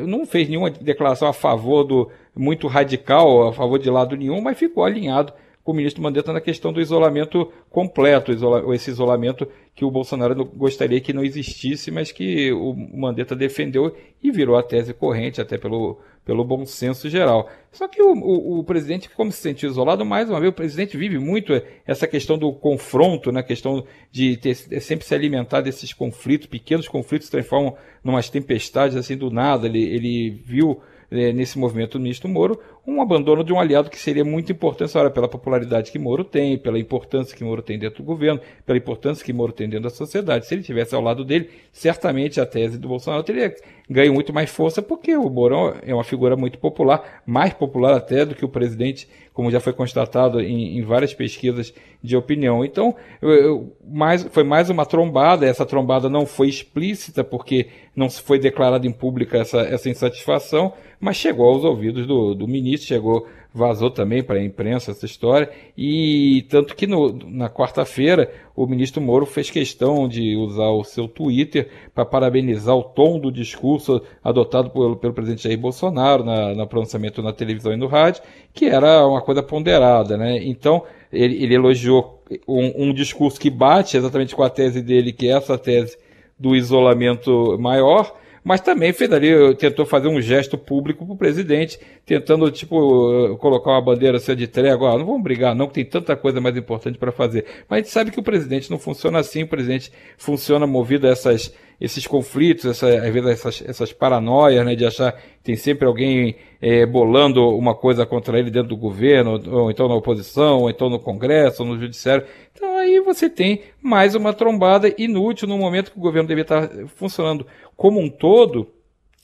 Não 0.06 0.26
fez 0.26 0.48
nenhuma 0.48 0.70
declaração 0.70 1.26
a 1.26 1.32
favor 1.32 1.84
do 1.84 2.10
muito 2.36 2.66
radical, 2.66 3.48
a 3.48 3.52
favor 3.52 3.78
de 3.78 3.88
lado 3.88 4.16
nenhum, 4.16 4.40
mas 4.40 4.58
ficou 4.58 4.84
alinhado 4.84 5.32
com 5.64 5.72
o 5.72 5.74
ministro 5.74 6.02
Mandetta 6.02 6.30
na 6.30 6.42
questão 6.42 6.70
do 6.72 6.80
isolamento 6.80 7.50
completo, 7.70 8.30
esse 8.74 8.90
isolamento 8.90 9.48
que 9.74 9.82
o 9.82 9.90
Bolsonaro 9.90 10.44
gostaria 10.44 11.00
que 11.00 11.12
não 11.12 11.24
existisse, 11.24 11.90
mas 11.90 12.12
que 12.12 12.52
o 12.52 12.74
Mandetta 12.74 13.34
defendeu 13.34 13.96
e 14.22 14.30
virou 14.30 14.56
a 14.56 14.62
tese 14.62 14.92
corrente, 14.92 15.40
até 15.40 15.56
pelo, 15.56 15.98
pelo 16.22 16.44
bom 16.44 16.66
senso 16.66 17.08
geral. 17.08 17.48
Só 17.72 17.88
que 17.88 18.00
o, 18.02 18.12
o, 18.12 18.58
o, 18.58 18.64
presidente, 18.64 19.08
como 19.08 19.32
se 19.32 19.40
sentiu 19.40 19.70
isolado, 19.70 20.04
mais 20.04 20.28
uma 20.28 20.38
vez, 20.38 20.52
o 20.52 20.54
presidente 20.54 20.98
vive 20.98 21.18
muito 21.18 21.52
essa 21.86 22.06
questão 22.06 22.36
do 22.36 22.52
confronto, 22.52 23.32
né? 23.32 23.40
a 23.40 23.42
questão 23.42 23.86
de 24.12 24.36
ter, 24.36 24.54
sempre 24.54 25.06
se 25.06 25.14
alimentar 25.14 25.62
desses 25.62 25.94
conflitos, 25.94 26.46
pequenos 26.46 26.86
conflitos 26.86 27.26
se 27.26 27.32
transformam 27.32 27.74
em 28.04 28.08
umas 28.08 28.28
tempestades 28.28 28.96
assim 28.98 29.16
do 29.16 29.30
nada. 29.30 29.66
Ele, 29.66 29.82
ele 29.82 30.30
viu 30.30 30.80
é, 31.10 31.32
nesse 31.32 31.58
movimento 31.58 31.98
do 31.98 32.02
ministro 32.02 32.28
Moro, 32.28 32.60
um 32.86 33.00
abandono 33.00 33.42
de 33.42 33.52
um 33.52 33.58
aliado 33.58 33.88
que 33.88 33.98
seria 33.98 34.24
muito 34.24 34.52
importante, 34.52 34.96
ora, 34.96 35.10
pela 35.10 35.28
popularidade 35.28 35.90
que 35.90 35.98
Moro 35.98 36.22
tem, 36.22 36.58
pela 36.58 36.78
importância 36.78 37.34
que 37.34 37.42
Moro 37.42 37.62
tem 37.62 37.78
dentro 37.78 38.02
do 38.02 38.06
governo, 38.06 38.40
pela 38.66 38.76
importância 38.76 39.24
que 39.24 39.32
Moro 39.32 39.52
tem 39.52 39.68
dentro 39.68 39.84
da 39.84 39.90
sociedade. 39.90 40.46
Se 40.46 40.54
ele 40.54 40.62
tivesse 40.62 40.94
ao 40.94 41.00
lado 41.00 41.24
dele, 41.24 41.50
certamente 41.72 42.40
a 42.40 42.46
tese 42.46 42.78
do 42.78 42.88
Bolsonaro 42.88 43.22
teria 43.22 43.54
ganho 43.88 44.14
muito 44.14 44.32
mais 44.32 44.50
força, 44.50 44.80
porque 44.80 45.16
o 45.16 45.28
Moro 45.28 45.74
é 45.82 45.94
uma 45.94 46.04
figura 46.04 46.36
muito 46.36 46.58
popular, 46.58 47.22
mais 47.26 47.52
popular 47.52 47.94
até 47.96 48.24
do 48.24 48.34
que 48.34 48.44
o 48.44 48.48
presidente, 48.48 49.08
como 49.32 49.50
já 49.50 49.60
foi 49.60 49.72
constatado 49.72 50.40
em, 50.40 50.78
em 50.78 50.82
várias 50.82 51.12
pesquisas 51.12 51.74
de 52.02 52.16
opinião. 52.16 52.64
Então, 52.64 52.94
eu, 53.20 53.30
eu, 53.30 53.76
mais, 53.86 54.22
foi 54.24 54.44
mais 54.44 54.70
uma 54.70 54.86
trombada, 54.86 55.46
essa 55.46 55.66
trombada 55.66 56.08
não 56.08 56.24
foi 56.24 56.48
explícita, 56.48 57.22
porque 57.22 57.68
não 57.94 58.08
se 58.08 58.22
foi 58.22 58.38
declarada 58.38 58.86
em 58.86 58.92
público 58.92 59.36
essa, 59.36 59.60
essa 59.60 59.88
insatisfação, 59.88 60.72
mas 60.98 61.16
chegou 61.16 61.46
aos 61.46 61.64
ouvidos 61.64 62.06
do, 62.06 62.34
do 62.34 62.48
ministro, 62.48 62.73
chegou, 62.82 63.26
vazou 63.54 63.88
também 63.88 64.22
para 64.22 64.36
a 64.36 64.44
imprensa 64.44 64.90
essa 64.90 65.06
história, 65.06 65.48
e 65.78 66.44
tanto 66.50 66.74
que 66.74 66.88
no, 66.88 67.12
na 67.12 67.48
quarta-feira 67.48 68.32
o 68.56 68.66
ministro 68.66 69.00
Moro 69.00 69.24
fez 69.24 69.48
questão 69.48 70.08
de 70.08 70.34
usar 70.34 70.70
o 70.70 70.82
seu 70.82 71.06
Twitter 71.06 71.68
para 71.94 72.04
parabenizar 72.04 72.74
o 72.74 72.82
tom 72.82 73.20
do 73.20 73.30
discurso 73.30 74.02
adotado 74.22 74.70
pelo, 74.70 74.96
pelo 74.96 75.12
presidente 75.12 75.44
Jair 75.44 75.58
Bolsonaro 75.58 76.24
na, 76.24 76.52
no 76.52 76.66
pronunciamento 76.66 77.22
na 77.22 77.32
televisão 77.32 77.72
e 77.72 77.76
no 77.76 77.86
rádio, 77.86 78.22
que 78.52 78.66
era 78.66 79.06
uma 79.06 79.20
coisa 79.22 79.42
ponderada, 79.42 80.16
né? 80.16 80.38
Então, 80.42 80.82
ele, 81.12 81.42
ele 81.42 81.54
elogiou 81.54 82.22
um, 82.48 82.88
um 82.88 82.92
discurso 82.92 83.38
que 83.38 83.50
bate 83.50 83.96
exatamente 83.96 84.34
com 84.34 84.42
a 84.42 84.50
tese 84.50 84.82
dele, 84.82 85.12
que 85.12 85.28
é 85.28 85.36
essa 85.36 85.56
tese 85.56 85.96
do 86.38 86.56
isolamento 86.56 87.56
maior, 87.58 88.12
mas 88.44 88.60
também 88.60 88.92
fez 88.92 89.10
ali, 89.10 89.54
tentou 89.56 89.86
fazer 89.86 90.08
um 90.08 90.20
gesto 90.20 90.58
público 90.58 91.06
para 91.06 91.14
o 91.14 91.16
presidente, 91.16 91.80
tentando, 92.04 92.50
tipo, 92.50 93.36
colocar 93.38 93.70
uma 93.70 93.80
bandeira 93.80 94.18
assim 94.18 94.36
de 94.36 94.46
trégua, 94.46 94.92
ah, 94.92 94.98
não 94.98 95.06
vamos 95.06 95.22
brigar 95.22 95.54
não, 95.54 95.66
que 95.66 95.74
tem 95.74 95.84
tanta 95.84 96.14
coisa 96.14 96.42
mais 96.42 96.54
importante 96.54 96.98
para 96.98 97.10
fazer. 97.10 97.46
Mas 97.68 97.78
a 97.78 97.80
gente 97.80 97.90
sabe 97.90 98.10
que 98.10 98.20
o 98.20 98.22
presidente 98.22 98.70
não 98.70 98.78
funciona 98.78 99.18
assim, 99.18 99.44
o 99.44 99.48
presidente 99.48 99.90
funciona 100.18 100.66
movido 100.66 101.06
a 101.06 101.10
essas, 101.10 101.54
esses 101.80 102.06
conflitos, 102.06 102.66
essa, 102.66 102.86
às 102.86 103.12
vezes 103.12 103.30
essas, 103.30 103.64
essas 103.66 103.92
paranoias, 103.94 104.64
né, 104.66 104.74
de 104.74 104.84
achar 104.84 105.12
que 105.12 105.22
tem 105.42 105.56
sempre 105.56 105.86
alguém 105.86 106.36
é, 106.60 106.84
bolando 106.84 107.48
uma 107.48 107.74
coisa 107.74 108.04
contra 108.04 108.38
ele 108.38 108.50
dentro 108.50 108.68
do 108.68 108.76
governo, 108.76 109.40
ou 109.50 109.70
então 109.70 109.88
na 109.88 109.94
oposição, 109.94 110.60
ou 110.60 110.70
então 110.70 110.90
no 110.90 110.98
Congresso, 110.98 111.62
ou 111.62 111.68
no 111.70 111.80
Judiciário. 111.80 112.26
Então 112.54 112.73
aí 112.96 113.00
você 113.00 113.28
tem 113.28 113.62
mais 113.82 114.14
uma 114.14 114.32
trombada 114.32 114.92
inútil 114.98 115.48
no 115.48 115.58
momento 115.58 115.90
que 115.90 115.98
o 115.98 116.02
governo 116.02 116.28
deveria 116.28 116.42
estar 116.42 116.86
funcionando 116.88 117.46
como 117.76 118.00
um 118.00 118.08
todo, 118.08 118.68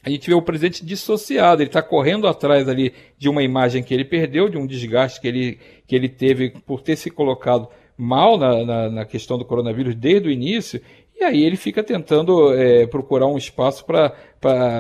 a 0.03 0.09
gente 0.09 0.29
vê 0.29 0.35
o 0.35 0.43
presidente 0.43 0.85
dissociado, 0.85 1.63
ele 1.63 1.69
está 1.69 1.83
correndo 1.83 2.27
atrás 2.27 2.69
ali 2.69 2.95
de 3.19 3.29
uma 3.29 3.43
imagem 3.43 3.83
que 3.83 3.93
ele 3.93 4.05
perdeu, 4.05 4.49
de 4.49 4.57
um 4.57 4.67
desgaste 4.67 5.21
que 5.21 5.29
ele, 5.29 5.59
que 5.87 5.95
ele 5.95 6.09
teve 6.09 6.51
por 6.67 6.81
ter 6.81 6.97
se 6.97 7.11
colocado 7.11 7.69
mal 7.97 8.39
na, 8.39 8.65
na, 8.65 8.91
na 8.91 9.05
questão 9.05 9.37
do 9.37 9.45
coronavírus 9.45 9.95
desde 9.95 10.29
o 10.29 10.33
início, 10.33 10.81
e 11.21 11.23
aí 11.23 11.45
ele 11.45 11.57
fica 11.57 11.85
tentando 11.85 12.55
é, 12.55 12.87
procurar 12.87 13.27
um 13.27 13.37
espaço 13.37 13.85
para 13.85 14.15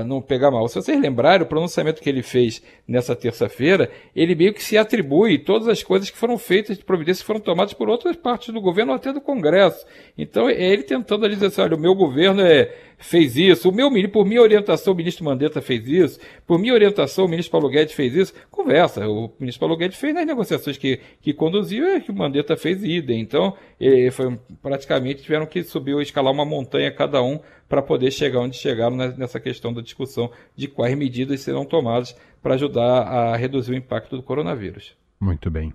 não 0.06 0.22
pegar 0.22 0.50
mal. 0.50 0.66
Se 0.68 0.76
vocês 0.76 1.00
lembrarem, 1.00 1.42
o 1.42 1.48
pronunciamento 1.48 2.00
que 2.00 2.08
ele 2.08 2.22
fez 2.22 2.62
nessa 2.88 3.14
terça-feira, 3.14 3.90
ele 4.16 4.34
meio 4.34 4.54
que 4.54 4.62
se 4.62 4.78
atribui 4.78 5.38
todas 5.38 5.68
as 5.68 5.82
coisas 5.82 6.08
que 6.08 6.16
foram 6.16 6.38
feitas, 6.38 6.78
de 6.78 6.84
providências 6.84 7.20
que 7.20 7.26
foram 7.26 7.40
tomadas 7.40 7.74
por 7.74 7.88
outras 7.88 8.16
partes 8.16 8.52
do 8.52 8.60
governo, 8.60 8.92
até 8.92 9.12
do 9.12 9.20
Congresso. 9.20 9.84
Então 10.16 10.48
é 10.48 10.54
ele 10.54 10.82
tentando 10.82 11.24
ali 11.24 11.34
dizer 11.34 11.46
assim, 11.46 11.60
olha, 11.60 11.76
o 11.76 11.80
meu 11.80 11.94
governo 11.94 12.40
é, 12.40 12.74
fez 12.98 13.36
isso, 13.36 13.68
o 13.68 13.72
meu 13.72 13.90
por 14.10 14.24
minha 14.24 14.40
orientação 14.40 14.92
o 14.92 14.96
ministro 14.96 15.24
Mandetta 15.24 15.60
fez 15.60 15.86
isso, 15.86 16.20
por 16.46 16.58
minha 16.58 16.72
orientação 16.72 17.24
o 17.24 17.28
ministro 17.28 17.52
Paulo 17.52 17.68
Guedes 17.68 17.94
fez 17.94 18.14
isso. 18.14 18.34
Conversa, 18.50 19.06
o 19.08 19.30
ministro 19.38 19.60
Paulo 19.60 19.76
Guedes 19.76 19.98
fez 19.98 20.14
nas 20.14 20.26
negociações 20.26 20.78
que, 20.78 21.00
que 21.20 21.34
conduziu 21.34 21.96
e 21.96 22.00
que 22.00 22.10
o 22.10 22.14
Mandetta 22.14 22.56
fez 22.56 22.82
idem. 22.82 23.20
Então, 23.20 23.54
ele 23.78 24.10
foi, 24.10 24.38
praticamente 24.62 25.22
tiveram 25.22 25.46
que 25.46 25.62
subir 25.62 25.94
ou 25.94 26.02
escalar 26.02 26.32
uma 26.32 26.44
montanha 26.44 26.90
cada 26.90 27.22
um 27.22 27.40
para 27.70 27.80
poder 27.80 28.10
chegar 28.10 28.40
onde 28.40 28.56
chegaram 28.56 28.96
nessa 28.96 29.38
questão 29.38 29.72
da 29.72 29.80
discussão 29.80 30.28
de 30.56 30.66
quais 30.66 30.98
medidas 30.98 31.40
serão 31.40 31.64
tomadas 31.64 32.16
para 32.42 32.54
ajudar 32.54 33.02
a 33.02 33.36
reduzir 33.36 33.70
o 33.70 33.76
impacto 33.76 34.16
do 34.16 34.24
coronavírus. 34.24 34.96
Muito 35.20 35.48
bem. 35.48 35.72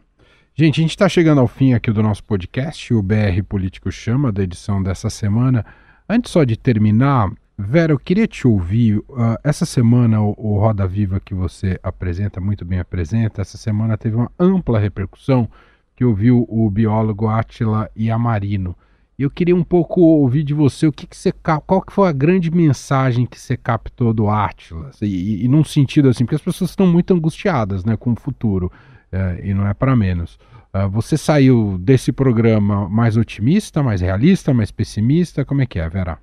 Gente, 0.53 0.81
a 0.81 0.83
gente 0.83 0.91
está 0.91 1.07
chegando 1.07 1.39
ao 1.39 1.47
fim 1.47 1.73
aqui 1.73 1.89
do 1.91 2.03
nosso 2.03 2.21
podcast, 2.25 2.93
o 2.93 3.01
BR 3.01 3.41
Político 3.47 3.89
Chama, 3.89 4.29
da 4.29 4.43
edição 4.43 4.83
dessa 4.83 5.09
semana. 5.09 5.65
Antes 6.07 6.31
só 6.33 6.43
de 6.43 6.57
terminar, 6.57 7.31
Vera, 7.57 7.93
eu 7.93 7.99
queria 7.99 8.27
te 8.27 8.45
ouvir. 8.45 8.97
Uh, 8.97 9.37
essa 9.41 9.65
semana, 9.65 10.21
o, 10.21 10.35
o, 10.37 10.59
Roda 10.59 10.85
Viva 10.85 11.21
que 11.21 11.33
você 11.33 11.79
apresenta, 11.81 12.41
muito 12.41 12.65
bem 12.65 12.79
apresenta, 12.79 13.41
essa 13.41 13.57
semana 13.57 13.97
teve 13.97 14.17
uma 14.17 14.29
ampla 14.37 14.79
repercussão 14.79 15.49
que 15.95 16.03
ouviu 16.03 16.45
o 16.49 16.69
biólogo 16.69 17.29
Átila 17.29 17.89
Iamarino. 17.95 18.75
E 19.17 19.23
eu 19.23 19.29
queria 19.29 19.55
um 19.55 19.63
pouco 19.63 20.01
ouvir 20.01 20.43
de 20.43 20.53
você 20.53 20.85
o 20.85 20.91
que, 20.91 21.07
que 21.07 21.15
você 21.15 21.31
qual 21.31 21.81
que 21.81 21.93
foi 21.93 22.09
a 22.09 22.11
grande 22.11 22.51
mensagem 22.51 23.25
que 23.25 23.39
você 23.39 23.55
captou 23.55 24.13
do 24.13 24.29
Átila? 24.29 24.91
E, 25.01 25.05
e, 25.05 25.45
e 25.45 25.47
num 25.47 25.63
sentido 25.63 26.09
assim, 26.09 26.25
porque 26.25 26.35
as 26.35 26.41
pessoas 26.41 26.71
estão 26.71 26.85
muito 26.85 27.13
angustiadas 27.13 27.85
né, 27.85 27.95
com 27.95 28.11
o 28.11 28.15
futuro, 28.15 28.69
é, 29.09 29.39
e 29.41 29.53
não 29.53 29.65
é 29.67 29.73
para 29.73 29.95
menos. 29.95 30.37
Uh, 30.73 30.89
você 30.89 31.15
saiu 31.15 31.77
desse 31.79 32.11
programa 32.11 32.89
mais 32.89 33.15
otimista, 33.15 33.81
mais 33.81 34.01
realista, 34.01 34.53
mais 34.53 34.69
pessimista? 34.69 35.45
Como 35.45 35.61
é 35.61 35.65
que 35.65 35.79
é, 35.79 35.87
Vera? 35.87 36.17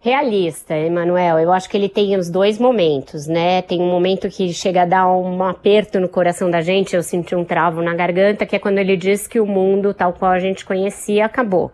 Realista, 0.00 0.76
Emanuel. 0.76 1.38
Eu 1.38 1.52
acho 1.52 1.70
que 1.70 1.76
ele 1.76 1.88
tem 1.88 2.16
os 2.16 2.28
dois 2.28 2.58
momentos, 2.58 3.28
né? 3.28 3.62
Tem 3.62 3.80
um 3.80 3.88
momento 3.88 4.28
que 4.28 4.52
chega 4.52 4.82
a 4.82 4.86
dar 4.86 5.08
um 5.08 5.42
aperto 5.44 6.00
no 6.00 6.08
coração 6.08 6.50
da 6.50 6.60
gente, 6.60 6.96
eu 6.96 7.02
senti 7.02 7.36
um 7.36 7.44
travo 7.44 7.80
na 7.80 7.94
garganta, 7.94 8.44
que 8.44 8.56
é 8.56 8.58
quando 8.58 8.78
ele 8.78 8.96
diz 8.96 9.28
que 9.28 9.38
o 9.38 9.46
mundo 9.46 9.94
tal 9.94 10.12
qual 10.12 10.32
a 10.32 10.40
gente 10.40 10.64
conhecia 10.64 11.24
acabou 11.24 11.70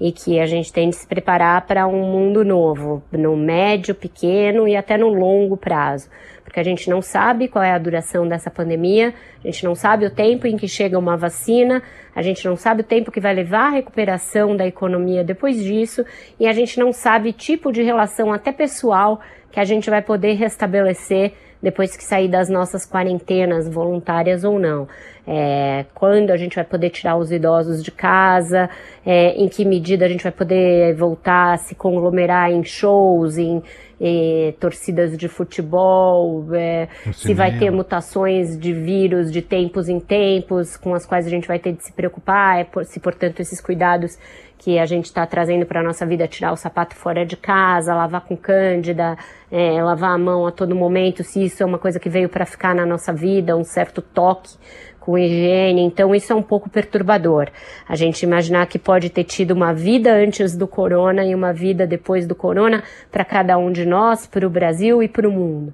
e 0.00 0.10
que 0.10 0.40
a 0.40 0.46
gente 0.46 0.72
tem 0.72 0.88
de 0.88 0.96
se 0.96 1.06
preparar 1.06 1.66
para 1.66 1.86
um 1.86 2.02
mundo 2.10 2.42
novo, 2.42 3.02
no 3.12 3.36
médio, 3.36 3.94
pequeno 3.94 4.66
e 4.66 4.74
até 4.74 4.96
no 4.96 5.08
longo 5.08 5.56
prazo. 5.56 6.08
Porque 6.42 6.58
a 6.58 6.62
gente 6.62 6.88
não 6.88 7.02
sabe 7.02 7.46
qual 7.46 7.62
é 7.62 7.72
a 7.72 7.78
duração 7.78 8.26
dessa 8.26 8.50
pandemia, 8.50 9.14
a 9.44 9.46
gente 9.46 9.62
não 9.62 9.74
sabe 9.74 10.06
o 10.06 10.10
tempo 10.10 10.46
em 10.46 10.56
que 10.56 10.66
chega 10.66 10.98
uma 10.98 11.16
vacina, 11.16 11.82
a 12.16 12.22
gente 12.22 12.44
não 12.48 12.56
sabe 12.56 12.80
o 12.80 12.84
tempo 12.84 13.12
que 13.12 13.20
vai 13.20 13.34
levar 13.34 13.66
a 13.66 13.70
recuperação 13.70 14.56
da 14.56 14.66
economia 14.66 15.22
depois 15.22 15.62
disso, 15.62 16.04
e 16.40 16.48
a 16.48 16.52
gente 16.52 16.80
não 16.80 16.92
sabe 16.92 17.32
tipo 17.32 17.70
de 17.70 17.82
relação 17.82 18.32
até 18.32 18.50
pessoal 18.50 19.20
que 19.52 19.60
a 19.60 19.64
gente 19.64 19.90
vai 19.90 20.00
poder 20.00 20.32
restabelecer 20.34 21.34
depois 21.62 21.96
que 21.96 22.04
sair 22.04 22.28
das 22.28 22.48
nossas 22.48 22.86
quarentenas 22.86 23.68
voluntárias 23.68 24.44
ou 24.44 24.58
não. 24.58 24.88
É, 25.26 25.84
quando 25.94 26.30
a 26.30 26.36
gente 26.36 26.56
vai 26.56 26.64
poder 26.64 26.90
tirar 26.90 27.16
os 27.16 27.30
idosos 27.30 27.82
de 27.84 27.90
casa, 27.90 28.68
é, 29.04 29.32
em 29.32 29.48
que 29.48 29.64
medida 29.64 30.06
a 30.06 30.08
gente 30.08 30.22
vai 30.22 30.32
poder 30.32 30.94
voltar 30.94 31.52
a 31.52 31.56
se 31.56 31.74
conglomerar 31.74 32.50
em 32.50 32.64
shows, 32.64 33.36
em, 33.36 33.62
em 34.00 34.52
torcidas 34.58 35.16
de 35.16 35.28
futebol, 35.28 36.46
é, 36.54 36.88
se 37.12 37.34
vai 37.34 37.58
ter 37.58 37.70
mutações 37.70 38.58
de 38.58 38.72
vírus 38.72 39.30
de 39.30 39.42
tempos 39.42 39.88
em 39.88 40.00
tempos, 40.00 40.76
com 40.76 40.94
as 40.94 41.04
quais 41.04 41.26
a 41.26 41.30
gente 41.30 41.46
vai 41.46 41.58
ter 41.58 41.72
de 41.72 41.84
se 41.84 41.92
preocupar, 41.92 42.60
é 42.60 42.84
se 42.84 42.98
portanto 42.98 43.40
esses 43.40 43.60
cuidados 43.60 44.18
que 44.60 44.78
a 44.78 44.84
gente 44.84 45.06
está 45.06 45.26
trazendo 45.26 45.64
para 45.64 45.80
a 45.80 45.82
nossa 45.82 46.04
vida, 46.04 46.28
tirar 46.28 46.52
o 46.52 46.56
sapato 46.56 46.94
fora 46.94 47.24
de 47.24 47.34
casa, 47.34 47.94
lavar 47.94 48.20
com 48.20 48.36
cândida, 48.36 49.16
é, 49.50 49.82
lavar 49.82 50.10
a 50.10 50.18
mão 50.18 50.46
a 50.46 50.52
todo 50.52 50.76
momento, 50.76 51.24
se 51.24 51.42
isso 51.42 51.62
é 51.62 51.66
uma 51.66 51.78
coisa 51.78 51.98
que 51.98 52.10
veio 52.10 52.28
para 52.28 52.44
ficar 52.44 52.74
na 52.74 52.84
nossa 52.84 53.10
vida, 53.10 53.56
um 53.56 53.64
certo 53.64 54.02
toque 54.02 54.58
com 55.00 55.16
higiene, 55.16 55.80
então 55.80 56.14
isso 56.14 56.30
é 56.30 56.36
um 56.36 56.42
pouco 56.42 56.68
perturbador. 56.68 57.48
A 57.88 57.96
gente 57.96 58.22
imaginar 58.22 58.66
que 58.66 58.78
pode 58.78 59.08
ter 59.08 59.24
tido 59.24 59.52
uma 59.52 59.72
vida 59.72 60.12
antes 60.12 60.54
do 60.54 60.68
corona 60.68 61.24
e 61.24 61.34
uma 61.34 61.54
vida 61.54 61.86
depois 61.86 62.26
do 62.26 62.34
corona 62.34 62.84
para 63.10 63.24
cada 63.24 63.56
um 63.56 63.72
de 63.72 63.86
nós, 63.86 64.26
para 64.26 64.46
o 64.46 64.50
Brasil 64.50 65.02
e 65.02 65.08
para 65.08 65.26
o 65.26 65.32
mundo. 65.32 65.72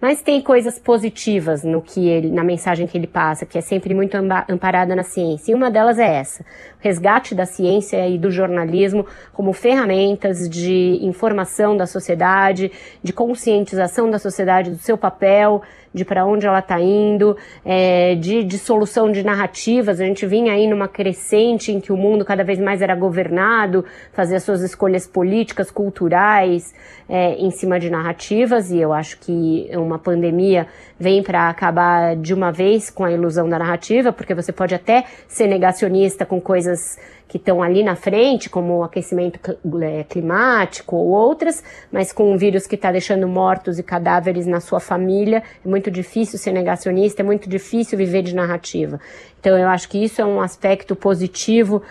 Mas 0.00 0.22
tem 0.22 0.40
coisas 0.40 0.78
positivas 0.78 1.64
no 1.64 1.82
que 1.82 2.08
ele, 2.08 2.30
na 2.30 2.44
mensagem 2.44 2.86
que 2.86 2.96
ele 2.96 3.06
passa, 3.06 3.44
que 3.44 3.58
é 3.58 3.60
sempre 3.60 3.92
muito 3.94 4.16
amparada 4.48 4.94
na 4.94 5.02
ciência. 5.02 5.50
E 5.50 5.54
uma 5.54 5.70
delas 5.70 5.98
é 5.98 6.16
essa: 6.16 6.42
o 6.42 6.44
resgate 6.80 7.34
da 7.34 7.44
ciência 7.44 8.08
e 8.08 8.16
do 8.16 8.30
jornalismo 8.30 9.04
como 9.32 9.52
ferramentas 9.52 10.48
de 10.48 11.00
informação 11.02 11.76
da 11.76 11.86
sociedade, 11.86 12.70
de 13.02 13.12
conscientização 13.12 14.08
da 14.08 14.18
sociedade 14.20 14.70
do 14.70 14.78
seu 14.78 14.96
papel, 14.96 15.62
de 15.92 16.04
para 16.04 16.24
onde 16.24 16.46
ela 16.46 16.60
está 16.60 16.80
indo, 16.80 17.36
é, 17.64 18.14
de, 18.14 18.44
de 18.44 18.58
solução 18.58 19.10
de 19.10 19.22
narrativas. 19.24 20.00
A 20.00 20.04
gente 20.04 20.26
vinha 20.26 20.52
aí 20.52 20.66
numa 20.66 20.88
crescente 20.88 21.72
em 21.72 21.80
que 21.80 21.92
o 21.92 21.96
mundo 21.96 22.24
cada 22.24 22.44
vez 22.44 22.58
mais 22.58 22.82
era 22.82 22.94
governado, 22.94 23.84
fazia 24.12 24.38
suas 24.38 24.62
escolhas 24.62 25.06
políticas, 25.06 25.70
culturais, 25.70 26.74
é, 27.08 27.34
em 27.34 27.50
cima 27.50 27.80
de 27.80 27.90
narrativas, 27.90 28.70
e 28.70 28.78
eu 28.78 28.92
acho 28.92 29.18
que 29.18 29.68
uma 29.88 29.98
pandemia 29.98 30.68
vem 30.98 31.22
para 31.22 31.48
acabar 31.48 32.14
de 32.14 32.32
uma 32.32 32.52
vez 32.52 32.90
com 32.90 33.04
a 33.04 33.10
ilusão 33.10 33.48
da 33.48 33.58
narrativa, 33.58 34.12
porque 34.12 34.34
você 34.34 34.52
pode 34.52 34.74
até 34.74 35.04
ser 35.26 35.46
negacionista 35.48 36.24
com 36.24 36.40
coisas 36.40 36.98
que 37.28 37.36
estão 37.36 37.62
ali 37.62 37.84
na 37.84 37.94
frente, 37.94 38.48
como 38.48 38.78
o 38.78 38.82
aquecimento 38.82 39.38
é, 39.82 40.02
climático 40.02 40.96
ou 40.96 41.08
outras, 41.08 41.62
mas 41.92 42.10
com 42.10 42.32
um 42.32 42.38
vírus 42.38 42.66
que 42.66 42.74
está 42.74 42.90
deixando 42.90 43.28
mortos 43.28 43.78
e 43.78 43.82
cadáveres 43.82 44.46
na 44.46 44.60
sua 44.60 44.80
família, 44.80 45.42
é 45.64 45.68
muito 45.68 45.90
difícil 45.90 46.38
ser 46.38 46.52
negacionista, 46.52 47.20
é 47.20 47.24
muito 47.24 47.48
difícil 47.48 47.98
viver 47.98 48.22
de 48.22 48.34
narrativa. 48.34 48.98
Então 49.40 49.56
eu 49.56 49.68
acho 49.68 49.88
que 49.88 50.02
isso 50.02 50.20
é 50.20 50.24
um 50.24 50.40
aspecto 50.40 50.96
positivo 50.96 51.82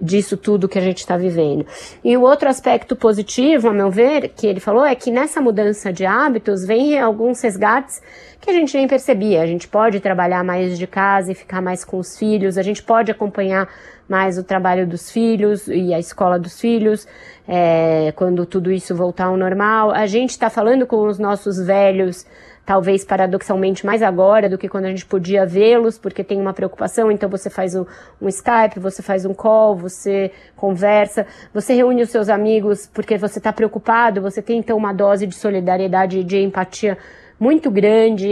disso 0.00 0.36
tudo 0.36 0.68
que 0.68 0.78
a 0.78 0.82
gente 0.82 0.98
está 0.98 1.16
vivendo. 1.16 1.64
E 2.04 2.16
o 2.16 2.22
outro 2.22 2.48
aspecto 2.48 2.94
positivo, 2.94 3.68
a 3.68 3.72
meu 3.72 3.90
ver, 3.90 4.28
que 4.28 4.46
ele 4.46 4.60
falou, 4.60 4.84
é 4.84 4.94
que 4.94 5.10
nessa 5.10 5.40
mudança 5.40 5.92
de 5.92 6.04
hábitos 6.04 6.66
vem 6.66 6.98
alguns 6.98 7.40
resgates 7.40 8.02
que 8.40 8.50
a 8.50 8.52
gente 8.52 8.76
nem 8.76 8.86
percebia. 8.86 9.40
A 9.40 9.46
gente 9.46 9.68
pode 9.68 10.00
trabalhar 10.00 10.44
mais 10.44 10.78
de 10.78 10.86
casa 10.86 11.32
e 11.32 11.34
ficar 11.34 11.62
mais 11.62 11.84
com 11.84 11.98
os 11.98 12.18
filhos, 12.18 12.58
a 12.58 12.62
gente 12.62 12.82
pode 12.82 13.10
acompanhar 13.10 13.68
mais 14.12 14.36
o 14.36 14.44
trabalho 14.44 14.86
dos 14.86 15.10
filhos 15.10 15.66
e 15.68 15.94
a 15.94 15.98
escola 15.98 16.38
dos 16.38 16.60
filhos, 16.60 17.08
é, 17.48 18.12
quando 18.14 18.44
tudo 18.44 18.70
isso 18.70 18.94
voltar 18.94 19.24
ao 19.24 19.38
normal. 19.38 19.90
A 19.90 20.04
gente 20.04 20.30
está 20.30 20.50
falando 20.50 20.86
com 20.86 21.06
os 21.06 21.18
nossos 21.18 21.56
velhos, 21.56 22.26
talvez 22.66 23.06
paradoxalmente 23.06 23.86
mais 23.86 24.02
agora 24.02 24.50
do 24.50 24.58
que 24.58 24.68
quando 24.68 24.84
a 24.84 24.90
gente 24.90 25.06
podia 25.06 25.46
vê-los, 25.46 25.98
porque 25.98 26.22
tem 26.22 26.38
uma 26.38 26.52
preocupação, 26.52 27.10
então 27.10 27.26
você 27.30 27.48
faz 27.48 27.74
um, 27.74 27.86
um 28.20 28.28
Skype, 28.28 28.78
você 28.78 29.02
faz 29.02 29.24
um 29.24 29.32
call, 29.32 29.74
você 29.74 30.30
conversa, 30.54 31.26
você 31.54 31.72
reúne 31.72 32.02
os 32.02 32.10
seus 32.10 32.28
amigos 32.28 32.86
porque 32.92 33.16
você 33.16 33.38
está 33.38 33.50
preocupado, 33.50 34.20
você 34.20 34.42
tem 34.42 34.58
então 34.58 34.76
uma 34.76 34.92
dose 34.92 35.26
de 35.26 35.34
solidariedade 35.34 36.18
e 36.18 36.24
de 36.24 36.36
empatia 36.36 36.98
muito 37.38 37.70
grande, 37.70 38.28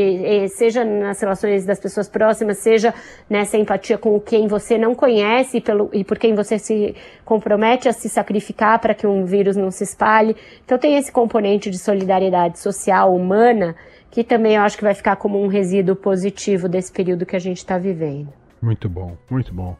seja 0.50 0.84
nas 0.84 1.20
relações 1.20 1.64
das 1.64 1.80
pessoas 1.80 2.08
próximas, 2.08 2.58
seja 2.58 2.94
nessa 3.28 3.56
empatia 3.56 3.98
com 3.98 4.20
quem 4.20 4.46
você 4.46 4.78
não 4.78 4.94
conhece 4.94 5.58
e, 5.58 5.60
pelo, 5.60 5.90
e 5.92 6.04
por 6.04 6.18
quem 6.18 6.34
você 6.34 6.58
se 6.58 6.94
compromete 7.24 7.88
a 7.88 7.92
se 7.92 8.08
sacrificar 8.08 8.78
para 8.78 8.94
que 8.94 9.06
um 9.06 9.24
vírus 9.24 9.56
não 9.56 9.70
se 9.70 9.84
espalhe. 9.84 10.36
Então 10.64 10.78
tem 10.78 10.96
esse 10.96 11.10
componente 11.10 11.70
de 11.70 11.78
solidariedade 11.78 12.58
social, 12.58 13.14
humana, 13.14 13.74
que 14.10 14.24
também 14.24 14.56
eu 14.56 14.62
acho 14.62 14.76
que 14.76 14.84
vai 14.84 14.94
ficar 14.94 15.16
como 15.16 15.42
um 15.42 15.48
resíduo 15.48 15.96
positivo 15.96 16.68
desse 16.68 16.92
período 16.92 17.26
que 17.26 17.36
a 17.36 17.40
gente 17.40 17.58
está 17.58 17.78
vivendo. 17.78 18.32
Muito 18.60 18.88
bom, 18.88 19.16
muito 19.30 19.54
bom. 19.54 19.76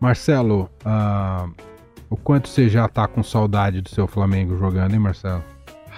Marcelo, 0.00 0.70
uh, 0.84 1.52
o 2.10 2.16
quanto 2.16 2.48
você 2.48 2.68
já 2.68 2.86
está 2.86 3.06
com 3.06 3.22
saudade 3.22 3.80
do 3.80 3.88
seu 3.88 4.06
Flamengo 4.06 4.56
jogando, 4.56 4.94
hein, 4.94 4.98
Marcelo? 4.98 5.42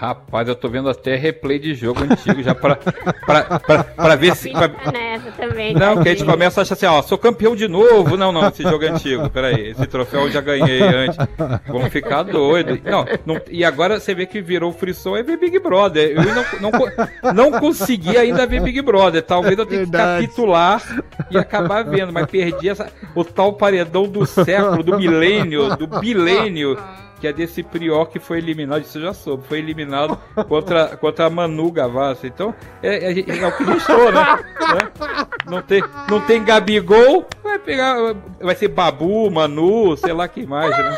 Rapaz, 0.00 0.48
eu 0.48 0.54
tô 0.54 0.66
vendo 0.66 0.88
até 0.88 1.14
replay 1.14 1.58
de 1.58 1.74
jogo 1.74 2.02
antigo 2.02 2.42
já 2.42 2.54
pra, 2.54 2.74
pra, 2.74 3.58
pra, 3.58 3.84
pra 3.84 4.16
ver 4.16 4.34
se. 4.34 4.50
Pra... 4.50 4.66
Nessa 4.90 5.30
também, 5.32 5.74
não, 5.74 6.02
que 6.02 6.08
a 6.08 6.14
gente 6.14 6.24
começa 6.24 6.58
a 6.58 6.62
achar 6.62 6.72
assim, 6.72 6.86
ó, 6.86 7.02
sou 7.02 7.18
campeão 7.18 7.54
de 7.54 7.68
novo. 7.68 8.16
Não, 8.16 8.32
não, 8.32 8.48
esse 8.48 8.62
jogo 8.62 8.82
é 8.82 8.88
antigo, 8.88 9.28
peraí. 9.28 9.72
Esse 9.72 9.86
troféu 9.86 10.22
eu 10.22 10.30
já 10.30 10.40
ganhei 10.40 10.80
antes. 10.80 11.18
Vamos 11.66 11.92
ficar 11.92 12.22
doido. 12.22 12.80
Não, 12.82 13.04
não, 13.26 13.42
e 13.50 13.62
agora 13.62 14.00
você 14.00 14.14
vê 14.14 14.24
que 14.24 14.40
virou 14.40 14.72
frição 14.72 15.14
é 15.14 15.22
ver 15.22 15.36
Big 15.36 15.58
Brother. 15.58 16.12
Eu 16.16 16.34
não, 16.34 16.70
não, 16.70 17.34
não 17.34 17.60
consegui 17.60 18.16
ainda 18.16 18.46
ver 18.46 18.62
Big 18.62 18.80
Brother. 18.80 19.20
Talvez 19.20 19.58
eu 19.58 19.66
tenha 19.66 19.84
que 19.84 19.92
capitular 19.92 20.82
e 21.30 21.36
acabar 21.36 21.84
vendo, 21.84 22.10
mas 22.10 22.24
perdi 22.24 22.70
essa, 22.70 22.90
o 23.14 23.22
tal 23.22 23.52
paredão 23.52 24.04
do 24.04 24.24
século, 24.24 24.82
do 24.82 24.96
milênio, 24.96 25.76
do 25.76 25.86
bilênio 25.86 26.78
que 27.20 27.26
é 27.26 27.32
desse 27.32 27.62
Prior 27.62 28.06
que 28.06 28.18
foi 28.18 28.38
eliminado, 28.38 28.80
isso 28.80 28.98
eu 28.98 29.02
já 29.02 29.12
soube, 29.12 29.44
foi 29.46 29.58
eliminado 29.58 30.18
contra, 30.48 30.96
contra 30.96 31.26
a 31.26 31.30
Manu 31.30 31.70
Gavassi. 31.70 32.26
Então, 32.26 32.54
é, 32.82 33.12
é, 33.12 33.12
é 33.12 33.46
o 33.46 33.56
que 33.56 33.64
restou, 33.64 34.10
né? 34.10 34.38
né? 34.74 35.26
Não, 35.46 35.62
tem, 35.62 35.82
não 36.08 36.20
tem 36.20 36.42
Gabigol, 36.42 37.26
vai 37.42 37.58
pegar. 37.58 37.96
Vai 38.40 38.54
ser 38.54 38.68
Babu, 38.68 39.30
Manu, 39.30 39.96
sei 39.96 40.12
lá 40.12 40.26
quem 40.26 40.46
mais, 40.46 40.70
né? 40.70 40.96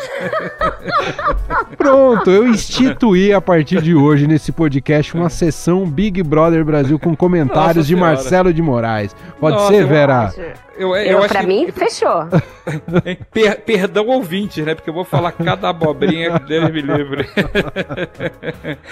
Pronto, 1.76 2.30
eu 2.30 2.46
instituí 2.46 3.32
a 3.32 3.40
partir 3.40 3.82
de 3.82 3.94
hoje 3.94 4.26
nesse 4.26 4.52
podcast 4.52 5.14
uma 5.14 5.28
sessão 5.28 5.84
Big 5.86 6.22
Brother 6.22 6.64
Brasil 6.64 6.98
com 6.98 7.16
comentários 7.16 7.76
Nossa 7.76 7.88
de. 7.88 7.96
Marcelo 7.96 8.52
de 8.52 8.62
Moraes. 8.62 9.14
Pode 9.40 9.56
Nossa, 9.56 9.72
ser, 9.72 9.86
Vera? 9.86 10.32
Eu, 10.76 10.96
eu, 10.96 11.20
eu 11.20 11.28
pra 11.28 11.42
mim, 11.42 11.70
fechou. 11.70 12.28
per, 13.30 13.60
perdão 13.60 14.06
ouvintes, 14.08 14.64
né? 14.64 14.74
Porque 14.74 14.88
eu 14.88 14.94
vou 14.94 15.04
falar 15.04 15.32
cada 15.32 15.68
abobrinha 15.68 16.38
que 16.38 16.46
Deus 16.46 16.70
me 16.70 16.80
livre. 16.80 17.28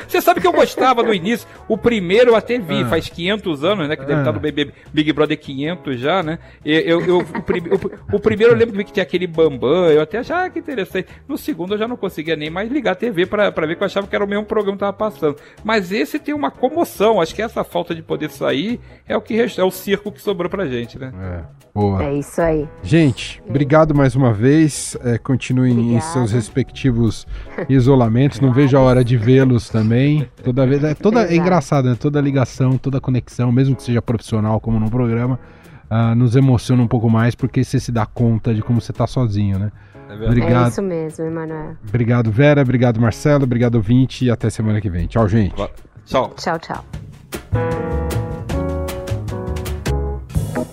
Você 0.07 0.21
sabe 0.21 0.41
que 0.41 0.47
eu 0.47 0.53
gostava 0.53 1.03
no 1.03 1.15
início. 1.15 1.49
O 1.69 1.79
primeiro 1.79 2.31
eu 2.31 2.37
até 2.37 2.59
vi, 2.59 2.83
ah. 2.83 2.87
faz 2.87 3.09
500 3.09 3.65
anos, 3.65 3.89
né? 3.89 3.97
Que 3.97 4.03
deve 4.03 4.15
ah. 4.15 4.19
estar 4.19 4.33
no 4.33 4.41
Big, 4.41 4.73
Big 4.93 5.13
Brother 5.13 5.39
500 5.39 5.99
já, 5.99 6.23
né? 6.23 6.39
Eu, 6.65 7.01
eu, 7.01 7.19
o, 7.19 7.43
prim, 7.43 7.63
o, 7.69 8.17
o, 8.17 8.21
primeiro 8.21 8.53
eu 8.53 8.57
lembro 8.57 8.85
que 8.85 8.93
tinha 8.93 9.03
aquele 9.03 9.27
Bambam, 9.27 9.87
eu 9.87 10.03
até 10.03 10.19
achava 10.19 10.51
que 10.51 10.59
interessante. 10.59 11.09
No 11.27 11.39
segundo 11.39 11.75
eu 11.75 11.79
já 11.79 11.89
não 11.89 11.97
conseguia 11.97 12.37
nem 12.37 12.51
mais 12.51 12.71
ligar 12.71 12.93
a 12.93 12.97
TV 12.97 13.27
pra, 13.27 13.51
pra 13.51 13.67
ver 13.67 13.77
que 13.77 13.83
eu 13.83 13.87
achava 13.87 14.07
que 14.07 14.15
era 14.15 14.25
o 14.25 14.29
mesmo 14.29 14.45
programa 14.45 14.77
que 14.77 14.81
tava 14.81 14.93
passando. 14.93 15.37
Mas 15.65 15.93
esse 15.93 16.19
tem 16.19 16.35
uma 16.35 16.51
comoção. 16.51 17.21
Acho 17.21 17.35
que 17.35 17.43
essa 17.43 17.65
falta 17.65 17.95
de 17.95 18.03
poder 18.03 18.31
sair 18.31 18.81
é 19.09 19.17
o 19.17 19.21
que 19.21 19.41
é 19.41 19.65
o 19.65 19.71
circo 19.71 20.13
que 20.13 20.21
sobrou 20.21 20.51
pra 20.51 20.67
gente, 20.67 20.99
né? 20.99 21.13
É. 21.21 21.61
Boa. 21.81 22.05
É 22.05 22.15
isso 22.15 22.43
aí. 22.43 22.69
Gente, 22.83 23.43
obrigado 23.49 23.95
mais 23.95 24.15
uma 24.15 24.35
vez. 24.35 24.99
É, 25.03 25.17
continuem 25.17 25.73
Obrigada. 25.73 25.97
em 25.97 26.01
seus 26.01 26.31
respectivos 26.31 27.27
isolamentos. 27.71 28.39
Não 28.39 28.53
vejo 28.53 28.77
a 28.77 28.81
hora 28.81 29.03
de 29.03 29.17
vê-los 29.17 29.71
também. 29.71 30.29
Toda 30.45 30.67
vez 30.67 30.85
é 30.85 30.95
toda 30.95 31.25
é 31.25 31.35
engraçado, 31.35 31.89
né? 31.89 31.97
Toda 31.99 32.21
ligação, 32.21 32.77
toda 32.77 33.01
conexão, 33.01 33.51
mesmo 33.51 33.75
que 33.75 33.83
seja 33.83 34.03
profissional 34.03 34.61
como 34.61 34.79
no 34.79 34.91
programa, 34.91 35.41
uh, 35.91 36.15
nos 36.15 36.37
emociona 36.37 36.83
um 36.83 36.89
pouco 36.89 37.09
mais 37.09 37.35
porque 37.35 37.65
você 37.65 37.81
se 37.81 37.91
dá 37.91 38.05
conta 38.05 38.53
de 38.53 38.61
como 38.61 38.79
você 38.79 38.91
está 38.91 39.07
sozinho, 39.07 39.59
né? 39.59 39.73
É, 40.11 40.27
obrigado. 40.27 40.67
é 40.67 40.69
isso 40.69 40.83
mesmo, 40.83 41.25
Emanuel. 41.25 41.77
Obrigado, 41.89 42.31
Vera. 42.31 42.61
Obrigado, 42.61 43.01
Marcelo. 43.01 43.45
Obrigado, 43.45 43.77
ouvinte. 43.77 44.27
E 44.27 44.31
até 44.31 44.51
semana 44.51 44.83
que 44.83 44.91
vem. 44.91 45.07
Tchau, 45.07 45.27
gente. 45.27 45.55
Tchau. 46.05 46.35
Tchau, 46.37 46.59
tchau. 46.59 46.85